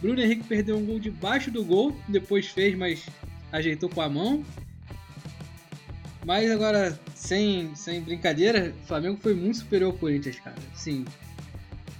Bruno 0.00 0.20
Henrique 0.20 0.44
perdeu 0.44 0.76
um 0.76 0.84
gol 0.84 0.98
debaixo 0.98 1.50
do 1.50 1.64
gol, 1.64 1.96
depois 2.06 2.48
fez, 2.48 2.76
mas 2.76 3.06
ajeitou 3.52 3.88
com 3.88 4.00
a 4.00 4.08
mão. 4.08 4.44
Mas 6.24 6.50
agora, 6.50 6.98
sem, 7.14 7.74
sem 7.74 8.02
brincadeira, 8.02 8.74
o 8.82 8.86
Flamengo 8.86 9.18
foi 9.20 9.34
muito 9.34 9.58
superior 9.58 9.92
ao 9.92 9.98
Corinthians, 9.98 10.38
cara. 10.38 10.56
Sim. 10.74 11.04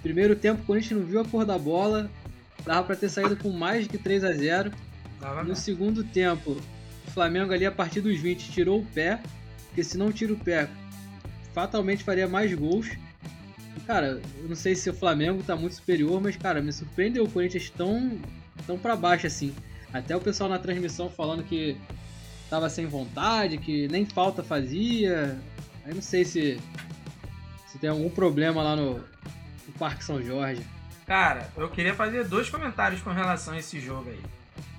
Primeiro 0.03 0.35
tempo, 0.35 0.61
o 0.61 0.65
Corinthians 0.65 0.99
não 0.99 1.07
viu 1.07 1.19
a 1.19 1.25
cor 1.25 1.45
da 1.45 1.57
bola. 1.57 2.09
Dava 2.63 2.83
pra 2.83 2.95
ter 2.95 3.09
saído 3.09 3.35
com 3.35 3.49
mais 3.49 3.83
de 3.83 3.89
que 3.89 3.97
3 3.97 4.23
a 4.23 4.33
0 4.33 4.71
Tava 5.19 5.43
No 5.43 5.55
segundo 5.55 6.03
tempo, 6.03 6.51
o 7.07 7.11
Flamengo 7.11 7.51
ali 7.51 7.65
a 7.65 7.71
partir 7.71 8.01
dos 8.01 8.19
20 8.19 8.51
tirou 8.51 8.79
o 8.79 8.85
pé. 8.85 9.19
Porque 9.67 9.83
se 9.83 9.97
não 9.97 10.11
tira 10.11 10.33
o 10.33 10.37
pé, 10.37 10.69
fatalmente 11.53 12.03
faria 12.03 12.27
mais 12.27 12.53
gols. 12.53 12.89
Cara, 13.89 14.21
eu 14.37 14.47
não 14.47 14.55
sei 14.55 14.75
se 14.75 14.87
o 14.87 14.93
Flamengo 14.93 15.41
tá 15.41 15.55
muito 15.55 15.77
superior, 15.77 16.21
mas, 16.21 16.37
cara, 16.37 16.61
me 16.61 16.71
surpreendeu 16.71 17.23
o 17.23 17.31
Corinthians 17.31 17.71
tão, 17.71 18.21
tão 18.67 18.77
pra 18.77 18.95
baixo 18.95 19.25
assim. 19.25 19.51
Até 19.91 20.15
o 20.15 20.21
pessoal 20.21 20.47
na 20.47 20.59
transmissão 20.59 21.09
falando 21.09 21.43
que 21.43 21.75
tava 22.51 22.69
sem 22.69 22.85
vontade, 22.85 23.57
que 23.57 23.87
nem 23.87 24.05
falta 24.05 24.43
fazia. 24.43 25.41
Aí 25.83 25.91
não 25.91 26.03
sei 26.03 26.23
se, 26.23 26.61
se 27.65 27.79
tem 27.79 27.89
algum 27.89 28.11
problema 28.11 28.61
lá 28.61 28.75
no, 28.75 28.99
no 28.99 29.73
Parque 29.79 30.03
São 30.03 30.21
Jorge. 30.21 30.61
Cara, 31.07 31.49
eu 31.57 31.67
queria 31.67 31.95
fazer 31.95 32.25
dois 32.25 32.47
comentários 32.47 33.01
com 33.01 33.09
relação 33.09 33.55
a 33.55 33.57
esse 33.57 33.79
jogo 33.79 34.11
aí. 34.11 34.21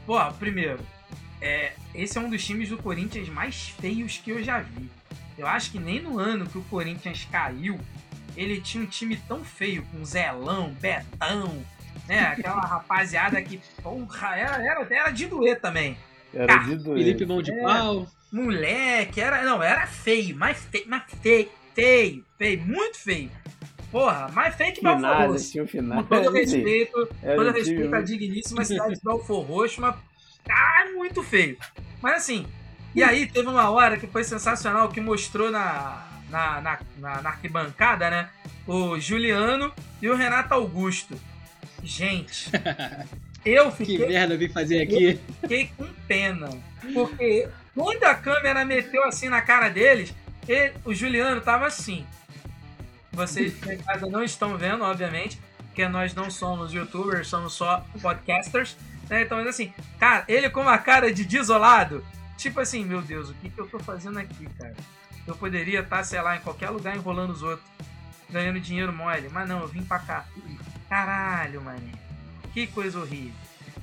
Pô, 0.07 0.25
primeiro, 0.35 0.79
é, 1.41 1.73
esse 1.93 2.17
é 2.17 2.21
um 2.21 2.31
dos 2.31 2.45
times 2.45 2.69
do 2.69 2.79
Corinthians 2.79 3.29
mais 3.29 3.71
feios 3.71 4.19
que 4.19 4.31
eu 4.31 4.41
já 4.41 4.61
vi. 4.61 4.89
Eu 5.37 5.49
acho 5.49 5.73
que 5.73 5.81
nem 5.81 6.01
no 6.01 6.17
ano 6.17 6.47
que 6.47 6.59
o 6.59 6.63
Corinthians 6.63 7.27
caiu, 7.29 7.77
ele 8.37 8.61
tinha 8.61 8.83
um 8.83 8.87
time 8.87 9.17
tão 9.29 9.45
feio, 9.45 9.83
com 9.93 10.05
Zelão, 10.05 10.71
Betão, 10.81 11.65
né? 12.09 12.21
Aquela 12.21 12.61
rapaziada 12.67 13.41
que, 13.43 13.61
porra, 13.83 14.37
era, 14.37 14.63
era, 14.65 14.87
era 14.91 15.11
de 15.11 15.27
doer 15.27 15.61
também. 15.61 15.97
Era 16.33 16.57
de 16.59 16.77
doer. 16.77 16.99
Felipe 16.99 17.27
Mão 17.27 17.43
de 17.43 17.53
É. 17.53 17.63
Pau. 17.63 18.07
Moleque, 18.33 19.21
era. 19.21 19.43
Não, 19.43 19.61
era 19.63 19.87
feio, 19.87 20.37
mais 20.37 20.57
feio, 20.59 20.89
mais 20.89 21.03
feio, 21.21 21.51
feio, 21.75 22.25
feio, 22.39 22.61
muito 22.63 22.99
feio. 22.99 23.31
Porra, 23.91 24.29
mais 24.29 24.55
feio 24.55 24.73
que 24.73 24.83
Belfor 24.83 25.27
Roxo. 25.33 25.51
tinha 25.51 25.65
um 25.65 25.67
final. 25.67 26.05
Com 26.05 26.09
todo 26.23 26.31
respeito, 26.33 27.09
Era 27.23 27.37
todo 27.37 27.53
respeito 27.53 27.93
à 27.95 28.01
digníssima 28.01 28.65
cidade 28.65 28.95
de 28.95 29.01
Belfor 29.03 29.45
Roxo, 29.45 29.81
mas 29.81 29.97
tá 30.45 30.87
muito 30.95 31.25
feio. 31.25 31.59
Mas 32.01 32.19
assim, 32.19 32.47
e 32.95 33.03
aí 33.03 33.27
teve 33.27 33.49
uma 33.49 33.69
hora 33.69 33.97
que 33.97 34.07
foi 34.07 34.23
sensacional, 34.23 34.89
que 34.91 35.01
mostrou 35.01 35.51
na, 35.51 36.07
na, 36.31 36.61
na, 36.61 36.79
na- 36.99 37.23
na 37.23 37.29
arquibancada, 37.31 38.09
né? 38.11 38.29
O 38.67 38.99
Juliano 38.99 39.73
e 40.01 40.09
o 40.09 40.15
Renato 40.17 40.55
Augusto. 40.55 41.19
Gente, 41.83 42.51
eu 43.45 43.71
Que 43.73 43.77
fiquei 43.85 44.07
merda 44.09 44.35
eu 44.35 44.39
vim 44.39 44.49
fazer 44.49 44.83
aqui. 44.83 45.19
fiquei 45.41 45.71
com 45.77 45.87
pena. 46.07 46.49
Porque 46.95 47.49
quando 47.75 48.05
a 48.05 48.15
câmera 48.15 48.65
meteu 48.65 49.05
assim 49.05 49.29
na 49.29 49.41
cara 49.43 49.69
deles, 49.69 50.15
ele- 50.49 50.75
o 50.85 50.95
Juliano 50.95 51.41
tava 51.41 51.67
assim. 51.67 52.07
Vocês 53.13 53.55
em 53.67 53.79
casa 53.79 54.07
não 54.07 54.23
estão 54.23 54.57
vendo, 54.57 54.85
obviamente, 54.85 55.39
porque 55.67 55.87
nós 55.89 56.15
não 56.15 56.31
somos 56.31 56.73
youtubers, 56.73 57.27
somos 57.29 57.53
só 57.55 57.85
podcasters. 58.01 58.77
Né? 59.09 59.23
Então, 59.23 59.39
mas 59.39 59.49
assim, 59.49 59.73
cara, 59.99 60.25
ele 60.29 60.49
com 60.49 60.61
uma 60.61 60.79
cara 60.79 61.13
de 61.13 61.25
desolado, 61.25 62.05
tipo 62.37 62.61
assim, 62.61 62.85
meu 62.85 63.03
Deus, 63.03 63.31
o 63.31 63.35
que, 63.35 63.51
que 63.51 63.61
eu 63.61 63.67
tô 63.67 63.81
fazendo 63.81 64.19
aqui, 64.19 64.47
cara? 64.57 64.75
Eu 65.31 65.37
poderia 65.37 65.81
estar, 65.81 66.03
sei 66.05 66.21
lá, 66.21 66.37
em 66.37 66.41
qualquer 66.41 66.71
lugar 66.71 66.97
enrolando 66.97 67.31
os 67.31 67.43
outros, 67.43 67.67
ganhando 68.29 68.61
dinheiro 68.61 68.93
mole, 68.93 69.29
mas 69.31 69.49
não, 69.49 69.61
eu 69.61 69.69
vim 69.69 69.83
pra 69.83 69.99
cá. 70.01 70.25
Caralho, 70.89 71.61
mané. 71.61 71.93
Que 72.53 72.67
coisa 72.67 72.99
horrível. 72.99 73.33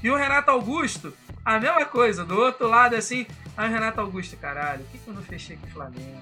E 0.03 0.09
o 0.09 0.15
Renato 0.15 0.51
Augusto, 0.51 1.13
a 1.43 1.59
mesma 1.59 1.85
coisa, 1.85 2.25
do 2.25 2.37
outro 2.37 2.67
lado 2.67 2.95
assim. 2.95 3.25
Aí 3.55 3.69
o 3.69 3.71
Renato 3.71 4.01
Augusto, 4.01 4.35
caralho, 4.37 4.83
por 4.83 4.91
que, 4.91 4.97
que 4.99 5.07
eu 5.07 5.13
não 5.13 5.23
fechei 5.23 5.57
com 5.57 5.67
o 5.67 5.69
Flamengo? 5.71 6.21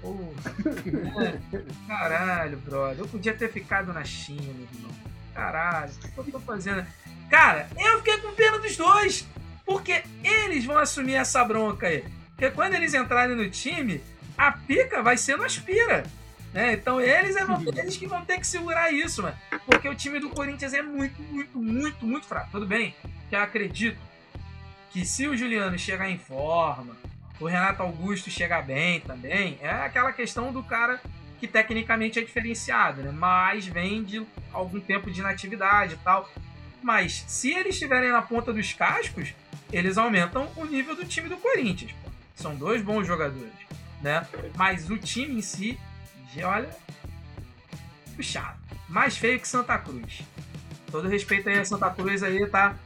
Porra. 0.00 1.38
Caralho, 1.86 2.58
brother. 2.58 2.98
Eu 2.98 3.08
podia 3.08 3.34
ter 3.34 3.52
ficado 3.52 3.92
na 3.92 4.04
China, 4.04 4.42
irmão. 4.42 4.90
Caralho, 5.34 5.92
o 5.92 6.08
que 6.08 6.18
eu 6.18 6.24
tô 6.32 6.40
fazendo? 6.40 6.86
Cara, 7.28 7.68
eu 7.76 7.98
fiquei 7.98 8.18
com 8.18 8.32
pena 8.32 8.58
dos 8.58 8.76
dois. 8.76 9.26
Porque 9.64 10.02
eles 10.22 10.64
vão 10.64 10.78
assumir 10.78 11.14
essa 11.14 11.44
bronca 11.44 11.88
aí. 11.88 12.04
Porque 12.28 12.50
quando 12.50 12.74
eles 12.74 12.94
entrarem 12.94 13.34
no 13.34 13.50
time, 13.50 14.00
a 14.36 14.52
pica 14.52 15.02
vai 15.02 15.16
ser 15.16 15.36
no 15.36 15.44
aspira. 15.44 16.04
Né? 16.52 16.72
Então 16.74 17.00
eles, 17.00 17.36
é, 17.36 17.42
eles 17.78 17.96
que 17.96 18.06
vão 18.06 18.24
ter 18.24 18.38
que 18.38 18.46
segurar 18.46 18.90
isso, 18.90 19.22
mano. 19.22 19.36
Porque 19.66 19.88
o 19.88 19.94
time 19.94 20.18
do 20.18 20.30
Corinthians 20.30 20.72
é 20.72 20.82
muito, 20.82 21.20
muito, 21.22 21.58
muito, 21.58 22.06
muito 22.06 22.26
fraco. 22.26 22.50
Tudo 22.50 22.66
bem 22.66 22.94
que 23.28 23.36
eu 23.36 23.40
acredito 23.40 23.98
que 24.90 25.04
se 25.04 25.28
o 25.28 25.36
Juliano 25.36 25.78
chegar 25.78 26.08
em 26.08 26.18
forma, 26.18 26.96
o 27.38 27.46
Renato 27.46 27.82
Augusto 27.82 28.30
chegar 28.30 28.62
bem 28.62 29.00
também, 29.00 29.58
é 29.60 29.68
aquela 29.68 30.12
questão 30.12 30.52
do 30.52 30.62
cara 30.62 31.00
que 31.38 31.46
tecnicamente 31.46 32.18
é 32.18 32.22
diferenciado, 32.22 33.02
né? 33.02 33.10
Mas 33.12 33.66
vem 33.66 34.02
de 34.02 34.26
algum 34.52 34.80
tempo 34.80 35.10
de 35.10 35.20
inatividade 35.20 35.94
e 35.94 35.98
tal. 35.98 36.30
Mas 36.82 37.24
se 37.26 37.52
eles 37.52 37.74
estiverem 37.74 38.10
na 38.10 38.22
ponta 38.22 38.52
dos 38.52 38.72
cascos, 38.72 39.34
eles 39.72 39.98
aumentam 39.98 40.50
o 40.56 40.64
nível 40.64 40.96
do 40.96 41.04
time 41.04 41.28
do 41.28 41.36
Corinthians. 41.36 41.92
pô. 42.02 42.10
São 42.34 42.54
dois 42.54 42.80
bons 42.80 43.06
jogadores, 43.06 43.52
né? 44.06 44.26
Mas 44.56 44.88
o 44.88 44.96
time 44.96 45.38
em 45.38 45.42
si, 45.42 45.78
já 46.34 46.48
olha, 46.48 46.70
puxado. 48.14 48.56
Mais 48.88 49.16
feio 49.16 49.40
que 49.40 49.48
Santa 49.48 49.76
Cruz. 49.78 50.22
Todo 50.90 51.08
respeito 51.08 51.48
aí 51.48 51.58
a 51.58 51.64
Santa 51.64 51.90
Cruz 51.90 52.22
aí, 52.22 52.46
tá? 52.46 52.76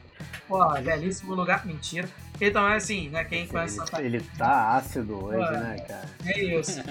Pô, 0.47 0.67
belíssimo 0.81 1.35
lugar. 1.35 1.65
Mentira. 1.65 2.09
Então 2.39 2.67
é 2.67 2.75
assim, 2.75 3.09
né? 3.09 3.23
Quem 3.23 3.47
conhece 3.47 3.75
Santa 3.75 3.91
Cruz. 3.91 4.05
Ele, 4.05 4.17
ele 4.17 4.25
tá 4.35 4.75
ácido 4.75 5.23
hoje, 5.23 5.37
Ué. 5.37 5.59
né, 5.59 5.79
cara? 5.87 6.09
É 6.25 6.43
isso. 6.43 6.83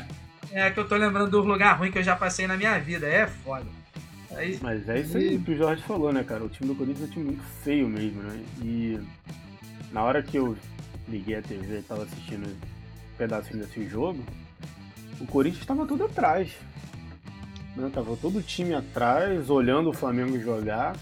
É 0.53 0.71
que 0.71 0.79
eu 0.79 0.89
tô 0.89 0.97
lembrando 0.97 1.31
do 1.31 1.41
lugar 1.41 1.77
ruim 1.77 1.91
que 1.91 1.99
eu 1.99 2.03
já 2.03 2.15
passei 2.15 2.47
na 2.47 2.57
minha 2.57 2.79
vida. 2.79 3.07
É 3.07 3.27
foda. 3.27 3.67
Aí, 4.33 4.59
Mas 4.63 4.89
é 4.89 5.01
isso 5.01 5.17
aí 5.17 5.41
que 5.41 5.51
o 5.51 5.57
Jorge 5.57 5.83
falou, 5.83 6.13
né, 6.13 6.23
cara? 6.23 6.45
O 6.45 6.49
time 6.49 6.69
do 6.69 6.77
Corinthians 6.77 7.09
é 7.09 7.11
um 7.11 7.15
time 7.15 7.25
muito 7.27 7.43
feio 7.65 7.89
mesmo, 7.89 8.23
né? 8.23 8.41
E 8.63 9.01
na 9.91 10.05
hora 10.05 10.23
que 10.23 10.37
eu 10.37 10.57
liguei 11.09 11.35
a 11.35 11.43
TV 11.43 11.81
e 11.81 11.83
tava 11.83 12.05
assistindo 12.05 12.49
pedacinho 13.21 13.59
desse 13.59 13.87
jogo, 13.87 14.25
o 15.21 15.27
Corinthians 15.27 15.61
estava 15.61 15.87
todo 15.87 16.05
atrás. 16.05 16.51
Né? 17.77 17.91
Tava 17.93 18.17
todo 18.17 18.39
o 18.39 18.43
time 18.43 18.75
atrás, 18.75 19.51
olhando 19.51 19.91
o 19.91 19.93
Flamengo 19.93 20.41
jogar. 20.41 20.97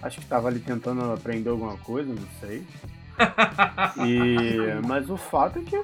Acho 0.00 0.18
que 0.18 0.24
estava 0.24 0.46
ali 0.46 0.60
tentando 0.60 1.02
aprender 1.12 1.50
alguma 1.50 1.76
coisa, 1.78 2.14
não 2.14 2.28
sei. 2.40 2.62
E, 4.06 4.56
mas 4.86 5.10
o 5.10 5.16
fato 5.16 5.58
é 5.58 5.62
que 5.62 5.80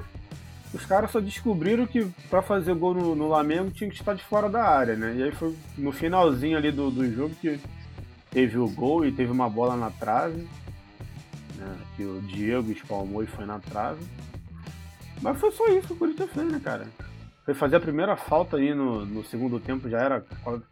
os 0.72 0.84
caras 0.86 1.10
só 1.10 1.20
descobriram 1.20 1.86
que 1.86 2.06
para 2.30 2.42
fazer 2.42 2.74
gol 2.74 2.94
no, 2.94 3.14
no 3.14 3.28
Flamengo 3.28 3.70
tinha 3.70 3.88
que 3.88 3.96
estar 3.96 4.14
de 4.14 4.24
fora 4.24 4.48
da 4.48 4.64
área, 4.64 4.96
né? 4.96 5.14
E 5.16 5.22
aí 5.22 5.32
foi 5.32 5.54
no 5.76 5.92
finalzinho 5.92 6.56
ali 6.56 6.72
do, 6.72 6.90
do 6.90 7.10
jogo 7.12 7.34
que 7.40 7.60
teve 8.30 8.58
o 8.58 8.68
gol 8.68 9.04
e 9.04 9.12
teve 9.12 9.30
uma 9.30 9.48
bola 9.48 9.76
na 9.76 9.90
trave, 9.90 10.48
né? 11.56 11.76
Que 11.96 12.02
o 12.02 12.20
Diego 12.22 12.72
espalmou 12.72 13.22
e 13.22 13.26
foi 13.26 13.44
na 13.44 13.58
trave. 13.58 14.00
Mas 15.22 15.38
foi 15.38 15.50
só 15.50 15.66
isso 15.68 15.88
que 15.88 15.92
o 15.92 15.96
Corinthians 15.96 16.30
fez, 16.30 16.52
né, 16.52 16.60
cara? 16.62 16.86
Foi 17.44 17.54
fazer 17.54 17.76
a 17.76 17.80
primeira 17.80 18.16
falta 18.16 18.56
aí 18.56 18.74
no, 18.74 19.06
no 19.06 19.24
segundo 19.24 19.58
tempo, 19.58 19.88
já 19.88 20.00
era 20.00 20.24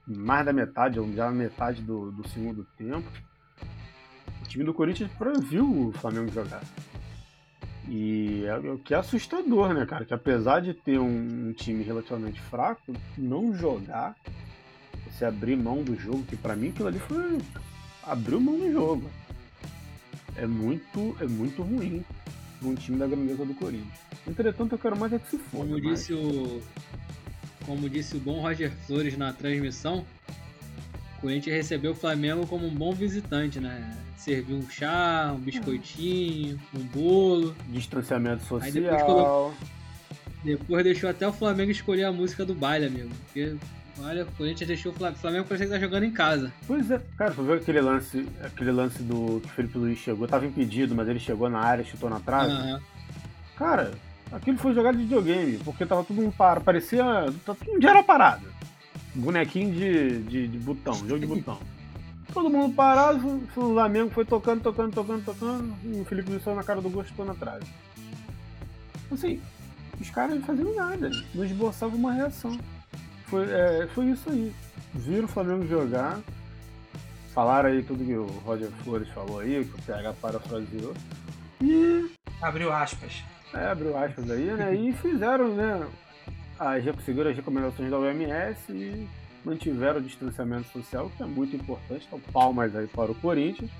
mais 0.06 0.44
da 0.44 0.52
metade, 0.52 1.00
ou 1.00 1.10
já 1.12 1.30
metade 1.30 1.82
do, 1.82 2.12
do 2.12 2.28
segundo 2.28 2.64
tempo. 2.76 3.10
O 4.42 4.48
time 4.48 4.64
do 4.64 4.74
Corinthians 4.74 5.10
previu 5.12 5.88
o 5.88 5.92
Flamengo 5.92 6.30
jogar. 6.30 6.62
E 7.88 8.44
é 8.44 8.56
o 8.56 8.78
que 8.78 8.94
é 8.94 8.96
assustador, 8.96 9.72
né, 9.72 9.86
cara? 9.86 10.04
Que 10.04 10.14
apesar 10.14 10.60
de 10.60 10.74
ter 10.74 10.98
um, 10.98 11.48
um, 11.48 11.52
time 11.52 11.82
relativamente 11.84 12.40
fraco, 12.40 12.92
não 13.16 13.54
jogar, 13.54 14.16
você 15.08 15.24
abrir 15.24 15.56
mão 15.56 15.82
do 15.82 15.96
jogo, 15.96 16.24
que 16.24 16.36
para 16.36 16.56
mim 16.56 16.70
aquilo 16.70 16.88
ali 16.88 16.98
foi. 16.98 17.38
abriu 18.02 18.40
mão 18.40 18.58
do 18.58 18.70
jogo. 18.72 19.10
É 20.36 20.46
muito, 20.46 21.16
é 21.20 21.26
muito 21.26 21.62
ruim 21.62 22.04
um 22.62 22.74
time 22.74 22.98
da 22.98 23.06
grandeza 23.06 23.44
do 23.44 23.54
Corinthians. 23.54 23.98
Entretanto, 24.26 24.72
eu 24.72 24.78
quero 24.78 24.98
mais 24.98 25.12
é 25.12 25.18
que 25.18 25.30
se 25.30 25.38
for. 25.38 25.58
Como 25.58 25.80
disse 25.80 26.12
o. 26.12 26.62
Como 27.64 27.90
disse 27.90 28.16
o 28.16 28.20
bom 28.20 28.40
Roger 28.40 28.70
Flores 28.86 29.16
na 29.16 29.32
transmissão, 29.32 30.06
o 31.18 31.20
Corinthians 31.20 31.56
recebeu 31.56 31.92
o 31.92 31.94
Flamengo 31.94 32.46
como 32.46 32.66
um 32.66 32.74
bom 32.74 32.92
visitante, 32.92 33.58
né? 33.58 33.96
Serviu 34.16 34.56
um 34.56 34.70
chá, 34.70 35.34
um 35.36 35.40
biscoitinho, 35.40 36.60
um 36.74 36.82
bolo. 36.84 37.56
Distanciamento 37.68 38.44
social. 38.44 38.72
Depois, 38.72 40.58
depois 40.58 40.84
deixou 40.84 41.10
até 41.10 41.26
o 41.26 41.32
Flamengo 41.32 41.72
escolher 41.72 42.04
a 42.04 42.12
música 42.12 42.44
do 42.44 42.54
baile, 42.54 42.86
amigo. 42.86 43.10
Porque 43.24 43.56
Olha, 43.98 44.24
o 44.24 44.32
Corinthians 44.32 44.68
deixou 44.68 44.92
o 44.92 44.94
Flamengo. 44.94 45.16
O 45.16 45.20
Flamengo 45.20 45.44
parece 45.48 45.64
que 45.64 45.70
tá 45.70 45.78
jogando 45.78 46.04
em 46.04 46.10
casa. 46.10 46.52
Pois 46.66 46.90
é, 46.90 47.00
cara, 47.16 47.32
tu 47.32 47.42
viu 47.42 47.54
aquele 47.54 47.80
lance, 47.80 48.28
aquele 48.42 48.70
lance 48.70 49.02
do 49.02 49.40
que 49.40 49.46
o 49.46 49.52
Felipe 49.52 49.78
Luiz 49.78 49.98
chegou, 49.98 50.28
tava 50.28 50.46
impedido, 50.46 50.94
mas 50.94 51.08
ele 51.08 51.18
chegou 51.18 51.48
na 51.48 51.60
área, 51.60 51.84
chutou 51.84 52.10
na 52.10 52.20
trave. 52.20 52.52
Uhum. 52.52 52.80
Cara, 53.56 53.92
aquilo 54.30 54.58
foi 54.58 54.74
jogado 54.74 54.96
de 54.96 55.04
videogame, 55.04 55.58
porque 55.58 55.86
tava 55.86 56.04
tudo 56.04 56.20
um 56.20 56.30
par, 56.30 56.60
parecia. 56.60 57.04
Tá 57.44 57.54
tudo 57.54 57.80
já 57.80 57.90
era 57.90 58.02
parado. 58.02 58.46
Bonequinho 59.14 59.72
de, 59.72 60.22
de, 60.24 60.48
de 60.48 60.58
botão, 60.58 60.94
jogo 60.94 61.18
de 61.18 61.26
botão. 61.26 61.58
Todo 62.34 62.50
mundo 62.50 62.74
parado, 62.74 63.26
o 63.26 63.46
Flamengo 63.54 64.10
foi 64.10 64.26
tocando, 64.26 64.60
tocando, 64.60 64.92
tocando, 64.92 65.24
tocando, 65.24 65.74
e 65.84 66.00
o 66.00 66.04
Felipe 66.04 66.30
Luiz 66.30 66.42
saiu 66.42 66.56
na 66.56 66.64
cara 66.64 66.82
do 66.82 66.90
gosto 66.90 67.08
chutou 67.08 67.24
na 67.24 67.34
trave. 67.34 67.64
Assim, 69.10 69.40
os 69.98 70.10
caras 70.10 70.34
não 70.34 70.42
faziam 70.42 70.74
nada, 70.74 71.10
não 71.34 71.44
esboçavam 71.44 71.96
uma 71.96 72.12
reação. 72.12 72.58
Foi, 73.26 73.44
é, 73.50 73.86
foi 73.88 74.06
isso 74.06 74.28
aí. 74.30 74.52
Viram 74.94 75.24
o 75.24 75.28
Flamengo 75.28 75.66
jogar, 75.66 76.20
falaram 77.34 77.70
aí 77.70 77.82
tudo 77.82 78.04
que 78.04 78.14
o 78.14 78.26
Roger 78.44 78.70
Flores 78.82 79.08
falou 79.08 79.40
aí, 79.40 79.64
que 79.64 79.78
o 79.78 79.82
PH 79.82 80.12
parafraseou. 80.14 80.94
E. 81.60 82.10
Abriu 82.40 82.72
aspas. 82.72 83.24
É, 83.52 83.66
abriu 83.66 83.96
aspas 83.96 84.30
aí, 84.30 84.44
né? 84.52 84.74
E 84.74 84.92
fizeram, 84.92 85.54
né? 85.54 85.88
As, 86.58 86.82
seguiram 87.04 87.30
as 87.30 87.36
recomendações 87.36 87.90
da 87.90 87.98
OMS 87.98 88.72
e 88.72 89.08
mantiveram 89.44 89.98
o 89.98 90.02
distanciamento 90.02 90.68
social, 90.68 91.10
que 91.16 91.22
é 91.22 91.26
muito 91.26 91.56
importante. 91.56 92.06
Então, 92.06 92.20
palmas 92.32 92.74
aí 92.74 92.86
para 92.86 93.10
o 93.10 93.14
Corinthians, 93.14 93.70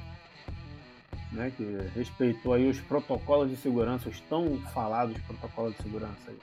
né? 1.32 1.52
Que 1.56 1.64
respeitou 1.94 2.52
aí 2.52 2.68
os 2.68 2.80
protocolos 2.80 3.50
de 3.50 3.56
segurança, 3.56 4.08
os 4.08 4.20
tão 4.22 4.58
falados 4.74 5.16
protocolos 5.22 5.76
de 5.76 5.82
segurança 5.82 6.28
aí. 6.28 6.38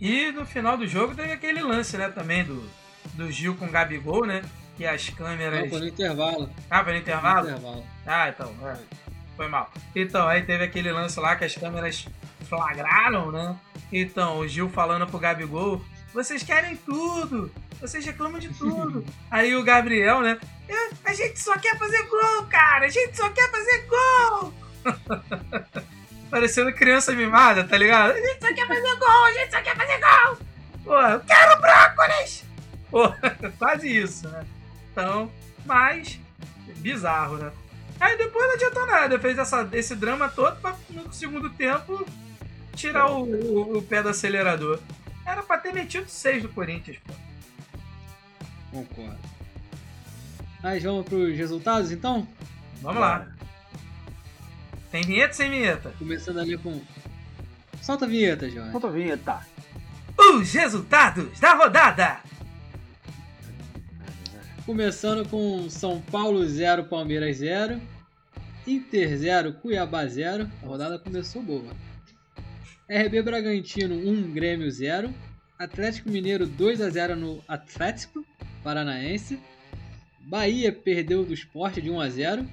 E 0.00 0.30
no 0.32 0.44
final 0.44 0.76
do 0.76 0.86
jogo 0.86 1.14
teve 1.14 1.32
aquele 1.32 1.62
lance, 1.62 1.96
né, 1.96 2.08
também 2.08 2.44
do, 2.44 2.68
do 3.14 3.30
Gil 3.30 3.56
com 3.56 3.66
o 3.66 3.70
Gabigol, 3.70 4.26
né? 4.26 4.42
Que 4.76 4.84
as 4.84 5.08
câmeras. 5.08 5.62
Não, 5.62 5.70
foi 5.70 5.80
no 5.80 5.88
intervalo. 5.88 6.50
Ah, 6.70 6.84
foi 6.84 6.92
no 6.92 6.98
intervalo? 6.98 7.48
No 7.48 7.56
intervalo. 7.56 7.86
Ah, 8.06 8.28
então. 8.28 8.54
É. 8.68 8.76
Foi 9.36 9.48
mal. 9.48 9.70
Então, 9.94 10.28
aí 10.28 10.42
teve 10.42 10.64
aquele 10.64 10.92
lance 10.92 11.18
lá 11.18 11.36
que 11.36 11.44
as 11.44 11.54
câmeras 11.54 12.06
flagraram, 12.48 13.32
né? 13.32 13.56
Então, 13.90 14.38
o 14.38 14.48
Gil 14.48 14.68
falando 14.68 15.06
pro 15.06 15.18
Gabigol: 15.18 15.82
vocês 16.12 16.42
querem 16.42 16.76
tudo, 16.76 17.50
vocês 17.80 18.04
reclamam 18.04 18.38
de 18.38 18.48
tudo. 18.50 19.04
aí 19.30 19.54
o 19.56 19.62
Gabriel, 19.62 20.20
né? 20.20 20.38
A 21.04 21.14
gente 21.14 21.40
só 21.40 21.56
quer 21.58 21.78
fazer 21.78 22.02
gol, 22.04 22.46
cara, 22.50 22.86
a 22.86 22.88
gente 22.88 23.16
só 23.16 23.30
quer 23.30 23.50
fazer 23.50 23.86
gol. 23.86 24.54
Parecendo 26.30 26.72
criança 26.72 27.12
mimada, 27.12 27.64
tá 27.64 27.76
ligado? 27.76 28.12
A 28.12 28.20
gente 28.20 28.40
só 28.40 28.52
quer 28.52 28.66
fazer 28.66 28.96
gol, 28.96 29.24
a 29.24 29.32
gente 29.32 29.50
só 29.50 29.62
quer 29.62 29.76
fazer 29.76 30.00
gol! 30.00 30.38
Pô, 30.84 31.00
eu 31.00 31.20
quero 31.20 31.60
brócolis! 31.60 32.44
Pô, 32.90 33.12
quase 33.58 33.88
isso, 33.88 34.28
né? 34.28 34.44
Então, 34.92 35.30
mas, 35.64 36.18
bizarro, 36.78 37.36
né? 37.36 37.52
Aí 38.00 38.16
depois 38.18 38.46
não 38.46 38.54
adiantou 38.54 38.86
nada, 38.86 39.18
fez 39.18 39.38
essa, 39.38 39.68
esse 39.72 39.94
drama 39.94 40.28
todo 40.28 40.60
pra 40.60 40.76
no 40.90 41.12
segundo 41.12 41.48
tempo 41.50 42.06
tirar 42.74 43.10
o, 43.10 43.22
o, 43.24 43.78
o 43.78 43.82
pé 43.82 44.02
do 44.02 44.10
acelerador. 44.10 44.78
Era 45.24 45.42
pra 45.42 45.58
ter 45.58 45.72
metido 45.72 46.08
seis 46.08 46.42
do 46.42 46.48
Corinthians, 46.48 46.98
pô. 46.98 47.12
Concordo. 48.70 49.18
Mas 50.62 50.82
vamos 50.82 51.06
pros 51.06 51.36
resultados 51.36 51.90
então? 51.90 52.26
Vamos 52.82 53.00
lá. 53.00 53.26
Tem 54.90 55.02
vinheta 55.02 55.34
sem 55.34 55.50
vinheta? 55.50 55.92
Começando 55.98 56.38
ali 56.38 56.56
com. 56.56 56.80
Solta 57.82 58.04
a 58.04 58.08
vinheta, 58.08 58.48
Jorge. 58.48 58.70
Solta 58.70 58.86
a 58.86 58.90
vinheta. 58.90 59.46
Os 60.18 60.52
resultados 60.52 61.38
da 61.38 61.54
rodada! 61.54 62.20
Começando 64.64 65.28
com 65.28 65.68
São 65.70 66.00
Paulo 66.00 66.44
0, 66.44 66.84
Palmeiras 66.84 67.36
0. 67.36 67.80
Inter 68.66 69.16
0, 69.16 69.52
Cuiabá 69.54 70.06
0. 70.06 70.50
A 70.62 70.66
rodada 70.66 70.98
começou 70.98 71.42
boa. 71.42 71.72
RB 72.88 73.22
Bragantino 73.22 73.94
1, 73.94 74.32
Grêmio 74.32 74.70
0. 74.70 75.14
Atlético 75.58 76.10
Mineiro 76.10 76.46
2 76.46 76.80
a 76.80 76.90
0 76.90 77.16
no 77.16 77.44
Atlético 77.46 78.24
Paranaense. 78.62 79.38
Bahia 80.20 80.72
perdeu 80.72 81.24
do 81.24 81.32
Esporte 81.32 81.80
de 81.80 81.90
1 81.90 82.00
a 82.00 82.08
0. 82.08 82.48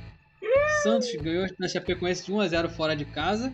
Santos 0.84 1.10
ganhou 1.16 1.48
na 1.58 1.68
Chapecoense 1.68 2.26
de 2.26 2.32
1 2.32 2.40
a 2.42 2.48
0 2.48 2.70
fora 2.70 2.96
de 2.96 3.06
casa. 3.06 3.54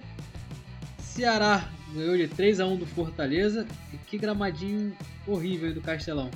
Ceará 0.99 1.69
ganhou 1.93 2.17
de 2.17 2.27
3 2.27 2.59
a 2.59 2.65
1 2.65 2.77
do 2.77 2.85
Fortaleza. 2.85 3.67
E 3.93 3.97
que 3.97 4.17
gramadinho 4.17 4.95
horrível 5.27 5.73
do 5.73 5.81
Castelão. 5.81 6.31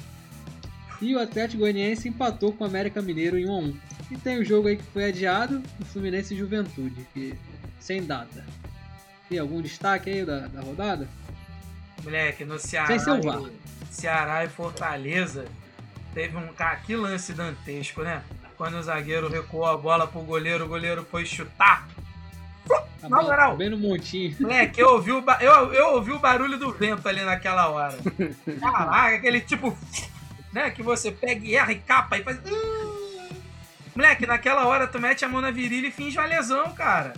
E 1.01 1.15
o 1.15 1.19
Atlético 1.19 1.59
Goianiense 1.59 2.07
empatou 2.07 2.53
com 2.53 2.63
o 2.63 2.67
América 2.67 3.01
Mineiro 3.01 3.37
em 3.37 3.47
1 3.47 3.51
a 3.51 3.57
1. 3.57 3.77
E 4.11 4.17
tem 4.17 4.39
o 4.39 4.45
jogo 4.45 4.67
aí 4.67 4.77
que 4.77 4.83
foi 4.83 5.05
adiado, 5.05 5.63
o 5.79 5.85
Fluminense 5.85 6.33
e 6.33 6.37
Juventude, 6.37 7.07
que 7.13 7.33
sem 7.79 8.05
data. 8.05 8.45
Tem 9.27 9.39
algum 9.39 9.61
destaque 9.61 10.09
aí 10.09 10.25
da, 10.25 10.47
da 10.47 10.61
rodada? 10.61 11.07
Moleque, 12.03 12.45
no 12.45 12.59
Ceará, 12.59 12.95
e, 12.95 13.93
Ceará 13.93 14.45
e 14.45 14.49
Fortaleza 14.49 15.45
teve 16.13 16.37
um. 16.37 16.53
Cara, 16.53 16.75
que 16.77 16.95
lance 16.95 17.33
dantesco, 17.33 18.03
né? 18.03 18.21
Quando 18.57 18.75
o 18.75 18.83
zagueiro 18.83 19.29
recuou 19.29 19.65
a 19.65 19.77
bola 19.77 20.07
pro 20.07 20.21
goleiro, 20.21 20.65
o 20.65 20.67
goleiro 20.67 21.05
foi 21.09 21.25
chutar. 21.25 21.87
Tá 22.67 23.09
Na 23.09 23.21
moral. 23.21 23.57
Bem 23.57 23.69
no 23.69 23.77
montinho. 23.77 24.35
Moleque, 24.39 24.79
eu 24.79 24.89
ouvi, 24.91 25.11
o 25.11 25.23
eu, 25.41 25.73
eu 25.73 25.93
ouvi 25.95 26.11
o 26.11 26.19
barulho 26.19 26.57
do 26.57 26.71
vento 26.71 27.07
ali 27.07 27.21
naquela 27.23 27.67
hora. 27.67 27.97
Caraca, 28.59 29.15
aquele 29.15 29.41
tipo. 29.41 29.77
Né? 30.53 30.69
Que 30.69 30.81
você 30.83 31.11
pega 31.11 31.45
e 31.45 31.55
erra 31.55 31.71
e 31.71 31.79
capa 31.79 32.17
e 32.17 32.23
faz. 32.23 32.39
Moleque, 33.95 34.25
naquela 34.25 34.65
hora 34.65 34.87
tu 34.87 34.99
mete 34.99 35.25
a 35.25 35.27
mão 35.27 35.41
na 35.41 35.51
virilha 35.51 35.87
e 35.87 35.91
finge 35.91 36.17
uma 36.17 36.25
lesão, 36.27 36.71
cara. 36.73 37.13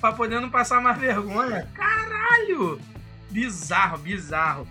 Pra 0.00 0.12
poder 0.12 0.40
não 0.40 0.50
passar 0.50 0.80
mais 0.80 0.98
vergonha. 0.98 1.68
Caralho! 1.74 2.80
Bizarro, 3.30 3.98
bizarro. 3.98 4.68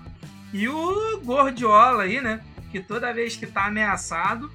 E 0.54 0.70
o 0.70 1.20
Gordiola 1.24 2.04
aí, 2.04 2.22
né? 2.22 2.40
Que 2.72 2.80
toda 2.80 3.14
vez 3.14 3.36
que 3.36 3.46
tá 3.46 3.66
ameaçado, 3.66 4.52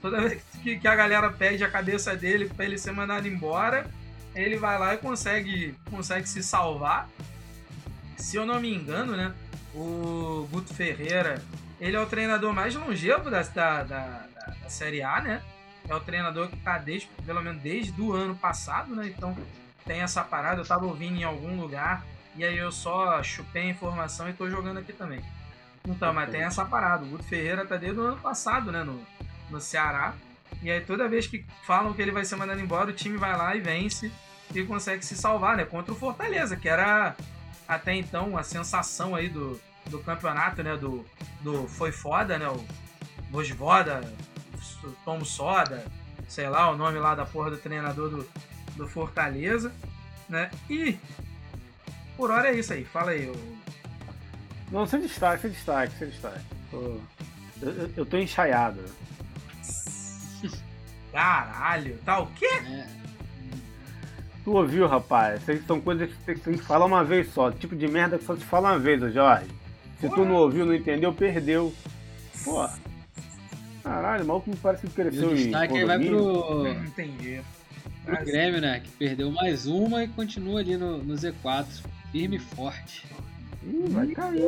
toda 0.00 0.20
vez 0.20 0.42
que, 0.62 0.78
que 0.78 0.88
a 0.88 0.94
galera 0.94 1.30
pede 1.30 1.64
a 1.64 1.70
cabeça 1.70 2.16
dele 2.16 2.48
para 2.48 2.64
ele 2.64 2.78
ser 2.78 2.92
mandado 2.92 3.28
embora. 3.28 3.86
Ele 4.34 4.56
vai 4.56 4.78
lá 4.78 4.94
e 4.94 4.98
consegue, 4.98 5.74
consegue 5.90 6.28
se 6.28 6.42
salvar. 6.42 7.08
Se 8.16 8.36
eu 8.36 8.46
não 8.46 8.60
me 8.60 8.72
engano, 8.72 9.16
né? 9.16 9.32
O 9.74 10.48
Guto 10.50 10.72
Ferreira, 10.74 11.42
ele 11.80 11.96
é 11.96 12.00
o 12.00 12.06
treinador 12.06 12.52
mais 12.52 12.74
longevo 12.74 13.30
da, 13.30 13.42
da, 13.42 13.82
da, 13.82 14.26
da 14.62 14.68
Série 14.68 15.02
A, 15.02 15.20
né? 15.20 15.42
É 15.88 15.94
o 15.94 16.00
treinador 16.00 16.48
que 16.48 16.56
está 16.56 16.78
desde, 16.78 17.08
pelo 17.24 17.42
menos 17.42 17.62
desde 17.62 18.00
o 18.00 18.12
ano 18.12 18.36
passado, 18.36 18.94
né? 18.94 19.06
Então 19.06 19.36
tem 19.84 20.00
essa 20.00 20.22
parada. 20.22 20.60
Eu 20.60 20.66
tava 20.66 20.86
ouvindo 20.86 21.18
em 21.18 21.24
algum 21.24 21.60
lugar 21.60 22.04
e 22.36 22.44
aí 22.44 22.56
eu 22.56 22.70
só 22.70 23.22
chupei 23.22 23.62
a 23.62 23.70
informação 23.70 24.28
e 24.28 24.32
tô 24.32 24.48
jogando 24.48 24.78
aqui 24.78 24.92
também. 24.92 25.20
Então, 25.86 26.12
mas 26.12 26.30
tem 26.30 26.42
essa 26.42 26.64
parada. 26.64 27.04
O 27.04 27.08
Guto 27.08 27.24
Ferreira 27.24 27.64
tá 27.64 27.76
desde 27.76 27.98
o 27.98 28.02
ano 28.02 28.18
passado, 28.18 28.70
né, 28.70 28.84
no, 28.84 29.00
no 29.50 29.60
Ceará. 29.60 30.14
E 30.62 30.70
aí 30.70 30.80
toda 30.80 31.08
vez 31.08 31.26
que 31.26 31.44
falam 31.66 31.92
que 31.92 32.02
ele 32.02 32.10
vai 32.10 32.24
ser 32.24 32.36
mandado 32.36 32.60
embora, 32.60 32.90
o 32.90 32.92
time 32.92 33.16
vai 33.16 33.36
lá 33.36 33.54
e 33.54 33.60
vence 33.60 34.10
e 34.54 34.64
consegue 34.64 35.04
se 35.04 35.14
salvar, 35.16 35.56
né? 35.56 35.64
Contra 35.64 35.92
o 35.92 35.96
Fortaleza, 35.96 36.56
que 36.56 36.68
era 36.68 37.14
até 37.66 37.94
então 37.94 38.36
a 38.36 38.42
sensação 38.42 39.14
aí 39.14 39.28
do, 39.28 39.60
do 39.86 39.98
campeonato, 40.00 40.62
né? 40.62 40.76
Do, 40.76 41.04
do 41.42 41.68
Foi 41.68 41.92
Foda, 41.92 42.38
né? 42.38 42.48
O 42.48 42.64
Vosvoda, 43.30 44.00
Tom 45.04 45.24
Soda, 45.24 45.84
sei 46.28 46.48
lá, 46.48 46.70
o 46.70 46.76
nome 46.76 46.98
lá 46.98 47.14
da 47.14 47.26
porra 47.26 47.50
do 47.50 47.58
treinador 47.58 48.10
do, 48.10 48.28
do 48.74 48.88
Fortaleza, 48.88 49.72
né? 50.28 50.50
E 50.68 50.98
por 52.16 52.30
hora 52.30 52.48
é 52.48 52.58
isso 52.58 52.72
aí. 52.72 52.84
Fala 52.84 53.12
aí, 53.12 53.28
o... 53.28 53.58
Não, 54.70 54.86
sem 54.86 55.00
destaque, 55.00 55.42
sem 55.42 55.50
destaque, 55.50 55.98
sem 55.98 56.08
destaque. 56.08 56.44
Eu, 56.72 57.00
eu, 57.62 57.90
eu 57.96 58.06
tô 58.06 58.18
enxaiado. 58.18 58.84
Caralho, 61.18 61.98
tá 62.04 62.20
o 62.20 62.28
quê? 62.28 62.46
É. 62.46 62.86
Tu 64.44 64.52
ouviu, 64.52 64.86
rapaz? 64.86 65.42
Essas 65.42 65.66
são 65.66 65.80
coisas 65.80 66.08
que 66.08 66.16
você 66.24 66.34
tem 66.36 66.56
que 66.56 66.62
falar 66.62 66.84
uma 66.84 67.02
vez 67.02 67.32
só. 67.32 67.50
Tipo 67.50 67.74
de 67.74 67.88
merda 67.88 68.18
que 68.18 68.24
só 68.24 68.36
se 68.36 68.44
fala 68.44 68.70
uma 68.70 68.78
vez, 68.78 69.02
ô 69.02 69.10
Jorge. 69.10 69.48
Se 70.00 70.08
tu 70.08 70.24
não 70.24 70.36
ouviu, 70.36 70.64
não 70.64 70.72
entendeu, 70.72 71.12
perdeu. 71.12 71.74
Pô. 72.44 72.68
Caralho, 73.82 74.22
o 74.22 74.26
maluco 74.28 74.48
me 74.48 74.54
parece 74.54 74.86
que 74.86 74.92
E 74.92 74.94
cresceu 74.94 75.30
o 75.30 75.32
em 75.32 75.34
destaque 75.34 75.78
aí 75.78 75.84
vai 75.84 75.98
pro, 75.98 76.62
Não 76.62 76.84
entendi. 76.84 77.40
pro 78.04 78.24
Grêmio, 78.24 78.60
né? 78.60 78.78
Que 78.78 78.90
perdeu 78.90 79.32
mais 79.32 79.66
uma 79.66 80.04
e 80.04 80.08
continua 80.08 80.60
ali 80.60 80.76
no, 80.76 80.98
no 80.98 81.14
Z4. 81.16 81.66
Firme 82.12 82.36
e 82.36 82.38
forte. 82.38 83.04
Ih, 83.64 83.88
vai 83.88 84.06
cair. 84.06 84.40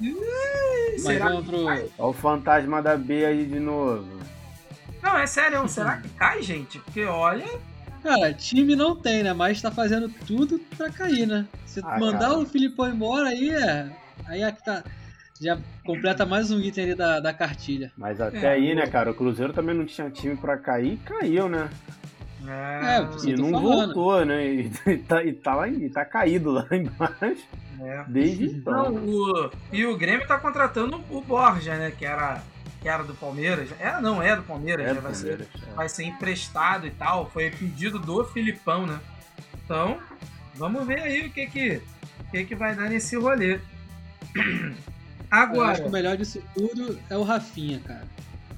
Mas 0.00 1.02
Será 1.02 1.30
vamos 1.30 1.44
pro. 1.44 1.64
Olha 1.64 1.90
o 1.98 2.12
fantasma 2.12 2.80
da 2.80 2.96
B 2.96 3.26
aí 3.26 3.46
de 3.46 3.58
novo. 3.58 4.35
Não, 5.06 5.16
é 5.18 5.26
sério, 5.26 5.66
será 5.68 5.98
que 5.98 6.08
cai, 6.10 6.42
gente? 6.42 6.80
Porque 6.80 7.04
olha. 7.04 7.46
Cara, 8.02 8.32
time 8.34 8.74
não 8.74 8.94
tem, 8.96 9.22
né? 9.22 9.32
Mas 9.32 9.62
tá 9.62 9.70
fazendo 9.70 10.08
tudo 10.26 10.58
pra 10.76 10.90
cair, 10.90 11.26
né? 11.26 11.46
Se 11.64 11.80
Ah, 11.84 11.98
mandar 11.98 12.28
cara. 12.30 12.38
o 12.38 12.44
Filipão 12.46 12.88
embora, 12.88 13.28
aí 13.28 13.50
é. 13.50 13.90
Aí 14.26 14.42
é 14.42 14.50
que 14.50 14.64
tá. 14.64 14.82
Já 15.40 15.58
completa 15.84 16.24
mais 16.26 16.50
um 16.50 16.58
item 16.58 16.84
ali 16.84 16.94
da, 16.94 17.20
da 17.20 17.32
cartilha. 17.32 17.92
Mas 17.96 18.20
até 18.20 18.38
É, 18.46 18.48
aí, 18.52 18.74
né, 18.74 18.86
cara? 18.86 19.10
O 19.10 19.14
Cruzeiro 19.14 19.52
também 19.52 19.74
não 19.76 19.84
tinha 19.84 20.10
time 20.10 20.34
pra 20.36 20.56
cair 20.56 20.94
e 20.94 20.96
caiu, 20.96 21.48
né? 21.48 21.68
É, 22.48 23.02
Isso 23.16 23.28
E 23.28 23.32
eu 23.32 23.36
tô 23.36 23.42
não 23.42 23.50
falando. 23.60 23.94
voltou, 23.94 24.24
né? 24.24 24.44
E, 24.46 24.70
e 24.86 24.96
tá, 25.06 25.22
e 25.24 25.32
tá 25.32 25.54
lá, 25.54 25.68
e 25.68 25.88
tá 25.90 26.04
caído 26.04 26.50
lá 26.52 26.66
embaixo 26.72 27.44
é. 27.80 28.04
desde 28.08 28.46
Não, 28.64 28.86
então. 28.90 28.94
o, 29.04 29.50
e 29.72 29.84
o 29.86 29.96
Grêmio 29.96 30.26
tá 30.26 30.38
contratando 30.38 31.00
o 31.10 31.20
Borja, 31.20 31.76
né? 31.76 31.90
Que 31.90 32.06
era, 32.06 32.40
que 32.86 32.90
era 32.90 33.02
do 33.02 33.14
Palmeiras. 33.14 33.68
Era, 33.80 34.00
não, 34.00 34.22
é 34.22 34.36
do 34.36 34.44
Palmeiras, 34.44 34.86
É, 34.86 34.94
né? 34.94 35.00
Vai 35.00 35.12
ser, 35.12 35.40
é. 35.40 35.74
vai 35.74 35.88
ser 35.88 36.04
emprestado 36.04 36.86
e 36.86 36.90
tal. 36.92 37.28
Foi 37.28 37.50
pedido 37.50 37.98
do 37.98 38.24
Filipão, 38.26 38.86
né? 38.86 39.00
Então, 39.64 39.98
vamos 40.54 40.86
ver 40.86 41.00
aí 41.00 41.26
o 41.26 41.30
que 41.30 41.48
que, 41.48 41.82
o 42.20 42.30
que, 42.30 42.44
que 42.44 42.54
vai 42.54 42.76
dar 42.76 42.88
nesse 42.88 43.16
rolê. 43.16 43.58
Eu 44.36 44.40
acho 45.34 45.48
que 45.50 45.58
o 45.58 45.62
Agora, 45.66 45.88
melhor 45.88 46.16
disso 46.16 46.40
tudo 46.54 46.96
é 47.10 47.16
o 47.16 47.24
Rafinha, 47.24 47.80
cara. 47.80 48.04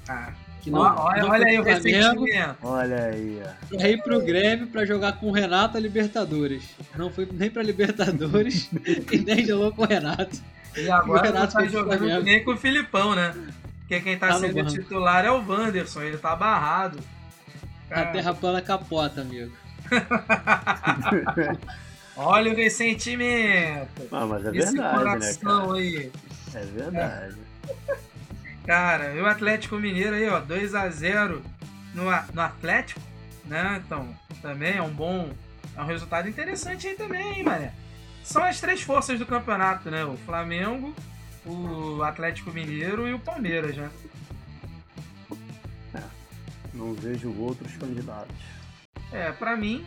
ah, 0.07 0.31
Que 0.61 0.71
ó, 0.71 1.05
olha, 1.05 1.23
não 1.23 1.29
olha 1.31 1.47
aí 1.47 1.59
o 1.59 1.63
ressentimento. 1.63 2.57
Olha 2.61 3.05
aí, 3.05 3.41
ó. 3.43 3.75
pra 3.77 3.89
ir 3.89 4.03
pro 4.03 4.21
Grêmio 4.23 4.67
pra 4.67 4.85
jogar 4.85 5.13
com 5.13 5.29
o 5.29 5.31
Renato 5.31 5.75
a 5.75 5.79
Libertadores. 5.79 6.63
Não 6.95 7.09
foi 7.09 7.27
nem 7.33 7.49
pra 7.49 7.63
Libertadores 7.63 8.69
e 9.11 9.17
nem 9.17 9.43
jogou 9.43 9.71
com 9.73 9.81
o 9.81 9.87
Renato. 9.87 10.39
E 10.77 10.87
agora 10.91 11.19
O 11.19 11.23
Renato 11.23 11.55
não 11.55 11.63
tá 11.63 11.67
jogando 11.67 12.21
nem 12.21 12.43
com 12.43 12.51
o 12.51 12.57
Filipão, 12.57 13.15
né? 13.15 13.33
Porque 13.89 14.01
quem 14.01 14.19
tá, 14.19 14.27
Tá 14.27 14.33
no 14.35 14.39
sendo 14.41 14.63
titular 14.65 15.25
é 15.25 15.31
o 15.31 15.43
Wanderson, 15.43 16.03
ele 16.03 16.19
tá 16.19 16.35
barrado. 16.35 16.99
A 17.89 18.05
terra 18.05 18.35
plana 18.35 18.61
capota, 18.61 19.21
amigo. 19.21 19.51
Olha 22.15 22.53
o 22.53 22.55
ressentimento. 22.55 24.07
Ah, 24.11 24.27
mas 24.27 24.45
é 24.45 24.49
Esse 24.49 24.73
verdade, 24.73 24.93
né, 24.93 24.99
coração 24.99 25.67
cara? 25.69 25.79
aí. 25.79 26.11
É 26.53 26.65
verdade. 26.65 27.35
Cara, 28.67 29.15
e 29.15 29.21
o 29.21 29.25
Atlético 29.25 29.77
Mineiro 29.77 30.15
aí, 30.15 30.29
ó, 30.29 30.39
2x0 30.39 31.41
no, 31.95 32.07
A- 32.07 32.25
no 32.31 32.41
Atlético, 32.41 33.01
né? 33.45 33.81
Então, 33.83 34.07
também 34.43 34.77
é 34.77 34.81
um 34.83 34.91
bom. 34.91 35.31
É 35.75 35.81
um 35.81 35.85
resultado 35.85 36.29
interessante 36.29 36.87
aí 36.87 36.93
também, 36.95 37.37
hein, 37.39 37.43
mané? 37.43 37.73
São 38.23 38.43
as 38.43 38.61
três 38.61 38.83
forças 38.83 39.17
do 39.17 39.25
campeonato, 39.25 39.89
né? 39.89 40.05
O 40.05 40.15
Flamengo, 40.17 40.93
o 41.49 42.03
Atlético 42.03 42.51
Mineiro 42.51 43.07
e 43.07 43.13
o 43.13 43.19
Palmeiras, 43.19 43.75
né? 43.75 43.89
Não 46.73 46.93
vejo 46.93 47.33
outros 47.37 47.75
candidatos. 47.75 48.35
É, 49.11 49.31
pra 49.31 49.57
mim, 49.57 49.85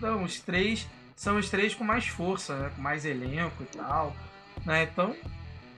são 0.00 0.24
os 0.24 0.40
três. 0.40 0.88
São 1.14 1.36
os 1.36 1.48
três 1.48 1.72
com 1.74 1.84
mais 1.84 2.08
força, 2.08 2.56
né? 2.58 2.72
Com 2.74 2.82
mais 2.82 3.04
elenco 3.04 3.62
e 3.62 3.66
tal. 3.66 4.16
Né? 4.66 4.82
Então, 4.82 5.14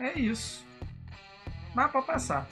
é 0.01 0.19
isso. 0.19 0.65
Mas 1.75 1.91
pra 1.91 2.01
passar. 2.01 2.47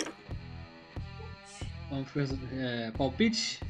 Vamos 1.88 2.10
pro 2.10 2.22
é, 2.52 2.90
palpite. 2.90 3.60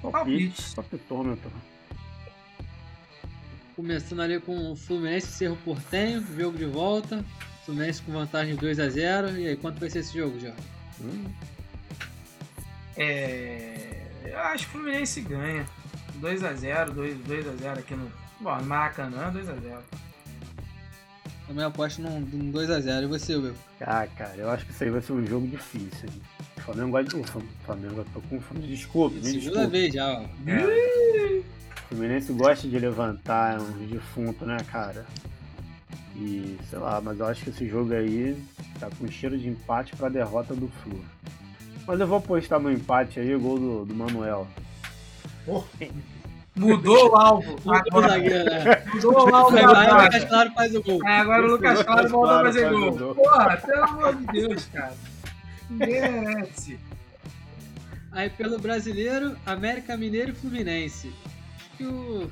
Palpite. 0.00 0.74
Palpitômetro. 0.74 1.50
Começando 3.74 4.20
ali 4.20 4.40
com 4.40 4.72
o 4.72 4.76
Fluminense 4.76 5.26
Cerro 5.26 5.56
Portenho, 5.64 6.24
jogo 6.36 6.56
de 6.56 6.66
volta. 6.66 7.24
Fluminense 7.64 8.02
com 8.02 8.12
vantagem 8.12 8.56
2 8.56 8.78
a 8.80 8.88
0 8.88 9.38
E 9.38 9.48
aí, 9.48 9.56
quanto 9.56 9.80
vai 9.80 9.88
ser 9.90 10.00
esse 10.00 10.16
jogo, 10.16 10.38
Jorge? 10.38 10.56
Hum, 11.00 11.24
É, 12.96 14.06
eu 14.26 14.38
acho 14.38 14.64
que 14.64 14.76
o 14.76 14.80
Fluminense 14.80 15.20
ganha. 15.22 15.66
2x0, 16.20 16.92
2x0 16.94 17.78
aqui 17.78 17.94
no. 17.94 18.10
Bom, 18.40 18.56
no 18.56 18.64
Maracanã, 18.64 19.32
2x0. 19.32 19.78
Também 21.46 21.64
aposto 21.64 22.00
num, 22.00 22.20
num 22.20 22.50
2 22.50 22.70
a 22.70 22.80
0 22.80 23.04
E 23.04 23.08
você, 23.08 23.36
Will? 23.36 23.54
Ah, 23.80 24.06
cara, 24.16 24.34
eu 24.36 24.50
acho 24.50 24.64
que 24.64 24.72
isso 24.72 24.84
aí 24.84 24.90
vai 24.90 25.02
ser 25.02 25.12
um 25.12 25.26
jogo 25.26 25.46
difícil. 25.46 26.08
hein? 26.08 26.22
O 26.56 26.60
Flamengo 26.60 26.90
gosta 26.92 27.10
de. 27.10 27.16
O 27.22 27.24
Flam- 27.24 27.42
Flamengo, 27.66 28.06
tô 28.14 28.20
com 28.22 28.40
fome. 28.40 28.60
Desculpe, 28.66 29.16
me 29.16 29.22
Segunda 29.24 29.40
desculpe. 29.40 29.70
vez 29.70 29.92
já, 29.94 30.06
ó. 30.12 30.22
O 30.24 31.88
Fluminense 31.88 32.32
gosta 32.32 32.66
de 32.68 32.78
levantar 32.78 33.60
um 33.60 33.86
defunto, 33.86 34.46
né, 34.46 34.56
cara? 34.70 35.04
E, 36.16 36.56
sei 36.70 36.78
lá, 36.78 37.00
mas 37.00 37.18
eu 37.18 37.26
acho 37.26 37.42
que 37.44 37.50
esse 37.50 37.68
jogo 37.68 37.92
aí 37.92 38.40
tá 38.78 38.88
com 38.98 39.10
cheiro 39.10 39.36
de 39.36 39.48
empate 39.48 39.96
pra 39.96 40.08
derrota 40.08 40.54
do 40.54 40.68
Flu. 40.68 41.00
Mas 41.86 42.00
eu 42.00 42.06
vou 42.06 42.18
apostar 42.18 42.60
no 42.60 42.70
empate 42.70 43.18
aí, 43.20 43.34
o 43.34 43.40
gol 43.40 43.58
do, 43.58 43.84
do 43.84 43.94
Manuel. 43.94 44.46
Mudou 46.56 47.10
o 47.10 47.16
alvo. 47.16 47.56
Mudou 47.64 47.74
Agora, 47.74 48.08
zagueiro, 48.08 48.44
né? 48.44 48.84
mudou 48.94 49.28
o 49.30 49.34
alvo 49.34 49.56
Aí 49.56 49.62
da 49.62 49.98
o 49.98 50.04
Lucas. 50.04 50.24
Claro 50.24 50.52
faz 50.54 50.74
o 50.74 50.82
gol. 50.82 51.04
É, 51.06 51.18
agora 51.18 51.42
o 51.42 51.50
Lucas 51.50 51.82
Claro 51.82 52.08
voltou 52.08 52.36
a 52.36 52.42
fazer 52.44 52.70
gol. 52.70 52.96
gol. 52.96 53.14
Porra, 53.16 53.56
pelo 53.56 53.84
amor 53.84 54.14
de 54.16 54.26
Deus, 54.26 54.66
cara. 54.72 54.94
Merece. 55.68 56.78
Aí 58.12 58.30
pelo 58.30 58.58
brasileiro, 58.60 59.36
América 59.44 59.96
Mineiro 59.96 60.30
e 60.30 60.34
Fluminense. 60.34 61.12
Acho 61.56 61.70
que 61.76 61.84
o 61.84 62.30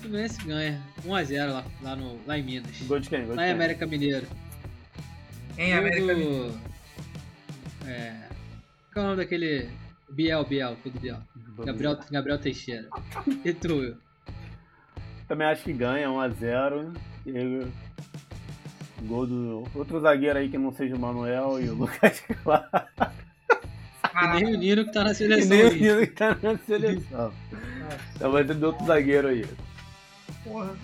Fluminense 0.00 0.42
ganha. 0.44 0.80
1x0 1.04 1.52
lá, 1.52 1.64
lá, 1.82 1.96
no, 1.96 2.18
lá 2.26 2.38
em 2.38 2.42
Minas. 2.42 2.80
Gol 2.82 2.98
de 3.00 3.08
quem? 3.08 3.20
Gol 3.20 3.30
de 3.30 3.36
Lá 3.36 3.42
em 3.44 3.46
quem? 3.46 3.54
América 3.54 3.86
Mineiro. 3.86 4.26
Em 5.58 5.72
América 5.72 6.14
Mineiro. 6.14 6.58
É. 7.86 8.14
Qual 8.92 9.04
é 9.04 9.08
o 9.08 9.10
nome 9.10 9.16
daquele. 9.22 9.68
Biel, 10.10 10.44
Biel, 10.44 10.76
tudo 10.82 10.98
Biel. 10.98 11.18
Gabriel, 11.64 11.98
Gabriel 12.10 12.38
Teixeira. 12.38 12.88
E 13.44 13.52
tu? 13.52 13.96
Também 15.28 15.46
acho 15.46 15.62
que 15.62 15.72
ganha 15.72 16.08
1x0. 16.08 16.96
E 17.26 17.66
gol 19.02 19.26
do 19.26 19.64
outro 19.74 20.00
zagueiro 20.00 20.38
aí 20.38 20.48
que 20.48 20.58
não 20.58 20.72
seja 20.72 20.94
o 20.94 20.98
Manuel 20.98 21.60
e 21.60 21.68
o 21.68 21.74
Lucas 21.74 22.22
Claro. 22.42 22.66
E 24.22 24.42
nem 24.42 24.54
o 24.54 24.58
Nino 24.58 24.84
que 24.84 24.92
tá 24.92 25.04
na 25.04 25.12
E 25.12 25.14
seleção. 25.14 25.56
nem 25.56 25.66
o. 25.66 25.72
Nino 25.72 26.00
que 26.00 26.06
tá 26.14 26.36
na 26.42 26.58
seleção. 26.58 27.32
Então 28.16 28.32
vai 28.32 28.44
ter 28.44 28.62
outro 28.64 28.84
zagueiro 28.86 29.28
aí. 29.28 29.44
Porra. 30.44 30.76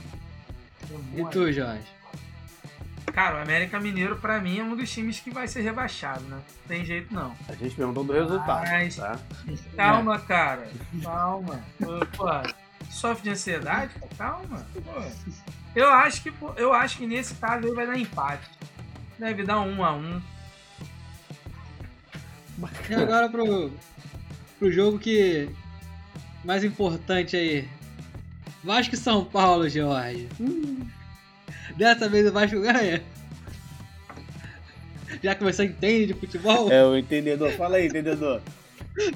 E 1.15 1.25
tu, 1.31 1.53
Jorge? 1.53 1.83
Cara, 3.13 3.39
o 3.39 3.43
América 3.43 3.81
Mineiro, 3.81 4.17
pra 4.17 4.41
mim, 4.41 4.59
é 4.59 4.63
um 4.63 4.77
dos 4.77 4.91
times 4.91 5.21
que 5.21 5.31
vai 5.31 5.49
ser 5.49 5.63
rebaixado, 5.63 6.23
né? 6.25 6.37
Não 6.37 6.69
tem 6.69 6.85
jeito 6.85 7.15
não. 7.15 7.35
A 7.49 7.55
gente 7.55 7.75
perguntou 7.75 8.05
do 8.05 8.13
resultado, 8.13 8.69
Mas- 8.69 8.97
tá? 8.97 9.19
Calma, 9.75 10.19
cara. 10.19 10.69
Calma. 11.03 11.65
Pô, 12.17 12.27
sofre 12.91 13.23
de 13.25 13.31
ansiedade? 13.31 13.93
Calma. 14.19 14.67
Pô. 14.75 15.03
Eu 15.75 15.89
acho 15.89 16.23
que 16.23 16.33
eu 16.57 16.73
acho 16.73 16.99
que 16.99 17.07
nesse 17.07 17.35
caso 17.35 17.67
aí 17.67 17.75
vai 17.75 17.87
dar 17.87 17.99
empate. 17.99 18.51
Deve 19.19 19.45
dar 19.45 19.61
um 19.61 19.85
a 19.85 19.93
um. 19.95 20.21
E 22.89 22.95
agora 22.95 23.29
pro, 23.29 23.73
pro 24.59 24.73
jogo 24.73 24.99
que. 24.99 25.49
Mais 26.45 26.65
importante 26.65 27.37
aí. 27.37 27.69
Vasco 28.67 28.97
e 28.97 28.99
São 28.99 29.25
Paulo, 29.25 29.69
Jorge. 29.69 30.29
Dessa 31.77 32.09
vez 32.09 32.27
o 32.27 32.33
Vasco 32.33 32.61
ganha. 32.61 33.01
Já 35.23 35.35
que 35.37 35.45
você 35.45 35.65
entende 35.65 36.07
de 36.07 36.15
futebol. 36.15 36.71
É, 36.71 36.85
o 36.85 36.97
entendedor. 36.97 37.53
Fala 37.53 37.77
aí, 37.77 37.87
entendedor. 37.87 38.43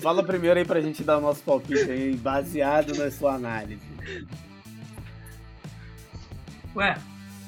Fala 0.01 0.23
primeiro 0.23 0.59
aí 0.59 0.65
pra 0.65 0.81
gente 0.81 1.03
dar 1.03 1.19
o 1.19 1.21
nosso 1.21 1.43
palpite 1.43 1.91
aí, 1.91 2.15
baseado 2.15 2.95
na 2.95 3.11
sua 3.11 3.35
análise. 3.35 3.83
Ué, 6.77 6.97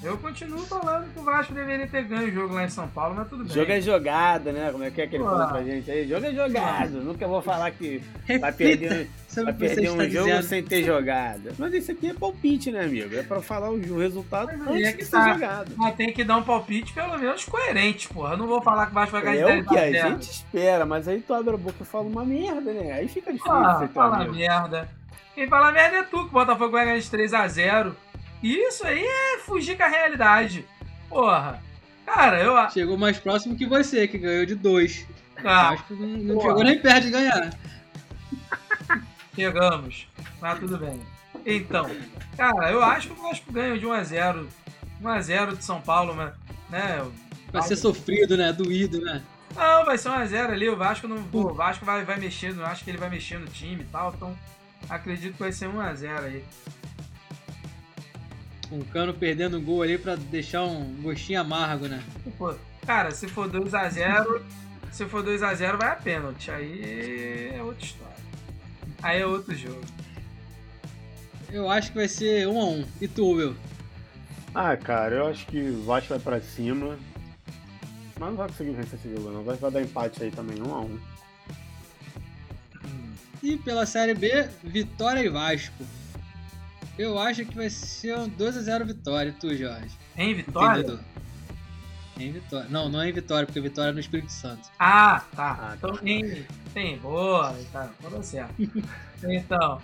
eu 0.02 0.18
continuo 0.18 0.60
falando 0.66 1.12
que 1.12 1.18
o 1.18 1.22
Vasco 1.22 1.54
deveria 1.54 1.86
ter 1.86 2.02
ganho 2.04 2.28
o 2.28 2.30
jogo 2.30 2.54
lá 2.54 2.64
em 2.64 2.68
São 2.68 2.88
Paulo, 2.88 3.14
mas 3.14 3.28
tudo 3.28 3.44
bem. 3.44 3.54
Jogo 3.54 3.70
é 3.72 3.80
jogada, 3.80 4.50
né? 4.52 4.70
Como 4.72 4.82
é 4.82 4.90
que 4.90 5.00
é 5.02 5.06
que 5.06 5.14
ele 5.16 5.22
Pô. 5.24 5.30
fala 5.30 5.46
pra 5.48 5.62
gente 5.62 5.90
aí? 5.90 6.08
Jogo 6.08 6.26
é 6.26 6.34
jogado. 6.34 6.90
Nunca 7.02 7.26
vou 7.28 7.40
falar 7.40 7.70
que 7.70 8.02
vai 8.40 8.52
perder, 8.52 8.88
vai 8.88 9.08
você 9.28 9.54
perder 9.54 9.90
um 9.90 9.94
jogo 10.10 10.26
dizendo. 10.26 10.42
sem 10.42 10.62
ter 10.62 10.82
jogado. 10.84 11.52
Mas 11.58 11.72
isso 11.74 11.92
aqui 11.92 12.10
é 12.10 12.14
palpite, 12.14 12.70
né, 12.72 12.84
amigo? 12.84 13.14
É 13.14 13.22
pra 13.22 13.40
falar 13.40 13.70
o 13.70 13.74
o 13.76 13.98
resultado 13.98 14.46
Mas 14.58 14.68
antes 14.68 14.86
é 14.88 14.90
de 14.92 14.96
que 14.98 15.04
ser 15.04 15.10
tá. 15.12 15.32
jogado. 15.34 15.72
Mas 15.76 15.94
tem 15.94 16.12
que 16.12 16.24
dar 16.24 16.36
um 16.36 16.42
palpite 16.42 16.92
pelo 16.92 17.18
menos 17.18 17.44
coerente, 17.44 18.08
porra. 18.08 18.34
Eu 18.34 18.38
não 18.38 18.46
vou 18.46 18.60
falar 18.62 18.86
que 18.86 18.92
o 18.92 18.94
Vasco 18.94 19.12
vai 19.12 19.22
ganhar 19.22 19.48
É 19.50 19.60
o 19.60 19.64
que 19.64 19.74
10 19.74 19.94
a 19.94 19.98
a 19.98 20.02
0. 20.02 20.08
gente 20.14 20.30
espera, 20.30 20.84
mas 20.86 21.06
aí 21.08 21.20
tu 21.20 21.32
abre 21.34 21.54
a 21.54 21.56
boca 21.58 21.76
e 21.80 21.84
fala 21.84 22.04
uma 22.04 22.24
merda, 22.24 22.72
né? 22.72 22.92
Aí 22.92 23.06
fica 23.08 23.32
difícil 23.32 23.52
Ah, 23.52 23.74
ser 23.78 23.84
teu 23.86 23.94
fala 23.94 24.16
amigo. 24.16 24.34
merda. 24.34 24.88
Quem 25.34 25.48
fala 25.48 25.72
merda 25.72 25.96
é 25.98 26.02
tu, 26.02 26.18
que 26.24 26.28
o 26.28 26.32
Botafogo 26.32 26.70
vai 26.72 26.84
ganhar 26.84 26.98
de 26.98 27.08
3x0. 27.08 27.92
Isso 28.42 28.84
aí 28.86 29.02
é 29.04 29.31
fugir 29.42 29.76
com 29.76 29.82
a 29.84 29.88
realidade. 29.88 30.64
Porra. 31.08 31.62
Cara, 32.06 32.42
eu 32.42 32.56
acho. 32.56 32.74
Chegou 32.74 32.96
mais 32.98 33.18
próximo 33.18 33.56
que 33.56 33.66
você, 33.66 34.06
que 34.08 34.18
ganhou 34.18 34.44
de 34.44 34.54
dois. 34.54 35.06
Ah, 35.44 35.70
Acho 35.70 35.84
que 35.84 35.94
não, 35.94 36.06
não 36.08 36.40
chegou 36.40 36.62
nem 36.64 36.78
perto 36.80 37.04
de 37.04 37.10
ganhar. 37.10 37.50
chegamos. 39.34 40.06
Mas 40.40 40.58
tudo 40.58 40.78
bem. 40.78 41.00
Então, 41.44 41.90
cara, 42.36 42.70
eu 42.70 42.82
acho 42.82 43.08
que 43.08 43.14
o 43.20 43.22
Vasco 43.22 43.52
ganha 43.52 43.78
de 43.78 43.86
1x0. 43.86 44.46
1x0 45.02 45.56
de 45.56 45.64
São 45.64 45.80
Paulo, 45.80 46.14
mas, 46.14 46.32
né? 46.70 47.04
Vai 47.50 47.62
ser 47.62 47.76
sofrido, 47.76 48.36
né? 48.36 48.52
Doído, 48.52 49.00
né? 49.00 49.22
Não, 49.56 49.84
vai 49.84 49.98
ser 49.98 50.10
1x0 50.10 50.50
ali. 50.50 50.68
O 50.68 50.76
Vasco 50.76 51.08
não. 51.08 51.16
O 51.32 51.54
Vasco 51.54 51.84
vai, 51.84 52.04
vai 52.04 52.18
mexer, 52.18 52.54
não 52.54 52.64
acho 52.64 52.84
que 52.84 52.90
ele 52.90 52.98
vai 52.98 53.10
mexer 53.10 53.38
no 53.38 53.46
time 53.46 53.82
e 53.82 53.86
tal. 53.86 54.12
Então, 54.16 54.38
acredito 54.88 55.34
que 55.34 55.40
vai 55.40 55.52
ser 55.52 55.68
1x0 55.68 56.24
aí. 56.24 56.44
Um 58.72 58.80
cano 58.80 59.12
perdendo 59.12 59.58
um 59.58 59.62
gol 59.62 59.82
ali 59.82 59.98
pra 59.98 60.16
deixar 60.16 60.64
um 60.64 60.94
gostinho 61.02 61.38
amargo, 61.38 61.86
né? 61.86 62.02
Pô, 62.38 62.54
cara, 62.86 63.10
se 63.10 63.28
for 63.28 63.46
2x0, 63.50 64.40
se 64.90 65.04
for 65.04 65.22
2x0 65.22 65.76
vai 65.76 65.90
a 65.90 65.96
pênalti. 65.96 66.50
Aí 66.50 67.52
é 67.54 67.62
outra 67.62 67.84
história. 67.84 68.16
Aí 69.02 69.20
é 69.20 69.26
outro 69.26 69.54
jogo. 69.54 69.82
Eu 71.50 71.68
acho 71.68 71.90
que 71.90 71.98
vai 71.98 72.08
ser 72.08 72.48
um 72.48 72.58
a 72.58 72.64
um. 72.64 72.86
E 72.98 73.06
tu, 73.06 73.32
Will? 73.32 73.54
Ah, 74.54 74.74
cara, 74.74 75.16
eu 75.16 75.26
acho 75.26 75.44
que 75.46 75.60
o 75.60 75.84
Vasco 75.84 76.08
vai 76.08 76.18
pra 76.18 76.40
cima. 76.40 76.98
Mas 78.18 78.30
não 78.30 78.36
vai 78.36 78.48
conseguir 78.48 78.70
vencer 78.70 78.98
esse 78.98 79.14
jogo, 79.14 79.30
não. 79.30 79.42
Vai 79.42 79.56
vai 79.56 79.70
dar 79.70 79.82
empate 79.82 80.22
aí 80.22 80.30
também, 80.30 80.62
um 80.62 80.74
a 80.74 80.80
um. 80.80 80.98
E 83.42 83.56
pela 83.58 83.84
Série 83.84 84.14
B, 84.14 84.48
Vitória 84.64 85.20
e 85.20 85.28
Vasco. 85.28 85.84
Eu 86.98 87.18
acho 87.18 87.44
que 87.44 87.54
vai 87.54 87.70
ser 87.70 88.16
um 88.18 88.28
2x0 88.28 88.84
Vitória. 88.84 89.34
Tu, 89.38 89.56
Jorge? 89.56 89.96
Em 90.16 90.34
Vitória? 90.34 90.80
Entendedor. 90.80 91.00
Em 92.18 92.32
Vitória. 92.32 92.68
Não, 92.68 92.88
não 92.88 93.00
é 93.00 93.08
em 93.08 93.12
Vitória, 93.12 93.46
porque 93.46 93.60
Vitória 93.60 93.90
é 93.90 93.92
no 93.92 94.00
Espírito 94.00 94.30
Santo. 94.30 94.68
Ah, 94.78 95.24
tá. 95.34 95.58
Ah, 95.60 95.74
então 95.76 95.96
tem, 95.96 96.46
tem 96.74 96.98
boa, 96.98 97.56
tá, 97.72 97.90
tudo 98.00 98.22
certo. 98.22 98.54
Então, 99.24 99.80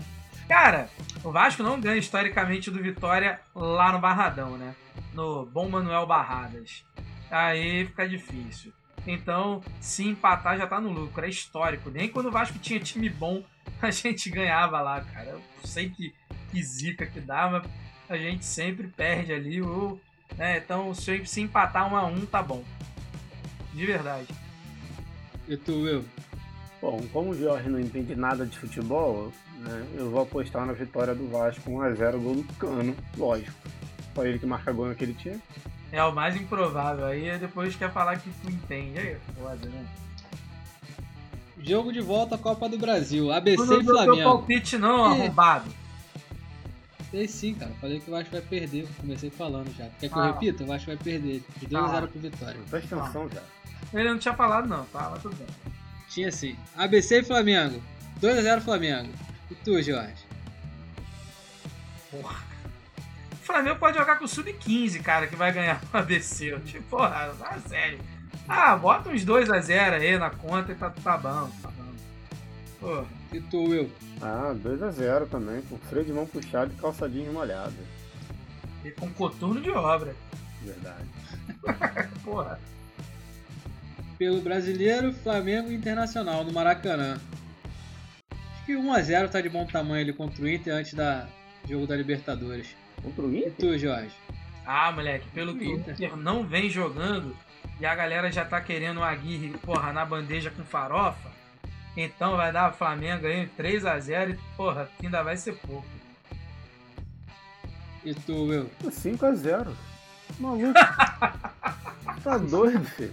cara, 0.48 0.90
o 1.22 1.30
Vasco 1.30 1.62
não 1.62 1.80
ganha 1.80 1.96
historicamente 1.96 2.72
do 2.72 2.82
Vitória 2.82 3.40
lá 3.54 3.92
no 3.92 4.00
Barradão, 4.00 4.58
né? 4.58 4.74
No 5.14 5.46
Bom 5.46 5.68
Manuel 5.68 6.08
Barradas. 6.08 6.84
Aí 7.30 7.86
fica 7.86 8.08
difícil. 8.08 8.72
Então, 9.06 9.62
se 9.80 10.04
empatar 10.04 10.58
já 10.58 10.66
tá 10.66 10.80
no 10.80 10.90
lucro, 10.90 11.24
é 11.24 11.28
histórico. 11.28 11.88
Nem 11.88 12.08
quando 12.08 12.26
o 12.26 12.32
Vasco 12.32 12.58
tinha 12.58 12.80
time 12.80 13.08
bom, 13.08 13.44
a 13.80 13.90
gente 13.90 14.28
ganhava 14.28 14.80
lá, 14.80 15.00
cara. 15.00 15.30
Eu 15.30 15.42
sei 15.64 15.88
que, 15.88 16.12
que 16.50 16.62
zica 16.62 17.06
que 17.06 17.20
dava, 17.20 17.64
a 18.08 18.16
gente 18.16 18.44
sempre 18.44 18.88
perde 18.88 19.32
ali. 19.32 19.60
Ou, 19.62 20.00
né? 20.36 20.58
Então, 20.58 20.94
se, 20.94 21.24
se 21.26 21.40
empatar 21.40 21.92
um 21.92 21.96
a 21.96 22.06
um, 22.06 22.26
tá 22.26 22.42
bom. 22.42 22.62
De 23.72 23.86
verdade. 23.86 24.26
E 25.46 25.56
tu, 25.56 25.72
Will? 25.82 26.04
Bom, 26.80 27.00
como 27.12 27.30
o 27.30 27.38
Jorge 27.38 27.68
não 27.68 27.80
entende 27.80 28.14
nada 28.14 28.46
de 28.46 28.56
futebol, 28.56 29.32
né, 29.58 29.86
eu 29.94 30.10
vou 30.10 30.22
apostar 30.22 30.64
na 30.64 30.72
vitória 30.72 31.14
do 31.14 31.28
Vasco 31.28 31.70
1x0 31.70 32.18
gol 32.22 32.34
do 32.36 32.54
Cano, 32.54 32.96
lógico. 33.16 33.52
Só 34.14 34.24
ele 34.24 34.38
que 34.38 34.46
marca 34.46 34.72
gol 34.72 34.86
naquele 34.88 35.14
time. 35.14 35.40
É 35.90 36.02
o 36.04 36.12
mais 36.14 36.36
improvável. 36.36 37.06
Aí 37.06 37.38
depois 37.38 37.74
quer 37.74 37.90
falar 37.92 38.18
que 38.18 38.30
tu 38.30 38.50
entende. 38.50 38.98
Aí, 38.98 39.08
é 39.08 39.18
foda, 39.40 39.68
né? 39.68 39.86
Jogo 41.60 41.92
de 41.92 42.00
volta 42.00 42.36
à 42.36 42.38
Copa 42.38 42.68
do 42.68 42.78
Brasil. 42.78 43.32
ABC 43.32 43.56
Tu 43.56 43.66
não 43.66 43.80
e 43.80 43.84
Flamengo. 43.84 44.22
palpite 44.22 44.78
não, 44.78 45.04
arrombado. 45.04 45.70
Sei 47.10 47.26
sim, 47.26 47.54
cara. 47.54 47.72
Falei 47.80 48.00
que 48.00 48.08
o 48.08 48.12
Vasco 48.12 48.30
vai 48.32 48.40
perder. 48.42 48.86
Comecei 48.98 49.30
falando 49.30 49.74
já. 49.76 49.88
Quer 49.98 50.08
que 50.08 50.14
Ah. 50.18 50.26
eu 50.26 50.32
repita? 50.34 50.64
O 50.64 50.66
Vasco 50.66 50.86
vai 50.88 50.96
perder. 50.96 51.42
De 51.56 51.66
2x0 51.66 52.08
pro 52.08 52.20
Vitória. 52.20 52.60
Presta 52.68 52.96
atenção, 52.96 53.28
cara. 53.28 53.46
Ele 53.94 54.08
não 54.10 54.18
tinha 54.18 54.34
falado 54.34 54.68
não, 54.68 54.84
tá? 54.86 55.08
Mas 55.10 55.22
tudo 55.22 55.34
bem. 55.36 55.46
Tinha 56.10 56.30
sim. 56.30 56.56
ABC 56.76 57.20
e 57.20 57.24
Flamengo. 57.24 57.82
2x0 58.20 58.60
Flamengo. 58.60 59.10
E 59.50 59.54
tu, 59.54 59.80
Jorge? 59.82 60.26
Porra. 62.10 62.36
O 63.32 63.36
Flamengo 63.50 63.78
pode 63.78 63.96
jogar 63.96 64.16
com 64.16 64.26
o 64.26 64.28
Sub-15, 64.28 65.00
cara, 65.02 65.26
que 65.26 65.34
vai 65.36 65.50
ganhar 65.52 65.80
o 65.92 65.96
ABC. 65.96 66.52
Eu, 66.52 66.60
Tipo, 66.60 66.82
porra, 66.96 67.32
ah, 67.42 67.58
sério. 67.66 67.98
Ah, 68.46 68.76
bota 68.76 69.08
uns 69.08 69.24
2x0 69.24 69.94
aí 69.94 70.18
na 70.18 70.28
conta 70.30 70.72
e 70.72 70.74
tá, 70.74 70.90
tá 70.90 71.16
bom, 71.16 71.50
tá 71.62 71.68
bom. 71.70 71.92
Porra. 72.80 73.06
E 73.32 73.40
tu, 73.40 73.62
Will? 73.64 73.90
Ah, 74.22 74.54
2x0 74.54 75.28
também, 75.28 75.60
com 75.62 75.76
freio 75.78 76.04
de 76.04 76.12
mão 76.12 76.26
puxado 76.26 76.72
e 76.72 76.80
calçadinho 76.80 77.32
molhado. 77.32 77.74
E 78.84 78.90
com 78.90 79.10
coturno 79.12 79.60
de 79.60 79.70
obra. 79.70 80.14
Verdade. 80.62 81.04
Porra. 82.24 82.58
Pelo 84.18 84.40
brasileiro, 84.40 85.12
Flamengo 85.12 85.70
e 85.70 85.74
Internacional 85.74 86.42
no 86.42 86.52
Maracanã. 86.52 87.20
Acho 88.32 88.64
que 88.66 88.72
1x0 88.74 89.28
tá 89.30 89.40
de 89.40 89.48
bom 89.48 89.66
tamanho 89.66 90.02
ali 90.02 90.12
contra 90.12 90.42
o 90.42 90.48
Inter 90.48 90.74
antes 90.74 90.94
da 90.94 91.28
jogo 91.68 91.86
da 91.86 91.96
Libertadores. 91.96 92.68
Contra 93.02 93.22
o 93.24 93.32
E 93.32 93.40
Inter? 93.40 93.52
tu, 93.58 93.78
Jorge? 93.78 94.10
Ah, 94.66 94.90
moleque, 94.90 95.28
pelo 95.30 95.56
que 95.56 95.64
o 95.64 95.72
Inter. 95.76 95.94
Inter 95.94 96.16
não 96.16 96.44
vem 96.44 96.68
jogando 96.68 97.36
e 97.78 97.86
a 97.86 97.94
galera 97.94 98.30
já 98.32 98.44
tá 98.44 98.60
querendo 98.60 98.98
o 98.98 99.04
Aguirre, 99.04 99.56
porra, 99.58 99.92
na 99.92 100.04
bandeja 100.04 100.50
com 100.50 100.64
farofa, 100.64 101.27
então 102.02 102.36
vai 102.36 102.52
dar 102.52 102.72
Flamengo 102.72 103.26
aí 103.26 103.48
3x0 103.58 104.30
e, 104.30 104.38
porra, 104.56 104.88
ainda 105.02 105.22
vai 105.22 105.36
ser 105.36 105.54
pouco. 105.54 105.86
E 108.04 108.14
tu, 108.14 108.44
Will? 108.44 108.70
5x0. 108.84 109.72
Maluco. 110.38 110.72
tá 112.22 112.38
doido, 112.38 112.84
filho. 112.84 113.12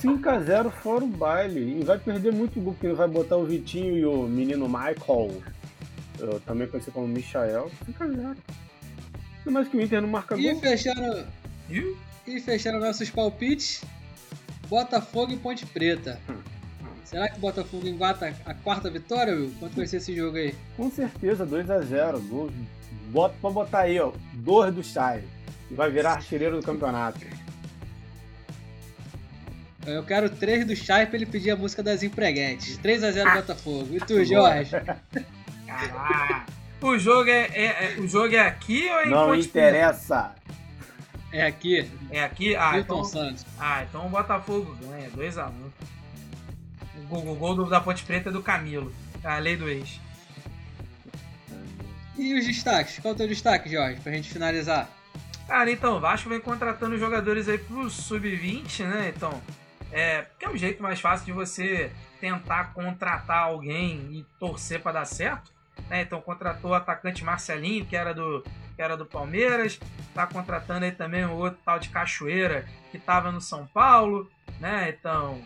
5x0 0.00 0.70
fora 0.70 1.04
o 1.04 1.08
baile. 1.08 1.80
E 1.80 1.84
vai 1.84 1.98
perder 1.98 2.32
muito 2.32 2.60
gol, 2.60 2.72
porque 2.74 2.86
ele 2.86 2.94
vai 2.94 3.08
botar 3.08 3.36
o 3.36 3.44
Vitinho 3.44 3.96
e 3.96 4.06
o 4.06 4.22
menino 4.28 4.68
Michael. 4.68 5.42
Eu 6.18 6.38
também 6.40 6.68
conhecido 6.68 6.92
como 6.92 7.08
Michael. 7.08 7.70
5x0. 7.86 8.36
Ainda 9.38 9.50
mais 9.50 9.68
que 9.68 9.76
o 9.76 9.80
Inter 9.80 10.00
não 10.00 10.08
marca 10.08 10.36
E 10.36 10.52
gol. 10.52 10.60
fecharam, 10.60 11.26
e 12.26 12.40
fecharam 12.40 12.78
nossos 12.78 13.10
palpites. 13.10 13.82
Botafogo 14.68 15.32
e 15.32 15.36
Ponte 15.36 15.66
Preta. 15.66 16.18
Será 17.14 17.28
que 17.28 17.36
o 17.36 17.40
Botafogo 17.40 17.86
engata 17.86 18.34
a 18.44 18.54
quarta 18.54 18.90
vitória, 18.90 19.32
Will? 19.36 19.54
Quanto 19.60 19.76
vai 19.76 19.86
ser 19.86 19.98
esse 19.98 20.16
jogo 20.16 20.36
aí? 20.36 20.52
Com 20.76 20.90
certeza, 20.90 21.46
2x0. 21.46 22.18
Gol. 22.28 22.50
Bota 23.10 23.36
pra 23.40 23.50
botar 23.50 23.78
aí, 23.82 24.00
ó. 24.00 24.10
Dois 24.32 24.74
do 24.74 24.82
Chay. 24.82 25.22
E 25.70 25.74
vai 25.74 25.88
virar 25.92 26.14
artilheiro 26.14 26.56
do 26.60 26.66
campeonato. 26.66 27.20
Eu 29.86 30.02
quero 30.02 30.28
três 30.28 30.66
do 30.66 30.74
Chay 30.74 31.06
pra 31.06 31.14
ele 31.14 31.26
pedir 31.26 31.52
a 31.52 31.56
música 31.56 31.84
das 31.84 32.02
empreguetes. 32.02 32.78
3x0 32.78 33.32
Botafogo. 33.32 33.94
E 33.94 34.00
tu, 34.00 34.24
Jorge? 34.24 34.72
Caraca. 35.68 36.46
O 36.82 36.98
jogo 36.98 37.30
é, 37.30 37.42
é- 37.54 37.94
é- 37.94 38.00
o 38.00 38.08
jogo 38.08 38.34
é 38.34 38.40
aqui 38.40 38.88
ou 38.90 38.98
é 38.98 39.06
em 39.06 39.10
Não 39.10 39.26
Ponte 39.28 39.46
interessa. 39.46 40.34
É 41.32 41.46
aqui, 41.46 41.88
É 42.10 42.24
aqui? 42.24 42.56
Ah, 42.56 42.72
Milton 42.72 42.94
então, 42.94 43.04
Santos. 43.04 43.46
ah, 43.60 43.84
então 43.88 44.04
o 44.04 44.08
Botafogo 44.08 44.76
ganha, 44.82 45.08
2x1. 45.10 45.52
O 47.10 47.20
gol, 47.20 47.34
gol 47.36 47.54
do- 47.54 47.68
da 47.70 47.80
Ponte 47.80 48.02
Preta 48.04 48.28
é 48.28 48.32
do 48.32 48.42
Camilo. 48.42 48.92
A 49.22 49.38
lei 49.38 49.56
do 49.56 49.68
ex. 49.68 50.00
E 52.16 52.38
os 52.38 52.46
destaques? 52.46 52.98
Qual 52.98 53.12
é 53.12 53.14
o 53.14 53.18
teu 53.18 53.28
destaque, 53.28 53.68
Jorge, 53.70 54.00
pra 54.00 54.12
gente 54.12 54.30
finalizar? 54.30 54.88
Cara, 55.46 55.70
então, 55.70 55.96
o 55.96 56.00
Vasco 56.00 56.28
vem 56.28 56.40
contratando 56.40 56.96
jogadores 56.96 57.48
aí 57.48 57.58
pro 57.58 57.90
Sub-20, 57.90 58.84
né? 58.84 59.12
Então, 59.14 59.42
é, 59.92 60.26
que 60.38 60.44
é 60.44 60.48
o 60.48 60.56
jeito 60.56 60.82
mais 60.82 61.00
fácil 61.00 61.26
de 61.26 61.32
você 61.32 61.90
tentar 62.20 62.72
contratar 62.72 63.44
alguém 63.44 64.08
e 64.12 64.24
torcer 64.38 64.80
pra 64.80 64.92
dar 64.92 65.04
certo. 65.04 65.52
né? 65.90 66.02
Então 66.02 66.20
contratou 66.20 66.70
o 66.70 66.74
atacante 66.74 67.24
Marcelinho, 67.24 67.84
que 67.84 67.94
era 67.96 68.14
do, 68.14 68.42
que 68.76 68.80
era 68.80 68.96
do 68.96 69.04
Palmeiras. 69.04 69.78
Tá 70.14 70.26
contratando 70.26 70.84
aí 70.84 70.92
também 70.92 71.24
o 71.26 71.32
outro 71.32 71.58
tal 71.64 71.78
de 71.78 71.88
Cachoeira, 71.90 72.64
que 72.90 72.96
estava 72.96 73.30
no 73.32 73.40
São 73.40 73.66
Paulo, 73.66 74.30
né? 74.60 74.88
Então. 74.96 75.42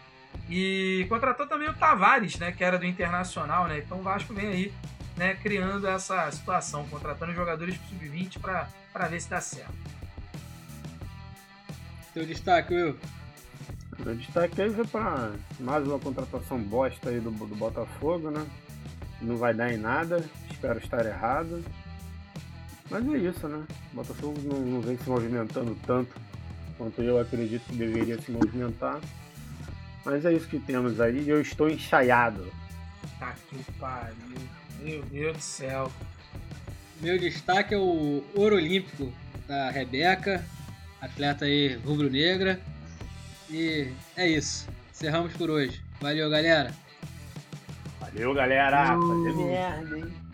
E 0.49 1.07
contratou 1.09 1.47
também 1.47 1.69
o 1.69 1.75
Tavares, 1.75 2.39
né? 2.39 2.53
Que 2.53 2.65
era 2.65 2.79
do 2.79 2.87
Internacional, 2.87 3.67
né? 3.67 3.79
Então 3.79 3.99
o 3.99 4.03
Vasco 4.03 4.33
vem 4.33 4.49
aí, 4.49 4.75
né? 5.17 5.35
Criando 5.35 5.87
essa 5.87 6.31
situação, 6.31 6.87
contratando 6.89 7.35
jogadores 7.35 7.79
sub-20 7.89 8.39
para 8.41 9.09
ver 9.09 9.21
se 9.21 9.29
dá 9.29 9.41
certo. 9.41 9.75
Teu 12.15 12.25
destaque, 12.25 12.75
Will? 12.75 12.99
O 13.99 14.15
destaque 14.15 14.63
aí 14.63 14.73
foi 14.73 14.87
para 14.87 15.33
mais 15.61 15.87
uma 15.87 15.99
contratação 15.99 16.59
bosta 16.59 17.11
aí 17.11 17.21
do, 17.21 17.31
do 17.31 17.57
Botafogo, 17.57 18.31
né? 18.31 18.47
Não 19.21 19.37
vai 19.37 19.53
dar 19.53 19.73
em 19.73 19.77
nada, 19.77 20.25
espero 20.51 20.79
estar 20.79 21.05
errado. 21.05 21.63
Mas 22.91 23.07
é 23.07 23.19
isso, 23.19 23.47
né? 23.49 23.67
O 23.93 23.97
Botafogo 23.97 24.41
não, 24.45 24.61
não 24.61 24.81
vem 24.81 24.97
se 24.97 25.09
movimentando 25.11 25.77
tanto 25.87 26.15
quanto 26.79 27.03
eu 27.03 27.19
acredito 27.19 27.65
que 27.67 27.77
deveria 27.77 28.21
se 28.21 28.31
movimentar. 28.31 29.01
Mas 30.05 30.25
é 30.25 30.33
isso 30.33 30.49
que 30.49 30.59
temos 30.59 31.01
aí 31.01 31.21
e 31.21 31.29
eu 31.29 31.41
estou 31.41 31.69
enxaiado. 31.69 32.51
Tá 33.19 33.35
que 33.49 33.73
pariu. 33.73 34.15
Meu 34.81 35.03
Deus 35.03 35.37
do 35.37 35.43
céu. 35.43 35.93
Meu 37.01 37.19
destaque 37.19 37.75
é 37.75 37.79
o 37.79 38.25
ouro 38.35 38.57
olímpico 38.57 39.13
da 39.47 39.71
Rebeca, 39.71 40.45
atleta 41.01 41.45
aí 41.45 41.77
rubro-negra. 41.77 42.61
E 43.51 43.93
é 44.17 44.29
isso. 44.29 44.69
Encerramos 44.91 45.33
por 45.35 45.49
hoje. 45.51 45.81
Valeu, 46.01 46.29
galera. 46.29 46.75
Valeu, 48.01 48.35
galera. 48.35 48.87
Fazer 48.87 49.37
merda, 49.37 49.99
hein? 49.99 50.28